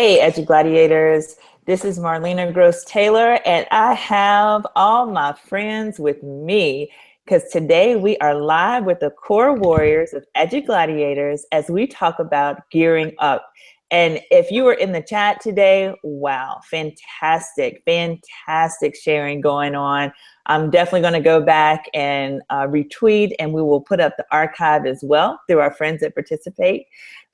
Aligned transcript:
Hey, 0.00 0.20
Edu 0.20 0.46
Gladiators. 0.46 1.34
This 1.66 1.84
is 1.84 1.98
Marlena 1.98 2.54
Gross 2.54 2.84
Taylor, 2.84 3.40
and 3.44 3.66
I 3.72 3.94
have 3.94 4.64
all 4.76 5.06
my 5.06 5.32
friends 5.32 5.98
with 5.98 6.22
me 6.22 6.92
because 7.24 7.48
today 7.50 7.96
we 7.96 8.16
are 8.18 8.32
live 8.32 8.84
with 8.84 9.00
the 9.00 9.10
core 9.10 9.54
warriors 9.54 10.12
of 10.12 10.24
Edu 10.36 10.64
Gladiators 10.64 11.46
as 11.50 11.68
we 11.68 11.88
talk 11.88 12.20
about 12.20 12.70
gearing 12.70 13.12
up. 13.18 13.50
And 13.90 14.20
if 14.30 14.50
you 14.50 14.64
were 14.64 14.74
in 14.74 14.92
the 14.92 15.00
chat 15.02 15.40
today, 15.40 15.94
wow, 16.02 16.60
fantastic, 16.70 17.82
fantastic 17.86 18.94
sharing 18.94 19.40
going 19.40 19.74
on. 19.74 20.12
I'm 20.46 20.70
definitely 20.70 21.00
going 21.00 21.14
to 21.14 21.20
go 21.20 21.40
back 21.40 21.86
and 21.94 22.42
uh, 22.50 22.66
retweet, 22.66 23.32
and 23.38 23.54
we 23.54 23.62
will 23.62 23.80
put 23.80 24.00
up 24.00 24.16
the 24.16 24.26
archive 24.30 24.84
as 24.84 25.00
well 25.02 25.40
through 25.48 25.60
our 25.60 25.72
friends 25.72 26.00
that 26.00 26.14
participate. 26.14 26.86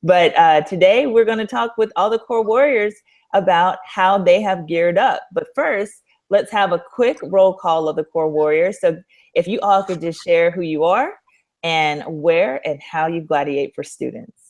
But 0.05 0.37
uh, 0.39 0.61
today 0.63 1.07
we're 1.07 1.25
going 1.25 1.39
to 1.39 1.47
talk 1.47 1.77
with 1.77 1.91
all 1.97 2.11
the 2.11 2.19
core 2.19 2.45
warriors 2.45 2.95
about 3.33 3.79
how 3.85 4.19
they 4.19 4.41
have 4.41 4.69
geared 4.69 4.99
up. 4.99 5.23
But 5.33 5.49
first, 5.55 6.03
let's 6.31 6.53
have 6.53 6.73
a 6.73 6.83
quick 6.95 7.19
roll 7.23 7.55
call 7.55 7.89
of 7.89 7.97
the 7.97 8.05
core 8.05 8.31
warriors. 8.31 8.81
So 8.81 8.99
if 9.35 9.49
you 9.49 9.59
all 9.61 9.83
could 9.83 10.01
just 10.01 10.23
share 10.23 10.51
who 10.51 10.63
you 10.63 10.85
are 10.85 11.15
and 11.65 12.05
where 12.07 12.61
and 12.67 12.81
how 12.81 13.09
you 13.09 13.23
gladiate 13.23 13.75
for 13.75 13.83
students. 13.83 14.44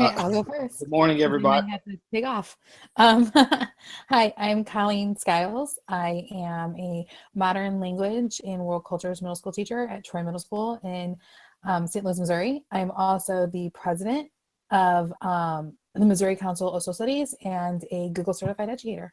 Okay, 0.00 0.14
I'll 0.16 0.30
go 0.30 0.42
first. 0.48 0.78
Good 0.78 0.90
morning, 0.90 1.22
everybody. 1.22 1.66
I 1.66 1.70
have 1.70 1.84
to 1.84 1.98
take 2.12 2.24
off. 2.24 2.56
Um, 2.96 3.32
hi, 4.08 4.32
I'm 4.38 4.64
Colleen 4.64 5.16
Skiles. 5.16 5.78
I 5.88 6.24
am 6.30 6.76
a 6.76 7.04
modern 7.34 7.80
language 7.80 8.40
and 8.46 8.60
world 8.60 8.84
cultures 8.84 9.20
middle 9.22 9.34
school 9.34 9.50
teacher 9.50 9.88
at 9.88 10.04
Troy 10.04 10.22
Middle 10.22 10.38
School 10.38 10.78
in 10.84 11.16
um, 11.64 11.88
St. 11.88 12.04
Louis, 12.04 12.20
Missouri. 12.20 12.62
I'm 12.70 12.92
also 12.92 13.46
the 13.46 13.70
president 13.70 14.30
of 14.70 15.12
um, 15.20 15.76
the 15.94 16.06
Missouri 16.06 16.36
Council 16.36 16.72
of 16.72 16.82
Social 16.82 16.94
Studies 16.94 17.34
and 17.44 17.84
a 17.90 18.10
Google 18.10 18.34
certified 18.34 18.68
educator. 18.68 19.12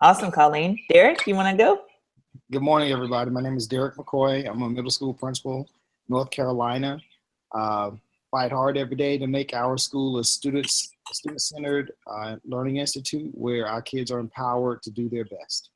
Awesome, 0.00 0.30
Colleen. 0.30 0.78
Derek, 0.90 1.26
you 1.26 1.34
want 1.34 1.50
to 1.50 1.62
go? 1.62 1.82
Good 2.52 2.62
morning, 2.62 2.92
everybody. 2.92 3.30
My 3.32 3.40
name 3.40 3.56
is 3.56 3.66
Derek 3.66 3.96
McCoy. 3.96 4.48
I'm 4.48 4.62
a 4.62 4.70
middle 4.70 4.90
school 4.90 5.12
principal 5.12 5.68
North 6.10 6.30
Carolina. 6.30 7.00
Uh, 7.54 7.92
fight 8.30 8.52
hard 8.52 8.76
every 8.76 8.96
day 8.96 9.16
to 9.16 9.26
make 9.26 9.54
our 9.54 9.78
school 9.78 10.18
a 10.18 10.24
students 10.24 10.92
student-centered 11.12 11.92
uh, 12.06 12.36
learning 12.44 12.76
institute 12.76 13.30
where 13.34 13.66
our 13.66 13.82
kids 13.82 14.12
are 14.12 14.20
empowered 14.20 14.80
to 14.82 14.90
do 14.90 15.08
their 15.08 15.24
best. 15.24 15.70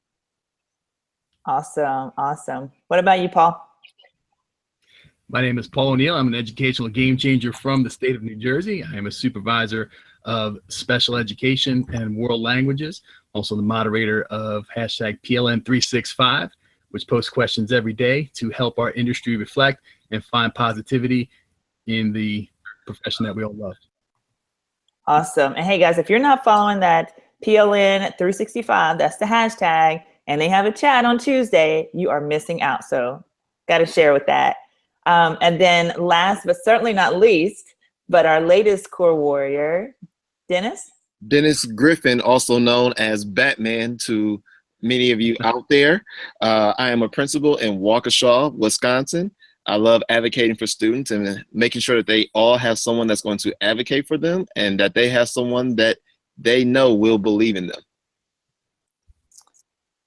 Awesome, 1.47 2.13
awesome. 2.17 2.71
What 2.87 3.01
about 3.01 3.21
you, 3.21 3.29
Paul? 3.29 3.61
My 5.29 5.41
name 5.41 5.59
is 5.59 5.67
Paul 5.67 5.91
O'Neill. 5.91 6.15
I'm 6.15 6.29
an 6.29 6.35
educational 6.35 6.89
game 6.89 7.17
changer 7.17 7.53
from 7.53 7.83
the 7.83 7.91
state 7.91 8.15
of 8.15 8.23
New 8.23 8.37
Jersey. 8.37 8.85
I 8.85 8.97
am 8.97 9.07
a 9.07 9.11
supervisor 9.11 9.91
of 10.25 10.59
special 10.69 11.17
education 11.17 11.85
and 11.93 12.17
world 12.17 12.41
languages, 12.41 13.03
also 13.33 13.57
the 13.57 13.63
moderator 13.63 14.23
of 14.25 14.67
hashtag 14.75 15.19
PLN365, 15.23 16.51
which 16.91 17.09
posts 17.09 17.31
questions 17.31 17.73
every 17.73 17.93
day 17.93 18.31
to 18.35 18.51
help 18.51 18.79
our 18.79 18.93
industry 18.93 19.37
reflect 19.37 19.83
and 20.11 20.25
find 20.25 20.55
positivity 20.55 21.31
in 21.87 22.13
the 22.13 22.49
profession 22.87 23.27
that 23.27 23.35
we 23.35 23.45
all 23.45 23.55
love. 23.55 23.77
Awesome. 25.07 25.55
And 25.55 25.65
hey, 25.65 25.79
guys, 25.79 25.99
if 25.99 26.09
you're 26.09 26.19
not 26.19 26.45
following 26.45 26.81
that 26.81 27.19
PLN 27.45 28.17
365, 28.17 28.99
that's 28.99 29.19
the 29.19 29.27
hashtag, 29.27 30.03
and 30.27 30.41
they 30.41 30.49
have 30.49 30.65
a 30.65 30.73
chat 30.73 31.05
on 31.05 31.19
Tuesday, 31.19 31.91
you 31.93 32.09
are 32.09 32.21
missing 32.21 32.63
out. 32.63 32.85
So, 32.85 33.23
got 33.69 33.79
to 33.79 33.87
share 33.87 34.13
with 34.13 34.27
that. 34.27 34.57
Um, 35.07 35.37
and 35.43 35.61
then, 35.61 35.93
last 35.99 36.47
but 36.47 36.57
certainly 36.65 36.95
not 36.95 37.19
least, 37.19 37.75
but 38.09 38.25
our 38.25 38.41
latest 38.41 38.91
core 38.91 39.15
warrior, 39.15 39.95
Dennis. 40.49 40.91
Dennis 41.29 41.65
Griffin, 41.65 42.21
also 42.21 42.59
known 42.59 42.95
as 42.97 43.25
Batman 43.25 43.99
to 44.07 44.43
many 44.81 45.11
of 45.11 45.21
you 45.21 45.37
out 45.43 45.69
there. 45.69 46.05
Uh, 46.41 46.75
I 46.79 46.91
am 46.91 47.03
a 47.03 47.09
principal 47.09 47.57
in 47.57 47.79
Waukesha, 47.79 48.55
Wisconsin. 48.55 49.31
I 49.67 49.77
love 49.77 50.03
advocating 50.09 50.57
for 50.57 50.67
students 50.67 51.11
and 51.11 51.45
making 51.53 51.81
sure 51.81 51.97
that 51.97 52.07
they 52.07 52.29
all 52.35 52.57
have 52.59 52.79
someone 52.79 53.07
that's 53.07 53.23
going 53.23 53.39
to 53.39 53.55
advocate 53.63 54.07
for 54.07 54.19
them 54.19 54.47
and 54.57 54.79
that 54.81 54.95
they 54.95 55.09
have 55.09 55.29
someone 55.29 55.77
that 55.77 55.99
they 56.37 56.65
know 56.65 56.95
will 56.95 57.19
believe 57.19 57.57
in 57.57 57.67
them. 57.69 57.81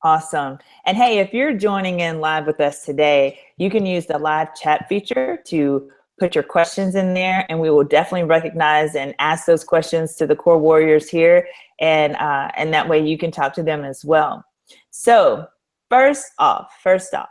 Awesome. 0.03 0.59
And 0.85 0.95
hey, 0.95 1.19
if 1.19 1.33
you're 1.33 1.53
joining 1.53 2.01
in 2.01 2.19
live 2.19 2.45
with 2.45 2.61
us 2.61 2.85
today, 2.85 3.39
you 3.57 3.69
can 3.69 3.85
use 3.85 4.05
the 4.05 4.19
live 4.19 4.53
chat 4.55 4.87
feature 4.87 5.39
to 5.47 5.89
put 6.19 6.35
your 6.35 6.43
questions 6.43 6.95
in 6.95 7.13
there, 7.13 7.45
and 7.49 7.59
we 7.59 7.69
will 7.69 7.83
definitely 7.83 8.23
recognize 8.23 8.95
and 8.95 9.15
ask 9.19 9.45
those 9.45 9.63
questions 9.63 10.15
to 10.15 10.27
the 10.27 10.35
core 10.35 10.57
warriors 10.57 11.09
here, 11.09 11.47
and 11.79 12.15
uh, 12.15 12.49
and 12.55 12.73
that 12.73 12.87
way 12.87 13.05
you 13.05 13.17
can 13.17 13.31
talk 13.31 13.53
to 13.53 13.63
them 13.63 13.83
as 13.83 14.05
well. 14.05 14.43
So 14.91 15.47
first 15.89 16.31
off, 16.39 16.71
first 16.81 17.13
off, 17.13 17.29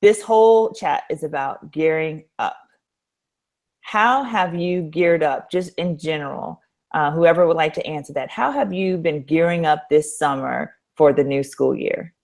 this 0.00 0.22
whole 0.22 0.72
chat 0.72 1.04
is 1.10 1.22
about 1.22 1.72
gearing 1.72 2.24
up. 2.38 2.56
How 3.80 4.22
have 4.22 4.54
you 4.54 4.82
geared 4.82 5.22
up, 5.22 5.50
just 5.50 5.74
in 5.78 5.98
general? 5.98 6.60
Uh, 6.94 7.10
whoever 7.10 7.46
would 7.46 7.56
like 7.56 7.74
to 7.74 7.86
answer 7.86 8.12
that, 8.14 8.30
how 8.30 8.50
have 8.50 8.72
you 8.72 8.96
been 8.96 9.22
gearing 9.22 9.66
up 9.66 9.88
this 9.90 10.18
summer 10.18 10.74
for 10.96 11.12
the 11.12 11.24
new 11.24 11.42
school 11.42 11.74
year? 11.74 12.14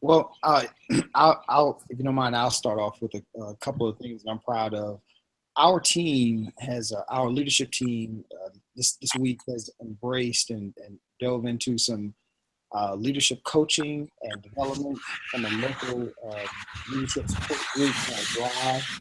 Well, 0.00 0.36
uh, 0.42 0.64
I'll, 1.14 1.42
I'll, 1.48 1.82
if 1.88 1.98
you 1.98 2.04
don't 2.04 2.14
mind, 2.14 2.36
I'll 2.36 2.50
start 2.50 2.78
off 2.78 3.00
with 3.00 3.12
a, 3.14 3.40
a 3.40 3.56
couple 3.56 3.86
of 3.88 3.98
things 3.98 4.24
I'm 4.28 4.38
proud 4.40 4.74
of. 4.74 5.00
Our 5.56 5.80
team 5.80 6.52
has, 6.58 6.92
uh, 6.92 7.02
our 7.08 7.28
leadership 7.28 7.70
team 7.70 8.24
uh, 8.32 8.50
this, 8.76 8.96
this 8.96 9.10
week 9.18 9.40
has 9.48 9.70
embraced 9.80 10.50
and, 10.50 10.72
and 10.86 10.98
dove 11.18 11.44
into 11.44 11.76
some 11.76 12.14
uh, 12.72 12.94
leadership 12.94 13.42
coaching 13.44 14.10
and 14.22 14.42
development 14.42 14.98
from 15.30 15.44
a 15.44 15.50
local 15.50 16.08
uh, 16.28 16.44
leadership 16.92 17.28
support 17.28 17.60
group 17.74 17.94
called 17.94 18.50
Drive. 18.52 19.00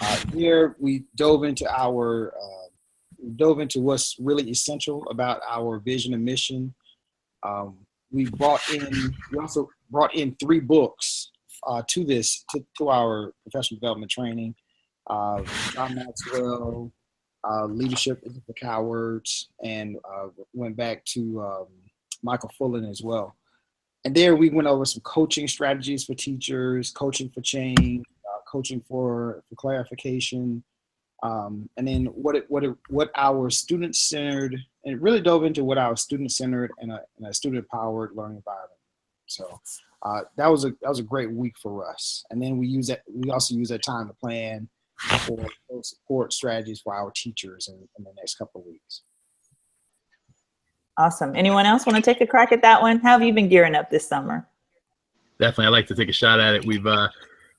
Uh, 0.00 0.16
here 0.32 0.76
we 0.78 1.04
dove 1.16 1.44
into 1.44 1.68
our 1.70 2.32
uh, 2.34 2.68
dove 3.36 3.60
into 3.60 3.80
what's 3.80 4.16
really 4.18 4.48
essential 4.50 5.06
about 5.10 5.40
our 5.48 5.78
vision 5.78 6.14
and 6.14 6.24
mission. 6.24 6.74
Um, 7.42 7.78
we 8.10 8.26
brought 8.30 8.60
in 8.72 9.14
we 9.32 9.38
also 9.38 9.68
brought 9.90 10.14
in 10.14 10.36
three 10.40 10.60
books 10.60 11.30
uh, 11.66 11.82
to 11.88 12.04
this 12.04 12.44
to, 12.50 12.64
to, 12.78 12.88
our 12.88 13.32
professional 13.42 13.78
development 13.80 14.10
training. 14.10 14.54
Uh, 15.08 15.42
John 15.72 15.94
Maxwell, 15.94 16.92
Leadership 17.68 18.20
is 18.24 18.38
for 18.46 18.52
Cowards, 18.54 19.48
and 19.64 19.96
went 20.52 20.76
back 20.76 21.04
to 21.06 21.40
um, 21.40 21.66
Michael 22.22 22.50
Fullan 22.58 22.88
as 22.88 23.02
well. 23.02 23.36
And 24.04 24.14
there 24.14 24.36
we 24.36 24.50
went 24.50 24.68
over 24.68 24.84
some 24.84 25.02
coaching 25.02 25.48
strategies 25.48 26.04
for 26.04 26.14
teachers, 26.14 26.90
coaching 26.90 27.28
for 27.30 27.40
change, 27.40 28.04
uh, 28.24 28.40
coaching 28.50 28.82
for, 28.88 29.42
for 29.48 29.54
clarification, 29.56 30.62
um, 31.22 31.68
and 31.76 31.86
then 31.86 32.06
what 32.06 32.36
it, 32.36 32.46
what 32.48 32.64
it, 32.64 32.74
what 32.88 33.10
our 33.16 33.50
student 33.50 33.96
centered 33.96 34.56
and 34.84 34.94
it 34.94 35.02
really 35.02 35.20
dove 35.20 35.44
into 35.44 35.64
what 35.64 35.78
our 35.78 35.96
student 35.96 36.32
centered 36.32 36.70
and 36.78 36.92
a, 36.92 37.00
and 37.18 37.26
a 37.26 37.34
student 37.34 37.64
empowered 37.64 38.12
learning 38.14 38.38
environment. 38.38 38.80
So 39.26 39.60
uh, 40.02 40.20
that 40.36 40.46
was 40.46 40.64
a 40.64 40.70
that 40.80 40.88
was 40.88 41.00
a 41.00 41.02
great 41.02 41.30
week 41.30 41.58
for 41.58 41.88
us. 41.88 42.24
And 42.30 42.40
then 42.40 42.56
we 42.56 42.68
use 42.68 42.86
that 42.86 43.02
we 43.12 43.30
also 43.30 43.54
use 43.54 43.68
that 43.68 43.82
time 43.82 44.06
to 44.08 44.14
plan 44.14 44.68
for 44.98 45.46
support 45.82 46.32
strategies 46.32 46.80
for 46.80 46.94
our 46.94 47.10
teachers 47.10 47.68
in, 47.68 47.74
in 47.98 48.04
the 48.04 48.12
next 48.16 48.36
couple 48.36 48.60
of 48.60 48.66
weeks. 48.66 49.02
Awesome. 50.98 51.36
Anyone 51.36 51.64
else 51.64 51.86
want 51.86 51.94
to 51.94 52.02
take 52.02 52.20
a 52.20 52.26
crack 52.26 52.50
at 52.50 52.60
that 52.62 52.82
one? 52.82 52.98
How 52.98 53.12
have 53.12 53.22
you 53.22 53.32
been 53.32 53.48
gearing 53.48 53.76
up 53.76 53.88
this 53.88 54.06
summer? 54.06 54.46
Definitely. 55.38 55.66
I'd 55.66 55.70
like 55.70 55.86
to 55.86 55.94
take 55.94 56.08
a 56.08 56.12
shot 56.12 56.40
at 56.40 56.56
it. 56.56 56.66
We've 56.66 56.86
uh, 56.86 57.08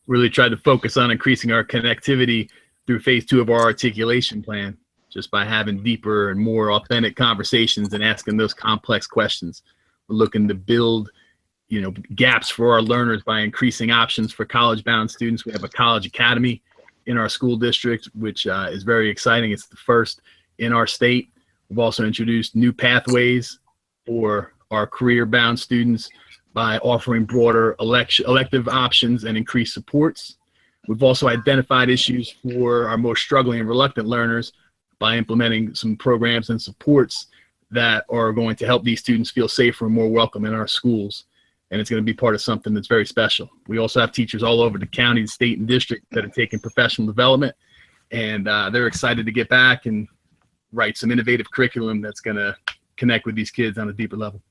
really 0.07 0.29
tried 0.29 0.49
to 0.49 0.57
focus 0.57 0.97
on 0.97 1.09
increasing 1.09 1.49
our 1.53 1.63
connectivity 1.63 2.49
through 2.85 2.99
phase 2.99 3.25
two 3.25 3.39
of 3.39 3.49
our 3.49 3.61
articulation 3.61 4.43
plan, 4.43 4.77
just 5.09 5.31
by 5.31 5.45
having 5.45 5.81
deeper 5.81 6.31
and 6.31 6.39
more 6.39 6.73
authentic 6.73 7.15
conversations 7.15 7.93
and 7.93 8.03
asking 8.03 8.35
those 8.35 8.53
complex 8.53 9.07
questions. 9.07 9.63
We're 10.09 10.17
looking 10.17 10.49
to 10.49 10.53
build 10.53 11.09
you 11.69 11.81
know 11.81 11.91
gaps 12.15 12.49
for 12.49 12.73
our 12.73 12.81
learners 12.81 13.23
by 13.23 13.39
increasing 13.39 13.91
options 13.91 14.33
for 14.33 14.43
college 14.43 14.83
bound 14.83 15.09
students 15.11 15.45
we 15.45 15.51
have 15.51 15.63
a 15.63 15.69
college 15.69 16.07
academy 16.07 16.63
in 17.05 17.15
our 17.15 17.29
school 17.29 17.55
district 17.55 18.09
which 18.15 18.47
uh, 18.47 18.69
is 18.71 18.81
very 18.81 19.07
exciting 19.07 19.51
it's 19.51 19.67
the 19.67 19.77
first 19.77 20.21
in 20.57 20.73
our 20.73 20.87
state 20.87 21.29
We've 21.69 21.79
also 21.79 22.03
introduced 22.05 22.55
new 22.55 22.73
pathways 22.73 23.59
for 24.05 24.53
our 24.71 24.87
career 24.87 25.25
bound 25.25 25.59
students 25.59 26.09
by 26.53 26.79
offering 26.79 27.25
broader 27.25 27.75
election, 27.79 28.25
elective 28.27 28.67
options 28.67 29.23
and 29.23 29.37
increased 29.37 29.73
supports. 29.73 30.37
We've 30.87 31.03
also 31.03 31.27
identified 31.27 31.89
issues 31.89 32.35
for 32.43 32.87
our 32.87 32.97
most 32.97 33.21
struggling 33.21 33.59
and 33.59 33.69
reluctant 33.69 34.07
learners 34.07 34.51
by 34.97 35.15
implementing 35.17 35.75
some 35.75 35.95
programs 35.95 36.49
and 36.49 36.59
supports 36.59 37.27
that 37.71 38.03
are 38.09 38.33
going 38.33 38.55
to 38.55 38.65
help 38.65 38.83
these 38.83 38.99
students 38.99 39.29
feel 39.29 39.47
safer 39.47 39.85
and 39.85 39.93
more 39.93 40.09
welcome 40.09 40.45
in 40.45 40.53
our 40.53 40.67
schools. 40.67 41.25
and 41.71 41.79
it's 41.79 41.89
going 41.89 42.01
to 42.01 42.05
be 42.05 42.15
part 42.15 42.33
of 42.33 42.41
something 42.41 42.73
that's 42.73 42.87
very 42.87 43.05
special. 43.05 43.47
We 43.67 43.77
also 43.77 43.99
have 43.99 44.11
teachers 44.11 44.41
all 44.41 44.59
over 44.59 44.79
the 44.79 44.87
county, 44.87 45.21
the 45.21 45.27
state, 45.27 45.59
and 45.59 45.67
district 45.67 46.05
that 46.11 46.25
are 46.25 46.29
taking 46.29 46.59
professional 46.59 47.05
development, 47.05 47.55
and 48.09 48.47
uh, 48.47 48.71
they're 48.71 48.87
excited 48.87 49.23
to 49.27 49.31
get 49.31 49.49
back 49.49 49.85
and 49.85 50.07
write 50.71 50.97
some 50.97 51.11
innovative 51.11 51.49
curriculum 51.51 52.01
that's 52.01 52.21
going 52.21 52.37
to 52.37 52.55
connect 52.97 53.25
with 53.25 53.35
these 53.35 53.51
kids 53.51 53.77
on 53.77 53.89
a 53.89 53.93
deeper 53.93 54.17
level. 54.17 54.41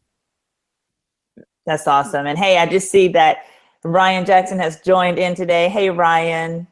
That's 1.66 1.86
awesome. 1.86 2.26
And 2.26 2.38
hey, 2.38 2.58
I 2.58 2.66
just 2.66 2.90
see 2.90 3.08
that 3.08 3.44
Ryan 3.84 4.24
Jackson 4.24 4.58
has 4.58 4.80
joined 4.80 5.18
in 5.18 5.34
today. 5.34 5.68
Hey, 5.68 5.90
Ryan. 5.90 6.66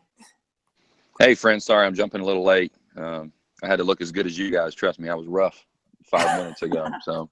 Hey, 1.20 1.34
friend. 1.34 1.62
Sorry, 1.62 1.87
I'm 1.87 1.94
jumping 1.94 2.20
a 2.20 2.25
little 2.25 2.44
late. 2.44 2.72
Um, 2.96 3.32
I 3.62 3.66
had 3.66 3.76
to 3.76 3.84
look 3.84 4.00
as 4.00 4.10
good 4.10 4.26
as 4.26 4.38
you 4.38 4.50
guys. 4.50 4.75
Trust 4.75 4.98
me, 4.98 5.08
I 5.08 5.14
was 5.14 5.26
rough 5.26 5.64
five 6.04 6.38
minutes 6.38 6.62
ago. 6.62 6.88
So 7.02 7.31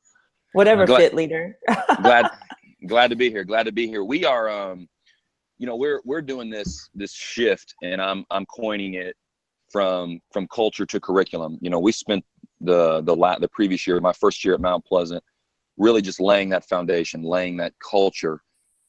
whatever, 0.52 0.87
glad, 0.87 0.99
fit 0.99 1.14
leader. 1.14 1.58
glad, 2.02 2.31
glad 2.87 3.08
to 3.08 3.16
be 3.16 3.31
here. 3.31 3.44
Glad 3.44 3.64
to 3.64 3.72
be 3.72 3.87
here. 3.87 4.05
We 4.05 4.25
are, 4.25 4.49
um, 4.49 4.88
you 5.58 5.66
know, 5.66 5.76
we're 5.76 6.00
we're 6.05 6.22
doing 6.22 6.50
this 6.50 6.90
this 6.94 7.12
shift, 7.12 7.75
and 7.82 8.00
I'm 8.00 8.25
I'm 8.31 8.46
coining 8.46 8.94
it 8.94 9.16
from 9.75 10.21
from 10.32 10.47
culture 10.47 10.87
to 10.87 11.00
curriculum. 11.00 11.59
You 11.61 11.69
know, 11.69 11.81
we 11.81 11.91
spent 11.91 12.25
the 12.61 13.00
the 13.00 13.17
la- 13.17 13.41
the 13.41 13.49
previous 13.49 13.88
year, 13.88 14.00
my 14.00 14.12
first 14.12 14.44
year 14.44 14.55
at 14.55 14.61
Mount 14.61 14.85
Pleasant, 14.85 15.21
really 15.76 16.00
just 16.00 16.21
laying 16.21 16.49
that 16.50 16.65
foundation, 16.69 17.25
laying 17.25 17.56
that 17.56 17.73
culture. 17.81 18.41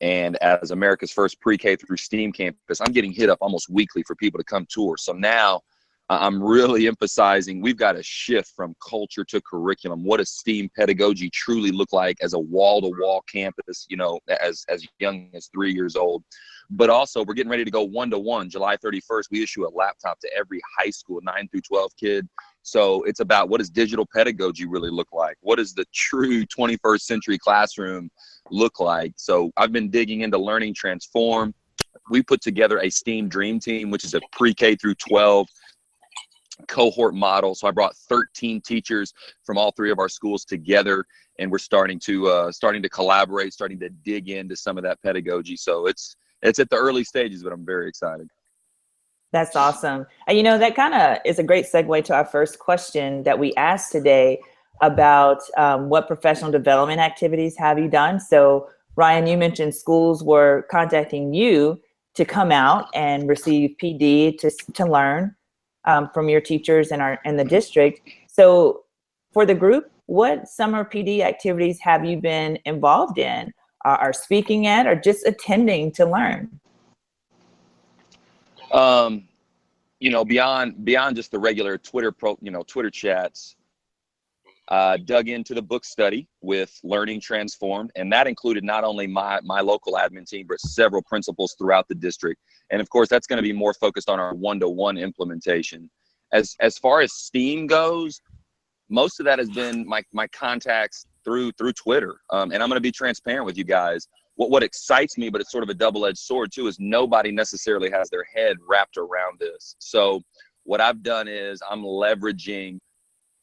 And 0.02 0.36
as 0.44 0.70
America's 0.70 1.12
first 1.12 1.42
pre-K 1.42 1.78
through 1.78 1.98
STEAM 1.98 2.34
campus, 2.34 2.82
I'm 2.82 2.92
getting 2.92 3.12
hit 3.12 3.32
up 3.32 3.40
almost 3.42 3.68
weekly 3.68 4.04
for 4.04 4.16
people 4.16 4.38
to 4.38 4.44
come 4.44 4.68
tour. 4.70 4.96
So 4.96 5.12
now 5.14 5.62
I'm 6.10 6.42
really 6.42 6.88
emphasizing 6.88 7.62
we've 7.62 7.78
got 7.78 7.94
to 7.94 8.04
shift 8.04 8.54
from 8.56 8.76
culture 8.88 9.24
to 9.26 9.42
curriculum. 9.42 10.04
What 10.04 10.18
does 10.18 10.30
STEAM 10.30 10.70
pedagogy 10.78 11.32
truly 11.32 11.72
look 11.72 11.94
like 11.94 12.18
as 12.22 12.34
a 12.34 12.40
wall-to-wall 12.40 13.24
campus? 13.32 13.88
You 13.90 13.98
know, 13.98 14.20
as 14.42 14.66
as 14.70 14.86
young 15.00 15.30
as 15.34 15.48
three 15.48 15.74
years 15.74 15.96
old. 15.96 16.24
But 16.70 16.90
also, 16.90 17.24
we're 17.24 17.34
getting 17.34 17.52
ready 17.52 17.66
to 17.66 17.72
go 17.72 17.84
one-to-one. 17.84 18.50
July 18.50 18.78
31st, 18.78 19.26
we 19.32 19.44
issue 19.44 19.68
a 19.68 19.70
laptop 19.70 20.20
to 20.20 20.30
every 20.36 20.62
high 20.78 20.90
school, 20.90 21.20
nine 21.24 21.48
through 21.48 21.62
12 21.62 21.92
kid. 22.00 22.28
So 22.64 23.04
it's 23.04 23.20
about 23.20 23.50
what 23.50 23.60
does 23.60 23.70
digital 23.70 24.08
pedagogy 24.12 24.66
really 24.66 24.90
look 24.90 25.12
like? 25.14 25.38
What 25.42 25.58
does 25.58 25.76
the 25.76 25.86
true 25.94 26.44
21st 26.46 27.02
century 27.02 27.38
classroom 27.38 28.10
look 28.50 28.80
like? 28.80 29.14
So 29.16 29.52
I've 29.58 29.72
been 29.72 29.92
digging 29.92 30.22
into 30.22 30.40
learning 30.40 30.74
transform. 30.74 31.54
We 32.10 32.24
put 32.24 32.42
together 32.42 32.80
a 32.80 32.90
STEAM 32.90 33.30
Dream 33.30 33.60
Team, 33.60 33.92
which 33.92 34.04
is 34.04 34.16
a 34.16 34.22
pre-K 34.32 34.76
through 34.76 34.96
12 34.96 35.48
cohort 36.68 37.14
model. 37.14 37.56
So 37.56 37.68
I 37.68 37.72
brought 37.72 37.96
13 37.96 38.62
teachers 38.62 39.14
from 39.44 39.58
all 39.58 39.72
three 39.72 39.92
of 39.92 40.00
our 40.00 40.10
schools 40.10 40.46
together, 40.46 41.06
and 41.40 41.52
we're 41.52 41.58
starting 41.58 42.00
to 42.00 42.28
uh, 42.28 42.52
starting 42.52 42.82
to 42.84 42.90
collaborate, 42.90 43.54
starting 43.54 43.80
to 43.80 43.90
dig 43.90 44.30
into 44.30 44.56
some 44.56 44.78
of 44.78 44.84
that 44.84 45.02
pedagogy. 45.02 45.58
So 45.58 45.88
it's 45.88 46.16
it's 46.42 46.60
at 46.60 46.70
the 46.70 46.78
early 46.78 47.04
stages, 47.04 47.44
but 47.44 47.52
I'm 47.52 47.66
very 47.66 47.88
excited. 47.88 48.30
That's 49.32 49.56
awesome. 49.56 50.06
And 50.28 50.38
you 50.38 50.44
know 50.44 50.58
that 50.58 50.76
kind 50.76 50.94
of 50.94 51.18
is 51.26 51.40
a 51.40 51.44
great 51.44 51.66
segue 51.66 52.04
to 52.06 52.14
our 52.14 52.26
first 52.26 52.60
question 52.60 53.24
that 53.24 53.38
we 53.38 53.54
asked 53.56 53.92
today 53.92 54.40
about 54.82 55.42
um, 55.58 55.90
what 55.90 56.08
professional 56.08 56.52
development 56.52 57.00
activities 57.00 57.58
have 57.58 57.80
you 57.80 57.90
done. 57.90 58.20
So 58.20 58.70
Ryan, 58.96 59.28
you 59.28 59.38
mentioned 59.38 59.76
schools 59.76 60.24
were 60.24 60.66
contacting 60.72 61.34
you 61.34 61.82
to 62.14 62.24
come 62.24 62.52
out 62.52 62.88
and 62.94 63.28
receive 63.28 63.76
PD 63.82 64.38
to 64.40 64.52
to 64.74 64.86
learn 64.86 65.36
um, 65.86 66.10
from 66.14 66.30
your 66.30 66.42
teachers 66.42 66.92
and 66.92 67.02
our 67.02 67.20
and 67.26 67.40
the 67.40 67.44
district. 67.44 68.02
So 68.28 68.84
for 69.34 69.46
the 69.46 69.56
group, 69.56 69.92
what 70.08 70.48
summer 70.48 70.86
PD 70.86 71.22
activities 71.22 71.80
have 71.82 72.06
you 72.06 72.18
been 72.18 72.60
involved 72.66 73.18
in, 73.18 73.54
uh, 73.86 73.98
are 74.00 74.14
speaking 74.14 74.68
at, 74.68 74.88
or 74.88 74.96
just 74.96 75.26
attending 75.26 75.92
to 75.94 76.06
learn? 76.06 76.60
Um, 78.72 79.28
you 80.00 80.12
know, 80.12 80.26
beyond 80.26 80.84
beyond 80.86 81.16
just 81.16 81.32
the 81.32 81.40
regular 81.40 81.78
Twitter 81.78 82.12
pro, 82.12 82.38
you 82.42 82.52
know, 82.52 82.64
Twitter 82.64 82.90
chats, 82.90 83.56
uh, 84.70 84.98
dug 85.06 85.30
into 85.30 85.54
the 85.54 85.62
book 85.62 85.86
study 85.86 86.28
with 86.42 86.72
Learning 86.84 87.22
Transformed, 87.22 87.92
and 87.96 88.12
that 88.12 88.28
included 88.28 88.64
not 88.64 88.84
only 88.84 89.08
my 89.08 89.40
my 89.44 89.62
local 89.62 89.94
admin 89.94 90.28
team, 90.28 90.46
but 90.48 90.60
several 90.60 91.04
principals 91.04 91.56
throughout 91.58 91.88
the 91.88 91.96
district. 91.96 92.42
And 92.72 92.82
of 92.82 92.90
course, 92.90 93.10
that's 93.10 93.28
going 93.28 93.38
to 93.38 93.44
be 93.44 93.54
more 93.54 93.74
focused 93.74 94.10
on 94.10 94.20
our 94.20 94.34
one-to-one 94.34 94.98
implementation. 94.98 95.90
As 96.34 96.56
as 96.60 96.78
far 96.78 97.02
as 97.02 97.14
Steam 97.14 97.68
goes, 97.68 98.20
most 98.90 99.20
of 99.20 99.26
that 99.26 99.38
has 99.38 99.50
been 99.50 99.88
my 99.88 100.02
my 100.14 100.28
contacts 100.28 101.06
through 101.24 101.52
through 101.54 101.74
Twitter. 101.74 102.16
Um, 102.32 102.52
and 102.52 102.64
I'm 102.64 102.70
going 102.70 102.78
to 102.78 102.82
be 102.82 102.92
transparent 102.92 103.46
with 103.46 103.58
you 103.58 103.64
guys. 103.64 104.08
What 104.36 104.50
what 104.50 104.64
excites 104.64 105.18
me, 105.18 105.30
but 105.30 105.42
it's 105.42 105.52
sort 105.52 105.64
of 105.64 105.70
a 105.70 105.76
double-edged 105.76 106.18
sword 106.18 106.52
too, 106.52 106.68
is 106.68 106.78
nobody 106.80 107.32
necessarily 107.32 107.92
has 107.92 108.10
their 108.10 108.26
head 108.36 108.58
wrapped 108.68 108.98
around 108.98 109.40
this. 109.40 109.76
So 109.80 110.22
what 110.64 110.82
I've 110.82 111.04
done 111.04 111.28
is 111.28 111.62
I'm 111.70 111.84
leveraging 111.84 112.80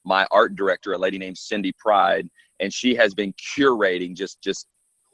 my 0.04 0.26
art 0.30 0.56
director, 0.56 0.92
a 0.92 0.98
lady 0.98 1.18
named 1.18 1.38
Cindy 1.38 1.72
Pride, 1.78 2.28
and 2.60 2.72
she 2.72 2.94
has 2.94 3.14
been 3.14 3.32
curating 3.34 4.14
just 4.14 4.40
just 4.42 4.66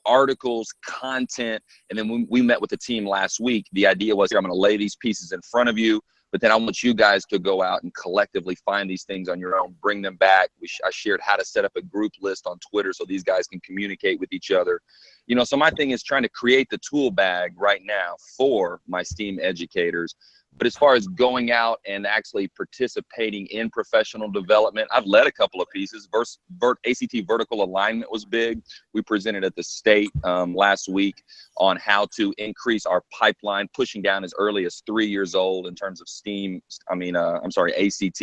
articles, 0.07 0.73
content, 0.85 1.63
and 1.91 1.99
then 1.99 2.09
when 2.09 2.27
we 2.31 2.41
met 2.41 2.61
with 2.61 2.71
the 2.71 2.77
team 2.77 3.07
last 3.07 3.41
week, 3.41 3.67
the 3.73 3.87
idea 3.87 4.15
was 4.17 4.31
here 4.31 4.39
I'm 4.39 4.45
going 4.45 4.55
to 4.55 4.59
lay 4.59 4.77
these 4.77 4.97
pieces 4.97 5.33
in 5.33 5.41
front 5.43 5.69
of 5.69 5.77
you, 5.77 6.01
but 6.33 6.41
then 6.41 6.51
I 6.51 6.57
want 6.57 6.83
you 6.83 6.95
guys 6.95 7.25
to 7.27 7.39
go 7.39 7.63
out 7.63 7.83
and 7.83 7.95
collectively 7.95 8.55
find 8.65 8.89
these 8.89 9.05
things 9.05 9.29
on 9.29 9.41
your 9.41 9.59
own, 9.59 9.75
bring 9.81 10.03
them 10.03 10.17
back. 10.17 10.51
We 10.61 10.69
sh- 10.69 10.81
I 10.85 10.91
shared 10.91 11.21
how 11.23 11.37
to 11.37 11.45
set 11.45 11.65
up 11.65 11.73
a 11.77 11.83
group 11.83 12.13
list 12.21 12.47
on 12.47 12.59
Twitter 12.59 12.93
so 12.93 13.05
these 13.05 13.23
guys 13.23 13.47
can 13.47 13.61
communicate 13.61 14.21
with 14.21 14.33
each 14.33 14.51
other. 14.51 14.81
You 15.27 15.37
know, 15.37 15.45
so 15.45 15.57
my 15.57 15.71
thing 15.71 15.91
is 15.91 16.03
trying 16.03 16.23
to 16.23 16.29
create 16.29 16.69
the 16.71 16.79
tool 16.79 17.11
bag 17.11 17.53
right 17.57 17.83
now 17.85 18.17
for 18.37 18.81
my 18.87 19.03
STEAM 19.03 19.39
educators 19.43 20.15
but 20.59 20.67
as 20.67 20.77
far 20.77 20.95
as 20.95 21.07
going 21.07 21.53
out 21.53 21.79
and 21.87 22.07
actually 22.07 22.49
participating 22.49 23.47
in 23.47 23.71
professional 23.71 24.29
development, 24.29 24.89
I've 24.93 25.07
led 25.07 25.27
a 25.29 25.33
couple 25.33 25.63
of 25.63 25.69
pieces. 25.71 26.09
Verse, 26.11 26.39
vert, 26.59 26.79
ACT 26.87 27.15
vertical 27.27 27.63
alignment 27.63 28.11
was 28.11 28.25
big. 28.25 28.61
We 28.93 29.03
presented 29.03 29.45
at 29.45 29.55
the 29.55 29.63
state 29.63 30.11
um, 30.25 30.55
last 30.55 30.89
week 30.89 31.23
on 31.59 31.77
how 31.77 32.07
to 32.17 32.35
increase 32.39 32.87
our 32.87 33.03
pipeline, 33.17 33.69
pushing 33.73 34.03
down 34.03 34.25
as 34.25 34.35
early 34.37 34.67
as 34.67 34.83
three 34.85 35.07
years 35.07 35.37
old 35.37 35.69
in 35.69 35.77
terms 35.77 36.01
of 36.01 36.09
STEAM. 36.09 36.61
I 36.91 36.97
mean, 36.97 37.15
uh, 37.15 37.39
I'm 37.43 37.53
sorry, 37.53 37.73
ACT, 37.75 38.23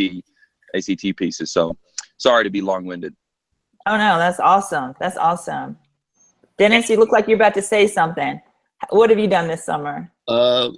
ACT 0.76 1.16
pieces. 1.16 1.54
So 1.54 1.78
sorry 2.18 2.44
to 2.44 2.50
be 2.50 2.62
long-winded. 2.62 3.16
Oh 3.88 3.98
no, 3.98 4.18
that's 4.18 4.40
awesome. 4.40 4.94
That's 5.00 5.16
awesome. 5.16 5.78
Dennis, 6.58 6.90
you 6.90 6.98
look 6.98 7.12
like 7.12 7.28
you're 7.28 7.36
about 7.36 7.54
to 7.54 7.62
say 7.62 7.88
something. 7.88 8.42
What 8.90 9.10
have 9.10 9.20
you 9.20 9.28
done 9.28 9.48
this 9.48 9.64
summer? 9.64 10.12
Uh, 10.28 10.72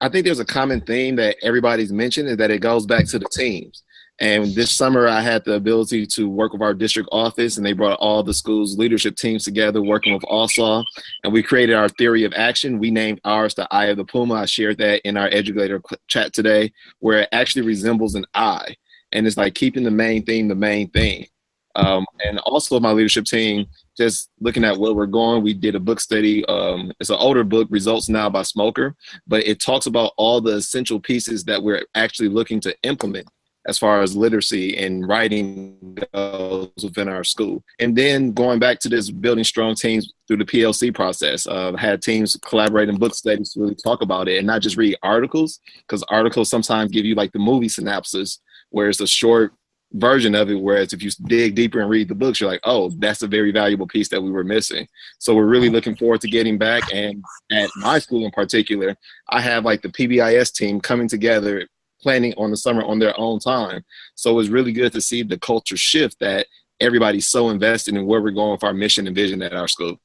I 0.00 0.08
think 0.08 0.24
there's 0.24 0.40
a 0.40 0.44
common 0.44 0.80
theme 0.80 1.16
that 1.16 1.36
everybody's 1.42 1.92
mentioned 1.92 2.28
is 2.28 2.36
that 2.38 2.50
it 2.50 2.60
goes 2.60 2.86
back 2.86 3.06
to 3.06 3.18
the 3.18 3.28
teams. 3.32 3.82
And 4.20 4.54
this 4.54 4.70
summer, 4.70 5.08
I 5.08 5.20
had 5.20 5.44
the 5.44 5.54
ability 5.54 6.06
to 6.06 6.28
work 6.28 6.52
with 6.52 6.62
our 6.62 6.74
district 6.74 7.08
office, 7.10 7.56
and 7.56 7.66
they 7.66 7.72
brought 7.72 7.98
all 7.98 8.22
the 8.22 8.32
school's 8.32 8.78
leadership 8.78 9.16
teams 9.16 9.42
together, 9.42 9.82
working 9.82 10.14
with 10.14 10.22
ALSAW, 10.24 10.84
and 11.24 11.32
we 11.32 11.42
created 11.42 11.74
our 11.74 11.88
theory 11.88 12.22
of 12.22 12.32
action. 12.36 12.78
We 12.78 12.92
named 12.92 13.20
ours 13.24 13.54
the 13.54 13.66
Eye 13.72 13.86
of 13.86 13.96
the 13.96 14.04
Puma. 14.04 14.34
I 14.34 14.44
shared 14.44 14.78
that 14.78 15.00
in 15.04 15.16
our 15.16 15.28
educator 15.32 15.82
chat 16.06 16.32
today, 16.32 16.72
where 17.00 17.22
it 17.22 17.28
actually 17.32 17.62
resembles 17.62 18.14
an 18.14 18.24
eye, 18.34 18.76
and 19.10 19.26
it's 19.26 19.36
like 19.36 19.54
keeping 19.54 19.82
the 19.82 19.90
main 19.90 20.24
thing 20.24 20.46
the 20.46 20.54
main 20.54 20.90
thing. 20.90 21.26
Um, 21.74 22.06
and 22.24 22.38
also, 22.40 22.78
my 22.78 22.92
leadership 22.92 23.24
team 23.24 23.66
just 23.96 24.30
looking 24.40 24.64
at 24.64 24.76
where 24.76 24.92
we're 24.92 25.06
going, 25.06 25.42
we 25.42 25.54
did 25.54 25.74
a 25.74 25.80
book 25.80 26.00
study. 26.00 26.44
Um, 26.46 26.92
it's 27.00 27.10
an 27.10 27.16
older 27.18 27.44
book, 27.44 27.68
Results 27.70 28.08
Now 28.08 28.28
by 28.28 28.42
Schmoker, 28.42 28.94
but 29.26 29.46
it 29.46 29.60
talks 29.60 29.86
about 29.86 30.12
all 30.16 30.40
the 30.40 30.56
essential 30.56 31.00
pieces 31.00 31.44
that 31.44 31.62
we're 31.62 31.82
actually 31.94 32.28
looking 32.28 32.60
to 32.60 32.76
implement 32.82 33.28
as 33.66 33.78
far 33.78 34.02
as 34.02 34.16
literacy 34.16 34.76
and 34.76 35.08
writing 35.08 35.96
goes 36.12 36.70
within 36.82 37.08
our 37.08 37.24
school. 37.24 37.62
And 37.78 37.96
then 37.96 38.32
going 38.32 38.58
back 38.58 38.78
to 38.80 38.88
this 38.88 39.10
building 39.10 39.44
strong 39.44 39.74
teams 39.74 40.12
through 40.28 40.38
the 40.38 40.44
PLC 40.44 40.94
process, 40.94 41.46
uh, 41.46 41.74
had 41.74 42.02
teams 42.02 42.36
collaborate 42.44 42.88
in 42.88 42.98
book 42.98 43.14
studies 43.14 43.52
to 43.52 43.60
really 43.60 43.74
talk 43.74 44.02
about 44.02 44.28
it 44.28 44.38
and 44.38 44.46
not 44.46 44.60
just 44.60 44.76
read 44.76 44.96
articles, 45.02 45.60
because 45.78 46.02
articles 46.04 46.50
sometimes 46.50 46.90
give 46.90 47.04
you 47.04 47.14
like 47.14 47.32
the 47.32 47.38
movie 47.38 47.68
synopsis, 47.68 48.40
where 48.70 48.88
it's 48.88 49.00
a 49.00 49.06
short 49.06 49.54
version 49.94 50.34
of 50.34 50.50
it. 50.50 50.60
Whereas 50.60 50.92
if 50.92 51.02
you 51.02 51.10
dig 51.26 51.54
deeper 51.54 51.80
and 51.80 51.88
read 51.88 52.08
the 52.08 52.14
books, 52.14 52.40
you're 52.40 52.50
like, 52.50 52.60
oh, 52.64 52.90
that's 52.98 53.22
a 53.22 53.28
very 53.28 53.52
valuable 53.52 53.86
piece 53.86 54.08
that 54.08 54.22
we 54.22 54.30
were 54.30 54.44
missing. 54.44 54.86
So 55.18 55.34
we're 55.34 55.46
really 55.46 55.70
looking 55.70 55.96
forward 55.96 56.20
to 56.22 56.28
getting 56.28 56.58
back. 56.58 56.82
And 56.92 57.24
at 57.52 57.70
my 57.76 57.98
school 57.98 58.24
in 58.24 58.30
particular, 58.30 58.96
I 59.30 59.40
have 59.40 59.64
like 59.64 59.82
the 59.82 59.88
PBIS 59.88 60.52
team 60.52 60.80
coming 60.80 61.08
together, 61.08 61.66
planning 62.00 62.34
on 62.36 62.50
the 62.50 62.56
summer 62.56 62.84
on 62.84 62.98
their 62.98 63.18
own 63.18 63.38
time. 63.38 63.84
So 64.14 64.38
it's 64.38 64.48
really 64.48 64.72
good 64.72 64.92
to 64.92 65.00
see 65.00 65.22
the 65.22 65.38
culture 65.38 65.76
shift 65.76 66.18
that 66.20 66.46
everybody's 66.80 67.28
so 67.28 67.50
invested 67.50 67.94
in 67.94 68.04
where 68.06 68.20
we're 68.20 68.30
going 68.30 68.52
with 68.52 68.64
our 68.64 68.74
mission 68.74 69.06
and 69.06 69.14
vision 69.14 69.42
at 69.42 69.54
our 69.54 69.68
school. 69.68 69.98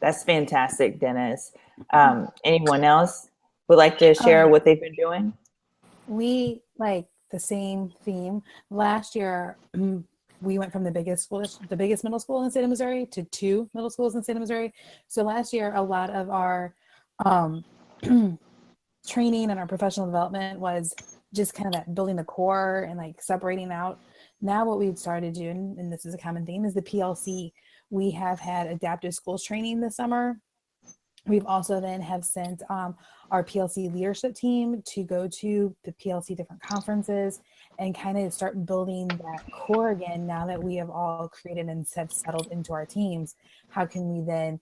That's 0.00 0.24
fantastic, 0.24 0.98
Dennis. 0.98 1.52
Um, 1.92 2.28
anyone 2.44 2.82
else 2.82 3.28
would 3.68 3.78
like 3.78 3.98
to 3.98 4.14
share 4.14 4.44
um, 4.44 4.50
what 4.50 4.64
they've 4.64 4.80
been 4.80 4.96
doing? 4.96 5.32
We 6.08 6.60
like 6.76 7.06
the 7.32 7.40
same 7.40 7.92
theme. 8.04 8.42
Last 8.70 9.16
year, 9.16 9.56
we 10.42 10.58
went 10.58 10.72
from 10.72 10.84
the 10.84 10.90
biggest 10.90 11.24
school, 11.24 11.44
the 11.68 11.76
biggest 11.76 12.04
middle 12.04 12.20
school 12.20 12.38
in 12.38 12.44
the 12.44 12.50
state 12.50 12.64
of 12.64 12.70
Missouri 12.70 13.06
to 13.06 13.24
two 13.24 13.68
middle 13.74 13.90
schools 13.90 14.14
in 14.14 14.20
the 14.20 14.24
state 14.24 14.36
of 14.36 14.40
Missouri. 14.40 14.72
So 15.08 15.22
last 15.22 15.52
year, 15.52 15.72
a 15.74 15.82
lot 15.82 16.10
of 16.10 16.30
our 16.30 16.74
um, 17.24 17.64
training 19.06 19.50
and 19.50 19.58
our 19.58 19.66
professional 19.66 20.06
development 20.06 20.60
was 20.60 20.94
just 21.34 21.54
kind 21.54 21.66
of 21.66 21.72
that 21.72 21.94
building 21.94 22.16
the 22.16 22.24
core 22.24 22.86
and 22.88 22.98
like 22.98 23.22
separating 23.22 23.72
out. 23.72 23.98
Now, 24.40 24.64
what 24.64 24.78
we've 24.78 24.98
started 24.98 25.34
doing, 25.34 25.76
and 25.78 25.92
this 25.92 26.04
is 26.04 26.14
a 26.14 26.18
common 26.18 26.44
theme, 26.44 26.64
is 26.64 26.74
the 26.74 26.82
PLC. 26.82 27.52
We 27.90 28.10
have 28.10 28.40
had 28.40 28.66
adaptive 28.66 29.14
schools 29.14 29.44
training 29.44 29.80
this 29.80 29.96
summer. 29.96 30.40
We've 31.26 31.46
also 31.46 31.80
then 31.80 32.00
have 32.00 32.24
sent 32.24 32.62
um, 32.68 32.96
our 33.32 33.42
PLC 33.42 33.92
leadership 33.92 34.34
team 34.34 34.82
to 34.84 35.02
go 35.02 35.26
to 35.26 35.74
the 35.84 35.92
PLC 35.92 36.36
different 36.36 36.62
conferences 36.62 37.40
and 37.78 37.94
kind 37.94 38.18
of 38.18 38.32
start 38.32 38.66
building 38.66 39.08
that 39.08 39.42
core 39.50 39.90
again 39.90 40.26
now 40.26 40.46
that 40.46 40.62
we 40.62 40.76
have 40.76 40.90
all 40.90 41.28
created 41.28 41.66
and 41.66 41.86
have 41.96 42.12
settled 42.12 42.48
into 42.52 42.74
our 42.74 42.84
teams. 42.84 43.34
How 43.70 43.86
can 43.86 44.12
we 44.12 44.20
then 44.20 44.60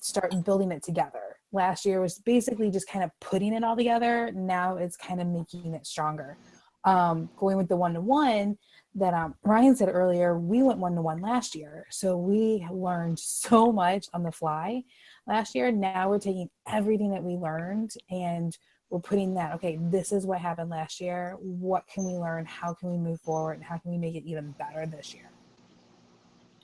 start 0.00 0.32
building 0.44 0.70
it 0.70 0.84
together? 0.84 1.38
Last 1.50 1.84
year 1.84 2.00
was 2.00 2.20
basically 2.20 2.70
just 2.70 2.88
kind 2.88 3.04
of 3.04 3.10
putting 3.20 3.52
it 3.52 3.64
all 3.64 3.76
together. 3.76 4.30
Now 4.32 4.76
it's 4.76 4.96
kind 4.96 5.20
of 5.20 5.26
making 5.26 5.74
it 5.74 5.86
stronger. 5.86 6.38
Um, 6.84 7.28
going 7.36 7.56
with 7.56 7.66
the 7.66 7.76
one 7.76 7.94
to 7.94 8.00
one, 8.00 8.58
that 8.96 9.14
um, 9.14 9.34
Ryan 9.44 9.76
said 9.76 9.90
earlier, 9.92 10.38
we 10.38 10.62
went 10.62 10.78
one 10.78 10.94
to 10.94 11.02
one 11.02 11.20
last 11.20 11.54
year. 11.54 11.86
So 11.90 12.16
we 12.16 12.66
learned 12.70 13.18
so 13.18 13.70
much 13.70 14.06
on 14.14 14.22
the 14.22 14.32
fly 14.32 14.82
last 15.26 15.54
year. 15.54 15.70
Now 15.70 16.08
we're 16.08 16.18
taking 16.18 16.48
everything 16.66 17.10
that 17.10 17.22
we 17.22 17.34
learned 17.34 17.92
and 18.10 18.56
we're 18.88 19.00
putting 19.00 19.34
that, 19.34 19.54
okay, 19.54 19.78
this 19.80 20.12
is 20.12 20.26
what 20.26 20.40
happened 20.40 20.70
last 20.70 21.00
year. 21.00 21.36
What 21.40 21.86
can 21.86 22.04
we 22.04 22.14
learn? 22.14 22.46
How 22.46 22.72
can 22.72 22.90
we 22.90 22.98
move 22.98 23.20
forward? 23.20 23.54
And 23.54 23.64
how 23.64 23.78
can 23.78 23.90
we 23.90 23.98
make 23.98 24.14
it 24.14 24.24
even 24.24 24.52
better 24.52 24.86
this 24.86 25.12
year? 25.12 25.30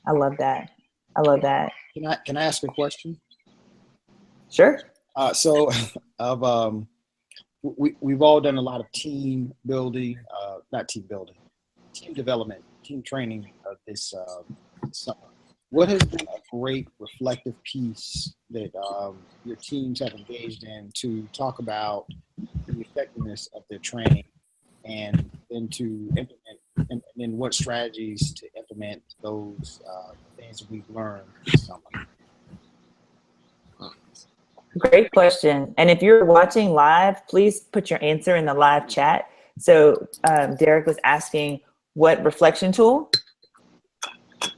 I 0.07 0.13
love 0.13 0.37
that. 0.39 0.71
I 1.15 1.21
love 1.21 1.43
that. 1.43 1.73
Can 1.95 2.07
I 2.07 2.17
can 2.25 2.37
I 2.37 2.45
ask 2.45 2.63
a 2.63 2.69
question? 2.69 3.21
Sure. 4.51 4.81
Uh, 5.15 5.33
so, 5.33 5.71
of 6.19 6.43
um, 6.43 6.89
we 7.63 7.95
we've 8.01 8.23
all 8.23 8.41
done 8.41 8.57
a 8.57 8.63
lot 8.63 8.81
of 8.81 8.91
team 8.93 9.53
building, 9.67 10.19
uh, 10.43 10.57
not 10.73 10.89
team 10.89 11.05
building, 11.09 11.37
team 12.03 12.15
development, 12.15 12.63
team 12.83 13.03
training 13.03 13.51
uh, 13.69 13.75
this, 13.87 14.13
uh, 14.13 14.43
summer. 14.91 15.19
What 15.71 15.89
has 15.89 16.03
been 16.03 16.27
a 16.27 16.57
great 16.57 16.89
reflective 16.99 17.55
piece 17.65 18.35
that 18.51 18.75
um, 18.77 19.17
your 19.45 19.57
teams 19.57 20.01
have 20.01 20.13
engaged 20.13 20.65
in 20.65 20.91
to 20.97 21.27
talk 21.33 21.61
about 21.61 22.07
the 22.67 22.79
effectiveness 22.81 23.49
of 23.55 23.63
their 23.71 23.79
training 23.79 24.25
and 24.85 25.31
then 25.51 25.69
to 25.69 25.85
implement 26.17 26.59
and, 26.91 27.03
then 27.17 27.37
what 27.37 27.55
strategies 27.55 28.33
to 28.33 28.47
implement 28.57 29.03
those 29.23 29.81
uh, 29.89 30.13
things 30.37 30.69
we've 30.71 30.89
learned 30.91 31.25
this 31.45 31.67
summer? 31.67 32.07
Great 34.79 35.11
question. 35.13 35.75
And 35.77 35.91
if 35.91 36.03
you're 36.03 36.25
watching 36.25 36.71
live, 36.71 37.27
please 37.29 37.61
put 37.61 37.91
your 37.91 38.03
answer 38.03 38.37
in 38.37 38.47
the 38.47 38.55
live 38.55 38.89
chat. 38.89 39.29
So 39.59 40.07
um, 40.25 40.57
Derek 40.57 40.87
was 40.87 40.99
asking, 41.05 41.61
what 41.95 42.23
reflection 42.25 42.73
tool 42.73 43.11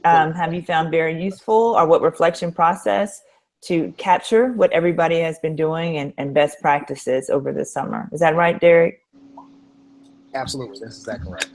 um, 0.03 0.31
have 0.33 0.53
you 0.53 0.61
found 0.61 0.91
very 0.91 1.21
useful 1.21 1.75
or 1.77 1.87
what 1.87 2.01
reflection 2.01 2.51
process 2.51 3.21
to 3.61 3.91
capture 3.97 4.51
what 4.53 4.71
everybody 4.71 5.19
has 5.19 5.39
been 5.39 5.55
doing 5.55 5.97
and, 5.97 6.13
and 6.17 6.33
best 6.33 6.59
practices 6.61 7.29
over 7.29 7.51
the 7.51 7.65
summer? 7.65 8.07
Is 8.11 8.19
that 8.19 8.35
right, 8.35 8.59
Derek? 8.59 9.01
Absolutely, 10.35 10.79
that's 10.79 10.99
exactly 10.99 11.31
right. 11.31 11.47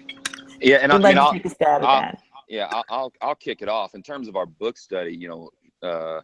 Yeah, 0.61 0.77
and 0.77 0.93
I, 0.93 0.97
We'd 0.97 1.03
like 1.05 1.11
and 1.13 1.19
to 1.19 1.23
I'll, 1.23 1.33
take 1.33 1.45
a 1.45 1.51
stab 1.51 1.83
at 1.83 1.89
I'll- 1.89 2.01
that. 2.01 2.23
yeah, 2.49 2.67
I'll, 2.71 2.85
I'll 2.91 3.13
I'll 3.23 3.35
kick 3.35 3.63
it 3.63 3.69
off 3.69 3.95
in 3.95 4.03
terms 4.03 4.27
of 4.29 4.37
our 4.37 4.47
book 4.47 4.77
study. 4.77 5.15
You 5.17 5.29
know, 5.29 5.51
uh, 5.89 6.21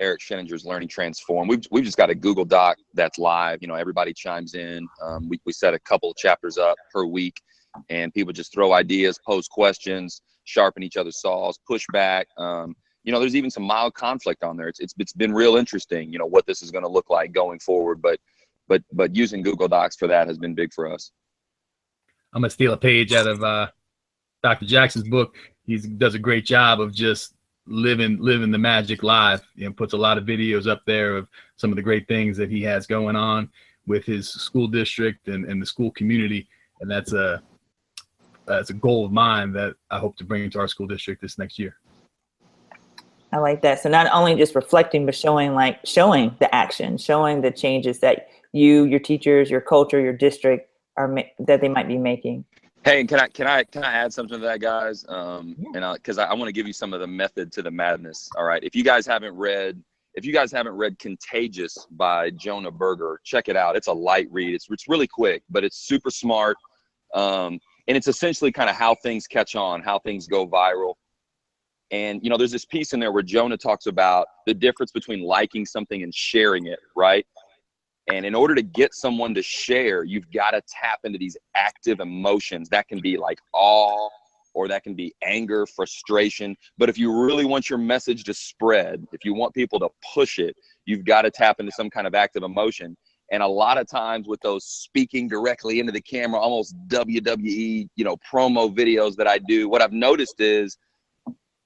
Eric 0.00 0.20
Sheninger's 0.20 0.64
Learning 0.64 0.88
Transform. 0.88 1.48
We've 1.48 1.64
we've 1.70 1.84
just 1.84 1.96
got 1.96 2.10
a 2.10 2.14
Google 2.14 2.44
Doc 2.44 2.78
that's 2.94 3.18
live. 3.18 3.58
You 3.62 3.68
know, 3.68 3.74
everybody 3.74 4.12
chimes 4.12 4.54
in. 4.54 4.88
Um, 5.02 5.28
we 5.28 5.40
we 5.44 5.52
set 5.52 5.74
a 5.74 5.78
couple 5.78 6.12
chapters 6.14 6.58
up 6.58 6.76
per 6.92 7.04
week, 7.04 7.40
and 7.88 8.12
people 8.12 8.32
just 8.32 8.52
throw 8.52 8.72
ideas, 8.72 9.18
pose 9.26 9.48
questions, 9.48 10.22
sharpen 10.44 10.82
each 10.82 10.96
other's 10.96 11.20
saws, 11.20 11.58
push 11.66 11.84
back. 11.92 12.28
Um, 12.36 12.74
you 13.04 13.12
know, 13.12 13.20
there's 13.20 13.36
even 13.36 13.50
some 13.50 13.62
mild 13.62 13.94
conflict 13.94 14.42
on 14.42 14.56
there. 14.56 14.68
It's 14.68 14.80
it's 14.80 14.94
it's 14.98 15.12
been 15.12 15.32
real 15.32 15.56
interesting. 15.56 16.12
You 16.12 16.18
know, 16.18 16.26
what 16.26 16.46
this 16.46 16.62
is 16.62 16.70
going 16.70 16.84
to 16.84 16.90
look 16.90 17.10
like 17.10 17.32
going 17.32 17.58
forward, 17.60 18.02
but 18.02 18.18
but 18.66 18.82
but 18.92 19.14
using 19.14 19.42
Google 19.42 19.68
Docs 19.68 19.96
for 19.96 20.08
that 20.08 20.26
has 20.26 20.38
been 20.38 20.54
big 20.54 20.72
for 20.72 20.92
us. 20.92 21.10
I'm 22.34 22.42
gonna 22.42 22.50
steal 22.50 22.72
a 22.72 22.76
page 22.76 23.12
out 23.12 23.26
of 23.26 23.42
uh, 23.42 23.68
Dr. 24.42 24.66
Jackson's 24.66 25.08
book. 25.08 25.36
He 25.64 25.78
does 25.78 26.14
a 26.14 26.18
great 26.18 26.44
job 26.44 26.80
of 26.80 26.94
just 26.94 27.34
living 27.66 28.18
living 28.20 28.50
the 28.50 28.58
magic 28.58 29.02
live. 29.02 29.42
You 29.54 29.66
know, 29.66 29.72
puts 29.72 29.94
a 29.94 29.98
lot 29.98 30.18
of 30.18 30.24
videos 30.24 30.66
up 30.66 30.82
there 30.86 31.16
of 31.16 31.28
some 31.56 31.70
of 31.70 31.76
the 31.76 31.82
great 31.82 32.06
things 32.08 32.36
that 32.36 32.50
he 32.50 32.62
has 32.62 32.86
going 32.86 33.16
on 33.16 33.50
with 33.86 34.04
his 34.04 34.28
school 34.28 34.68
district 34.68 35.28
and, 35.28 35.46
and 35.46 35.60
the 35.60 35.66
school 35.66 35.90
community. 35.92 36.46
And 36.80 36.90
that's 36.90 37.12
a 37.12 37.42
that's 38.48 38.70
a 38.70 38.74
goal 38.74 39.04
of 39.04 39.12
mine 39.12 39.52
that 39.52 39.74
I 39.90 39.98
hope 39.98 40.16
to 40.18 40.24
bring 40.24 40.48
to 40.50 40.58
our 40.58 40.68
school 40.68 40.86
district 40.86 41.22
this 41.22 41.38
next 41.38 41.58
year. 41.58 41.76
I 43.32 43.38
like 43.38 43.60
that. 43.62 43.80
So 43.80 43.88
not 43.88 44.10
only 44.12 44.34
just 44.36 44.54
reflecting, 44.54 45.04
but 45.04 45.14
showing 45.14 45.54
like 45.54 45.80
showing 45.84 46.34
the 46.40 46.52
action, 46.54 46.96
showing 46.96 47.42
the 47.42 47.50
changes 47.50 48.00
that 48.00 48.28
you, 48.52 48.84
your 48.84 49.00
teachers, 49.00 49.50
your 49.50 49.60
culture, 49.60 50.00
your 50.00 50.14
district 50.14 50.70
are 50.96 51.08
ma- 51.08 51.22
that 51.40 51.60
they 51.60 51.68
might 51.68 51.88
be 51.88 51.98
making. 51.98 52.44
Hey, 52.84 53.04
can 53.04 53.20
I 53.20 53.28
can 53.28 53.46
I 53.46 53.64
can 53.64 53.84
I 53.84 53.92
add 53.92 54.12
something 54.12 54.38
to 54.40 54.46
that, 54.46 54.60
guys? 54.60 55.04
Um, 55.08 55.56
Yeah. 55.58 55.70
and 55.74 55.94
because 55.94 56.16
I, 56.16 56.24
I 56.26 56.34
want 56.34 56.46
to 56.46 56.52
give 56.52 56.66
you 56.66 56.72
some 56.72 56.94
of 56.94 57.00
the 57.00 57.06
method 57.06 57.52
to 57.52 57.62
the 57.62 57.70
madness. 57.70 58.30
All 58.36 58.44
right, 58.44 58.62
if 58.64 58.74
you 58.74 58.82
guys 58.82 59.06
haven't 59.06 59.34
read, 59.34 59.82
if 60.14 60.24
you 60.24 60.32
guys 60.32 60.50
haven't 60.50 60.74
read 60.74 60.98
"Contagious" 60.98 61.86
by 61.90 62.30
Jonah 62.30 62.70
Berger, 62.70 63.20
check 63.24 63.48
it 63.48 63.56
out. 63.56 63.76
It's 63.76 63.88
a 63.88 63.92
light 63.92 64.28
read. 64.30 64.54
It's 64.54 64.68
it's 64.70 64.88
really 64.88 65.06
quick, 65.06 65.42
but 65.50 65.64
it's 65.64 65.76
super 65.76 66.10
smart. 66.10 66.56
Um, 67.14 67.58
and 67.88 67.96
it's 67.96 68.06
essentially 68.06 68.52
kind 68.52 68.70
of 68.70 68.76
how 68.76 68.94
things 68.94 69.26
catch 69.26 69.56
on, 69.56 69.82
how 69.82 69.98
things 69.98 70.28
go 70.28 70.46
viral. 70.46 70.94
And 71.90 72.22
you 72.22 72.28
know, 72.28 72.36
there's 72.36 72.52
this 72.52 72.66
piece 72.66 72.92
in 72.92 73.00
there 73.00 73.12
where 73.12 73.22
Jonah 73.22 73.56
talks 73.56 73.86
about 73.86 74.26
the 74.46 74.52
difference 74.54 74.92
between 74.92 75.22
liking 75.22 75.64
something 75.64 76.02
and 76.02 76.14
sharing 76.14 76.66
it, 76.66 76.78
right? 76.94 77.26
And 78.10 78.24
in 78.24 78.34
order 78.34 78.54
to 78.54 78.62
get 78.62 78.94
someone 78.94 79.34
to 79.34 79.42
share, 79.42 80.04
you've 80.04 80.30
got 80.30 80.50
to 80.52 80.62
tap 80.68 81.00
into 81.04 81.18
these 81.18 81.36
active 81.56 82.00
emotions. 82.00 82.68
That 82.68 82.88
can 82.88 83.00
be 83.00 83.16
like 83.16 83.38
awe, 83.54 84.08
or 84.54 84.68
that 84.68 84.82
can 84.82 84.94
be 84.94 85.14
anger, 85.22 85.66
frustration. 85.66 86.56
But 86.78 86.88
if 86.88 86.98
you 86.98 87.22
really 87.22 87.44
want 87.44 87.68
your 87.68 87.78
message 87.78 88.24
to 88.24 88.34
spread, 88.34 89.06
if 89.12 89.24
you 89.24 89.34
want 89.34 89.54
people 89.54 89.78
to 89.80 89.88
push 90.14 90.38
it, 90.38 90.56
you've 90.84 91.04
got 91.04 91.22
to 91.22 91.30
tap 91.30 91.60
into 91.60 91.72
some 91.72 91.90
kind 91.90 92.06
of 92.06 92.14
active 92.14 92.42
emotion. 92.42 92.96
And 93.30 93.42
a 93.42 93.46
lot 93.46 93.78
of 93.78 93.86
times 93.86 94.26
with 94.26 94.40
those 94.40 94.64
speaking 94.64 95.28
directly 95.28 95.80
into 95.80 95.92
the 95.92 96.00
camera, 96.00 96.40
almost 96.40 96.74
WWE, 96.88 97.88
you 97.94 98.04
know, 98.04 98.16
promo 98.16 98.74
videos 98.74 99.16
that 99.16 99.26
I 99.26 99.38
do, 99.38 99.68
what 99.68 99.82
I've 99.82 99.92
noticed 99.92 100.40
is 100.40 100.78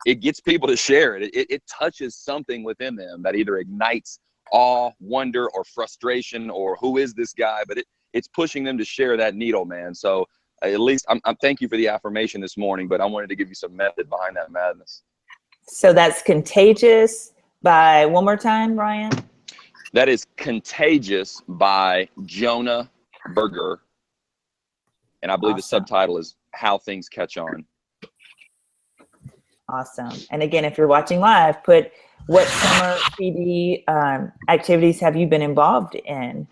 it 0.05 0.21
gets 0.21 0.41
people 0.41 0.67
to 0.69 0.77
share 0.77 1.17
it. 1.17 1.35
It, 1.35 1.47
it 1.51 1.63
touches 1.69 2.17
something 2.17 2.65
within 2.65 2.97
them 2.97 3.23
that 3.23 3.37
either 3.37 3.59
ignites 3.59 4.19
awe, 4.53 4.91
wonder, 5.01 5.49
or 5.51 5.65
frustration, 5.65 6.51
or 6.51 6.77
who 6.77 6.99
is 6.99 7.15
this 7.15 7.33
guy? 7.33 7.63
But 7.67 7.79
it, 7.79 7.87
it's 8.13 8.29
pushing 8.29 8.65
them 8.65 8.77
to 8.79 8.85
share 8.85 9.17
that 9.17 9.35
needle, 9.35 9.65
man. 9.65 9.95
So 9.95 10.27
at 10.63 10.81
least 10.81 11.07
I'm, 11.09 11.21
I'm 11.25 11.37
thank 11.37 11.61
you 11.61 11.69
for 11.69 11.77
the 11.77 11.89
affirmation 11.89 12.41
this 12.41 12.57
morning, 12.57 12.89
but 12.89 13.01
I 13.01 13.07
wanted 13.07 13.29
to 13.29 13.37
give 13.37 13.49
you 13.49 13.55
some 13.55 13.75
method 13.75 14.09
behind 14.09 14.37
that 14.37 14.51
madness. 14.51 15.03
So 15.67 15.93
that's 15.93 16.23
contagious 16.23 17.33
by 17.63 18.07
one 18.07 18.25
more 18.25 18.37
time, 18.37 18.77
Ryan. 18.77 19.13
That 19.93 20.09
is 20.09 20.27
Contagious 20.37 21.43
by 21.47 22.09
Jonah 22.25 22.91
Berger. 23.35 23.81
And 25.23 25.31
I 25.31 25.37
believe 25.37 25.57
the 25.57 25.63
subtitle 25.63 26.17
is 26.17 26.37
How 26.55 26.79
Things 26.79 27.11
Catch 27.11 27.37
On. 27.37 27.65
Awesome. 29.69 30.13
And 30.31 30.43
again, 30.43 30.65
if 30.65 30.79
you're 30.79 30.87
watching 30.87 31.21
live, 31.21 31.63
put 31.63 31.93
what 32.27 32.47
summer 32.49 32.97
PD 33.21 33.85
um, 33.89 34.33
activities 34.49 34.99
have 35.01 35.15
you 35.15 35.27
been 35.27 35.43
involved 35.43 35.95
in? 35.95 36.47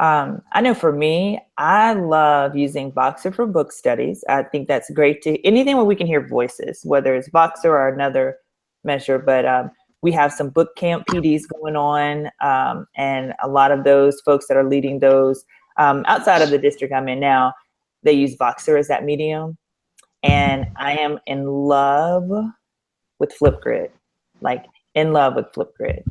Um, 0.00 0.42
I 0.52 0.60
know 0.60 0.74
for 0.74 0.92
me, 0.92 1.40
I 1.58 1.94
love 1.94 2.56
using 2.56 2.92
Voxer 2.92 3.34
for 3.34 3.46
book 3.46 3.72
studies. 3.72 4.24
I 4.28 4.42
think 4.44 4.68
that's 4.68 4.90
great 4.90 5.22
to 5.22 5.44
anything 5.44 5.76
where 5.76 5.84
we 5.84 5.96
can 5.96 6.06
hear 6.06 6.26
voices, 6.26 6.80
whether 6.84 7.14
it's 7.14 7.28
Voxer 7.28 7.66
or 7.66 7.88
another 7.88 8.38
measure. 8.82 9.18
But 9.18 9.46
um, 9.46 9.70
we 10.04 10.12
have 10.12 10.34
some 10.34 10.50
book 10.50 10.76
camp 10.76 11.06
PDs 11.06 11.44
going 11.48 11.76
on, 11.76 12.28
um, 12.42 12.86
and 12.94 13.32
a 13.42 13.48
lot 13.48 13.72
of 13.72 13.84
those 13.84 14.20
folks 14.20 14.46
that 14.48 14.56
are 14.58 14.68
leading 14.68 14.98
those 14.98 15.46
um, 15.78 16.04
outside 16.06 16.42
of 16.42 16.50
the 16.50 16.58
district 16.58 16.92
I'm 16.92 17.08
in 17.08 17.20
now, 17.20 17.54
they 18.02 18.12
use 18.12 18.36
Voxer 18.36 18.78
as 18.78 18.86
that 18.88 19.02
medium. 19.02 19.56
And 20.22 20.66
I 20.76 20.98
am 20.98 21.18
in 21.26 21.46
love 21.46 22.30
with 23.18 23.34
Flipgrid, 23.38 23.88
like 24.42 24.66
in 24.94 25.14
love 25.14 25.36
with 25.36 25.46
Flipgrid. 25.52 26.02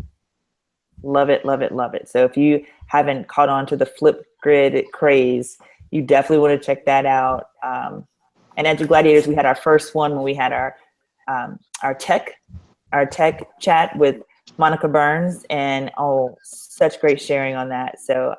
Love 1.03 1.29
it, 1.29 1.45
love 1.45 1.61
it, 1.61 1.71
love 1.71 1.93
it. 1.93 2.09
So 2.09 2.25
if 2.25 2.35
you 2.35 2.65
haven't 2.87 3.27
caught 3.27 3.49
on 3.49 3.67
to 3.67 3.77
the 3.77 3.85
Flipgrid 3.85 4.89
craze, 4.91 5.59
you 5.91 6.01
definitely 6.01 6.39
want 6.39 6.59
to 6.59 6.65
check 6.65 6.85
that 6.85 7.05
out. 7.05 7.49
Um, 7.63 8.07
and 8.57 8.65
Edu 8.65 8.87
Gladiators, 8.87 9.27
we 9.27 9.35
had 9.35 9.45
our 9.45 9.55
first 9.55 9.93
one 9.93 10.15
when 10.15 10.23
we 10.23 10.33
had 10.33 10.51
our 10.51 10.75
um, 11.27 11.59
our 11.83 11.93
tech 11.93 12.33
our 12.93 13.05
tech 13.05 13.59
chat 13.59 13.95
with 13.97 14.21
Monica 14.57 14.87
Burns, 14.87 15.45
and 15.49 15.91
oh, 15.97 16.37
such 16.43 17.01
great 17.01 17.21
sharing 17.21 17.55
on 17.55 17.69
that. 17.69 17.99
So 17.99 18.35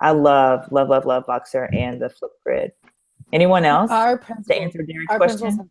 I 0.00 0.10
love 0.10 0.70
love 0.72 0.88
love 0.88 1.04
love 1.04 1.26
Voxer 1.26 1.68
and 1.76 2.00
the 2.00 2.10
Flipgrid. 2.10 2.70
Anyone 3.32 3.64
else 3.64 3.90
Our 3.90 4.18
to 4.18 4.54
answer 4.54 4.82
Derek's 4.82 5.10
our 5.10 5.18
principals, 5.18 5.54
question? 5.54 5.70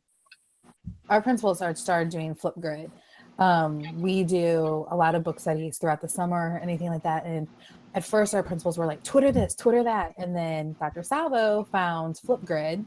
our 1.09 1.21
principals 1.21 1.61
are 1.61 1.75
started 1.75 2.09
doing 2.11 2.35
Flipgrid. 2.35 2.91
Um, 3.39 4.01
we 4.01 4.23
do 4.23 4.87
a 4.89 4.95
lot 4.95 5.15
of 5.15 5.23
book 5.23 5.39
studies 5.39 5.77
throughout 5.77 6.01
the 6.01 6.09
summer, 6.09 6.59
anything 6.61 6.89
like 6.89 7.03
that. 7.03 7.25
And 7.25 7.47
at 7.93 8.03
first, 8.03 8.33
our 8.33 8.43
principals 8.43 8.77
were 8.77 8.85
like, 8.85 9.03
Twitter 9.03 9.31
this, 9.31 9.55
Twitter 9.55 9.83
that. 9.83 10.13
And 10.17 10.35
then 10.35 10.75
Dr. 10.79 11.03
Salvo 11.03 11.67
found 11.71 12.15
Flipgrid. 12.15 12.83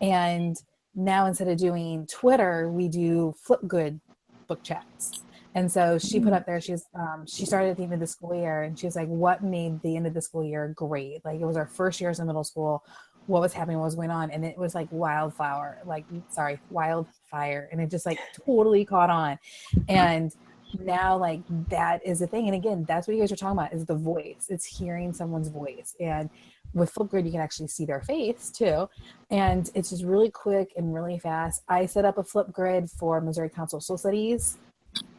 And 0.00 0.56
now 0.94 1.26
instead 1.26 1.48
of 1.48 1.56
doing 1.56 2.06
Twitter, 2.06 2.68
we 2.70 2.88
do 2.88 3.34
Flipgrid 3.48 4.00
book 4.48 4.62
chats. 4.62 5.20
And 5.54 5.70
so 5.70 5.98
she 5.98 6.20
put 6.20 6.32
up 6.32 6.46
there, 6.46 6.60
she's 6.60 6.86
um, 6.94 7.24
she 7.26 7.44
started 7.44 7.70
at 7.70 7.76
the 7.76 7.82
end 7.82 7.94
of 7.94 8.00
the 8.00 8.06
school 8.06 8.34
year 8.34 8.62
and 8.62 8.78
she 8.78 8.86
was 8.86 8.96
like, 8.96 9.08
what 9.08 9.42
made 9.42 9.80
the 9.82 9.96
end 9.96 10.06
of 10.06 10.14
the 10.14 10.22
school 10.22 10.44
year 10.44 10.72
great? 10.76 11.24
Like 11.24 11.40
it 11.40 11.44
was 11.46 11.56
our 11.56 11.66
first 11.66 12.00
years 12.00 12.20
in 12.20 12.26
middle 12.26 12.44
school. 12.44 12.84
What 13.26 13.42
was 13.42 13.52
happening, 13.52 13.78
what 13.78 13.84
was 13.84 13.94
going 13.94 14.10
on, 14.10 14.30
and 14.30 14.42
it 14.42 14.56
was 14.56 14.74
like 14.74 14.88
wildflower, 14.90 15.80
like 15.84 16.06
sorry, 16.30 16.58
wildfire, 16.70 17.68
and 17.70 17.78
it 17.78 17.90
just 17.90 18.06
like 18.06 18.18
totally 18.46 18.86
caught 18.86 19.10
on. 19.10 19.38
And 19.86 20.32
now 20.78 21.16
like 21.16 21.40
that 21.68 22.04
is 22.04 22.22
a 22.22 22.26
thing. 22.26 22.46
And 22.46 22.54
again, 22.54 22.84
that's 22.86 23.06
what 23.06 23.14
you 23.14 23.22
guys 23.22 23.32
are 23.32 23.36
talking 23.36 23.58
about 23.58 23.72
is 23.72 23.86
the 23.86 23.94
voice. 23.94 24.46
It's 24.48 24.64
hearing 24.64 25.12
someone's 25.12 25.48
voice. 25.48 25.94
And 26.00 26.30
with 26.74 26.94
Flipgrid, 26.94 27.24
you 27.24 27.30
can 27.30 27.40
actually 27.40 27.68
see 27.68 27.84
their 27.84 28.02
face 28.02 28.50
too. 28.50 28.88
And 29.30 29.70
it's 29.74 29.90
just 29.90 30.04
really 30.04 30.30
quick 30.30 30.72
and 30.76 30.94
really 30.94 31.18
fast. 31.18 31.62
I 31.68 31.86
set 31.86 32.04
up 32.04 32.18
a 32.18 32.22
Flipgrid 32.22 32.90
for 32.90 33.20
Missouri 33.20 33.48
Council 33.48 33.78
of 33.78 33.82
Social 33.82 33.98
Studies 33.98 34.58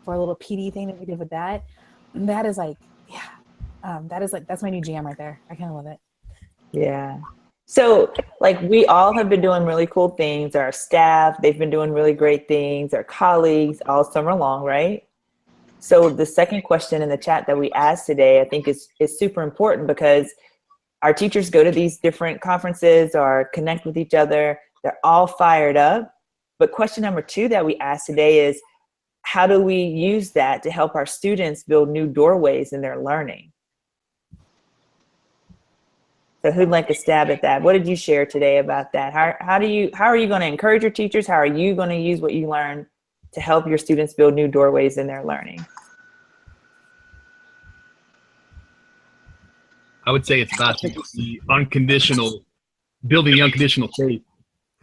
for 0.04 0.14
a 0.14 0.20
little 0.20 0.36
PD 0.36 0.72
thing 0.74 0.88
that 0.88 1.00
we 1.00 1.06
did 1.06 1.20
with 1.20 1.30
that. 1.30 1.64
And 2.14 2.28
that 2.30 2.46
is 2.46 2.58
like, 2.58 2.78
yeah, 3.08 3.30
um, 3.84 4.08
that 4.10 4.22
is 4.22 4.34
like, 4.34 4.48
that's 4.48 4.64
my 4.64 4.70
new 4.70 4.82
jam 4.82 5.06
right 5.06 5.18
there. 5.18 5.40
I 5.50 5.56
kind 5.56 5.70
of 5.70 5.76
love 5.76 5.88
it. 5.88 6.00
Yeah. 6.72 7.20
So, 7.66 8.12
like, 8.42 8.60
we 8.62 8.86
all 8.88 9.14
have 9.14 9.30
been 9.30 9.42
doing 9.42 9.64
really 9.64 9.86
cool 9.86 10.10
things. 10.10 10.56
Our 10.56 10.72
staff, 10.72 11.40
they've 11.40 11.58
been 11.58 11.70
doing 11.70 11.92
really 11.92 12.14
great 12.14 12.48
things. 12.48 12.96
Our 12.96 13.04
colleagues, 13.04 13.80
all 13.86 14.04
summer 14.04 14.34
long, 14.34 14.64
right? 14.64 15.04
So, 15.80 16.10
the 16.10 16.26
second 16.26 16.64
question 16.64 17.02
in 17.02 17.10
the 17.10 17.18
chat 17.18 17.48
that 17.48 17.58
we 17.58 17.72
asked 17.72 18.06
today, 18.06 18.42
I 18.42 18.46
think, 18.46 18.68
is 18.68 18.90
is 19.00 19.18
super 19.18 19.42
important 19.42 19.88
because 19.88 20.30
our 21.02 21.14
teachers 21.14 21.50
go 21.50 21.64
to 21.64 21.72
these 21.72 21.98
different 21.98 22.42
conferences 22.42 23.16
or 23.16 23.50
connect 23.54 23.86
with 23.86 23.98
each 23.98 24.14
other. 24.14 24.60
They're 24.84 25.00
all 25.04 25.28
fired 25.28 25.78
up. 25.78 26.14
But 26.58 26.74
question 26.74 27.04
number 27.04 27.22
two 27.22 27.48
that 27.48 27.66
we 27.66 27.78
asked 27.78 28.06
today 28.06 28.46
is, 28.46 28.62
how 29.22 29.48
do 29.48 29.62
we 29.62 29.82
use 29.82 30.32
that 30.32 30.62
to 30.64 30.72
help 30.72 30.96
our 30.96 31.06
students 31.06 31.64
build 31.64 31.90
new 31.90 32.08
doorways 32.08 32.74
in 32.74 32.82
their 32.82 33.02
learning? 33.02 33.54
So 36.42 36.52
who'd 36.52 36.70
like 36.70 36.88
to 36.88 36.94
stab 36.94 37.30
at 37.30 37.42
that? 37.42 37.62
What 37.62 37.74
did 37.74 37.88
you 37.88 37.96
share 37.96 38.26
today 38.26 38.58
about 38.58 38.92
that? 38.94 39.14
How, 39.14 39.36
how 39.40 39.60
do 39.60 39.68
you 39.68 39.90
how 39.94 40.06
are 40.06 40.18
you 40.18 40.28
going 40.28 40.42
to 40.42 40.48
encourage 40.48 40.82
your 40.82 40.92
teachers? 40.92 41.28
How 41.28 41.36
are 41.36 41.46
you 41.46 41.76
going 41.76 41.90
to 41.90 41.98
use 41.98 42.20
what 42.20 42.34
you 42.34 42.50
learn 42.50 42.86
to 43.34 43.42
help 43.42 43.68
your 43.68 43.78
students 43.78 44.14
build 44.14 44.34
new 44.34 44.48
doorways 44.48 44.98
in 44.98 45.08
their 45.08 45.24
learning? 45.24 45.66
I 50.06 50.12
would 50.12 50.26
say 50.26 50.42
it's 50.42 50.56
about 50.56 50.82
the 51.14 51.42
unconditional, 51.50 52.44
building 53.06 53.36
the 53.36 53.44
unconditional 53.44 53.90
faith 53.96 54.24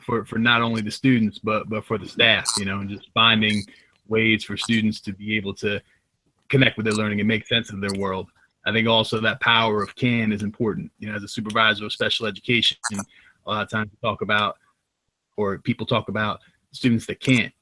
for, 0.00 0.24
for 0.24 0.38
not 0.38 0.62
only 0.62 0.82
the 0.82 0.90
students, 0.90 1.40
but, 1.40 1.68
but 1.68 1.84
for 1.84 1.98
the 1.98 2.06
staff, 2.06 2.48
you 2.56 2.64
know, 2.64 2.78
and 2.78 2.88
just 2.88 3.10
finding 3.12 3.64
ways 4.06 4.44
for 4.44 4.56
students 4.56 5.00
to 5.00 5.12
be 5.12 5.36
able 5.36 5.52
to 5.54 5.82
connect 6.48 6.76
with 6.76 6.86
their 6.86 6.94
learning 6.94 7.18
and 7.18 7.26
make 7.26 7.44
sense 7.46 7.72
of 7.72 7.80
their 7.80 7.98
world. 7.98 8.28
I 8.64 8.72
think 8.72 8.86
also 8.88 9.20
that 9.20 9.40
power 9.40 9.82
of 9.82 9.96
can 9.96 10.32
is 10.32 10.42
important. 10.42 10.92
You 10.98 11.08
know, 11.08 11.16
as 11.16 11.24
a 11.24 11.28
supervisor 11.28 11.86
of 11.86 11.92
special 11.92 12.26
education, 12.26 12.78
a 12.92 13.50
lot 13.50 13.62
of 13.62 13.70
times 13.70 13.90
we 13.90 14.08
talk 14.08 14.22
about, 14.22 14.58
or 15.36 15.58
people 15.58 15.86
talk 15.86 16.08
about 16.08 16.40
students 16.72 17.06
that 17.06 17.20
can't, 17.20 17.52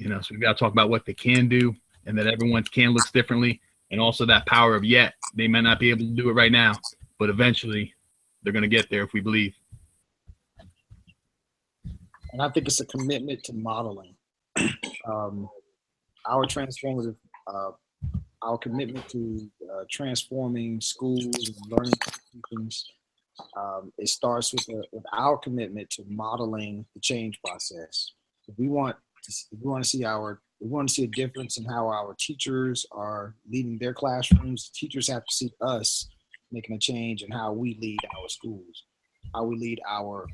you 0.00 0.08
know, 0.08 0.20
so 0.20 0.28
we've 0.32 0.40
got 0.40 0.56
to 0.56 0.58
talk 0.58 0.72
about 0.72 0.88
what 0.88 1.04
they 1.04 1.14
can 1.14 1.48
do 1.48 1.74
and 2.06 2.18
that 2.18 2.26
everyone's 2.26 2.68
can 2.68 2.90
looks 2.90 3.10
differently. 3.10 3.60
And 3.90 4.00
also 4.00 4.24
that 4.26 4.46
power 4.46 4.74
of 4.74 4.84
yet, 4.84 5.14
they 5.34 5.46
might 5.46 5.60
not 5.62 5.78
be 5.78 5.90
able 5.90 6.00
to 6.00 6.14
do 6.14 6.30
it 6.30 6.32
right 6.32 6.52
now, 6.52 6.72
but 7.18 7.28
eventually 7.28 7.94
they're 8.42 8.52
going 8.52 8.62
to 8.62 8.68
get 8.68 8.88
there 8.88 9.02
if 9.02 9.12
we 9.12 9.20
believe. 9.20 9.54
and 12.32 12.42
I 12.42 12.48
think 12.48 12.66
it's 12.66 12.80
a 12.80 12.86
commitment 12.86 13.44
to 13.44 13.52
modeling. 13.52 14.14
um, 15.06 15.48
our 16.28 16.46
transformative, 16.46 17.16
uh, 17.46 17.72
our 18.42 18.58
commitment 18.58 19.08
to 19.08 19.50
uh, 19.72 19.84
transforming 19.90 20.80
schools 20.80 21.24
and 21.24 21.56
learning 21.70 21.92
institutions. 22.06 22.90
Um, 23.56 23.92
it 23.98 24.08
starts 24.08 24.52
with, 24.52 24.68
a, 24.68 24.82
with 24.92 25.04
our 25.12 25.38
commitment 25.38 25.90
to 25.90 26.04
modeling 26.08 26.84
the 26.94 27.00
change 27.00 27.40
process. 27.44 28.12
If 28.48 28.58
we 28.58 28.68
want 28.68 28.96
we 29.52 29.68
want 29.68 29.82
to 29.82 29.88
see 29.88 30.04
our, 30.04 30.40
we 30.60 30.68
want 30.68 30.88
to 30.88 30.94
see 30.94 31.04
a 31.04 31.08
difference 31.08 31.58
in 31.58 31.64
how 31.64 31.88
our 31.88 32.14
teachers 32.18 32.86
are 32.92 33.34
leading 33.50 33.78
their 33.78 33.94
classrooms. 33.94 34.70
Teachers 34.74 35.08
have 35.08 35.24
to 35.24 35.34
see 35.34 35.52
us 35.60 36.08
making 36.52 36.76
a 36.76 36.78
change 36.78 37.22
in 37.22 37.30
how 37.30 37.52
we 37.52 37.78
lead 37.80 37.98
our 38.16 38.28
schools, 38.28 38.84
how 39.34 39.44
we 39.44 39.56
lead 39.56 39.80
our 39.88 40.26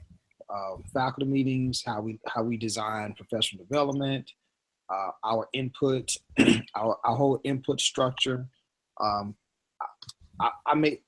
um, 0.53 0.85
faculty 0.93 1.31
meetings, 1.31 1.83
how 1.85 2.01
we 2.01 2.21
how 2.29 2.43
we 2.43 2.57
design 2.57 3.15
professional 3.17 3.65
development, 3.65 4.31
uh, 4.93 5.11
our 5.25 5.49
input, 5.53 6.11
our 6.77 6.97
our 7.05 7.17
whole 7.17 7.41
input 7.45 7.81
structure. 7.81 8.47
Um, 9.01 9.35
I, 10.41 10.51
I 10.67 10.99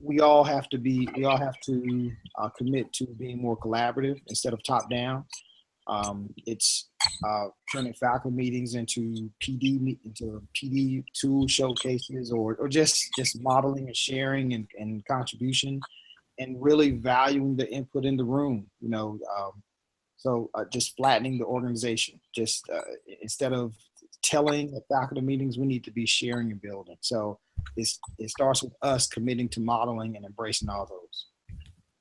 we 0.00 0.20
all 0.20 0.44
have 0.44 0.68
to 0.70 0.78
be 0.78 1.08
we 1.16 1.24
all 1.24 1.36
have 1.36 1.58
to 1.60 2.10
uh, 2.38 2.48
commit 2.50 2.92
to 2.94 3.06
being 3.06 3.40
more 3.40 3.56
collaborative 3.56 4.20
instead 4.26 4.52
of 4.52 4.62
top 4.64 4.90
down. 4.90 5.24
Um, 5.88 6.32
it's 6.46 6.88
uh, 7.26 7.46
turning 7.72 7.94
faculty 7.94 8.36
meetings 8.36 8.74
into 8.74 9.30
PD 9.42 9.98
into 10.04 10.42
PD 10.54 11.04
tool 11.18 11.48
showcases 11.48 12.30
or 12.30 12.56
or 12.56 12.68
just 12.68 13.08
just 13.16 13.42
modeling 13.42 13.86
and 13.86 13.96
sharing 13.96 14.52
and, 14.54 14.68
and 14.78 15.04
contribution 15.06 15.80
and 16.38 16.62
really 16.62 16.90
valuing 16.90 17.56
the 17.56 17.70
input 17.72 18.04
in 18.04 18.16
the 18.16 18.24
room. 18.24 18.66
You 18.80 18.90
know, 18.90 19.18
um, 19.38 19.62
so 20.16 20.50
uh, 20.54 20.64
just 20.72 20.96
flattening 20.96 21.38
the 21.38 21.44
organization. 21.44 22.20
Just 22.34 22.68
uh, 22.70 22.80
instead 23.22 23.52
of 23.52 23.74
telling 24.22 24.74
at 24.74 24.82
faculty 24.88 25.20
meetings, 25.20 25.58
we 25.58 25.66
need 25.66 25.84
to 25.84 25.90
be 25.90 26.06
sharing 26.06 26.50
and 26.50 26.60
building. 26.60 26.96
So 27.00 27.38
it 27.76 27.88
starts 28.30 28.62
with 28.62 28.74
us 28.82 29.06
committing 29.06 29.48
to 29.50 29.60
modeling 29.60 30.16
and 30.16 30.24
embracing 30.24 30.68
all 30.68 30.88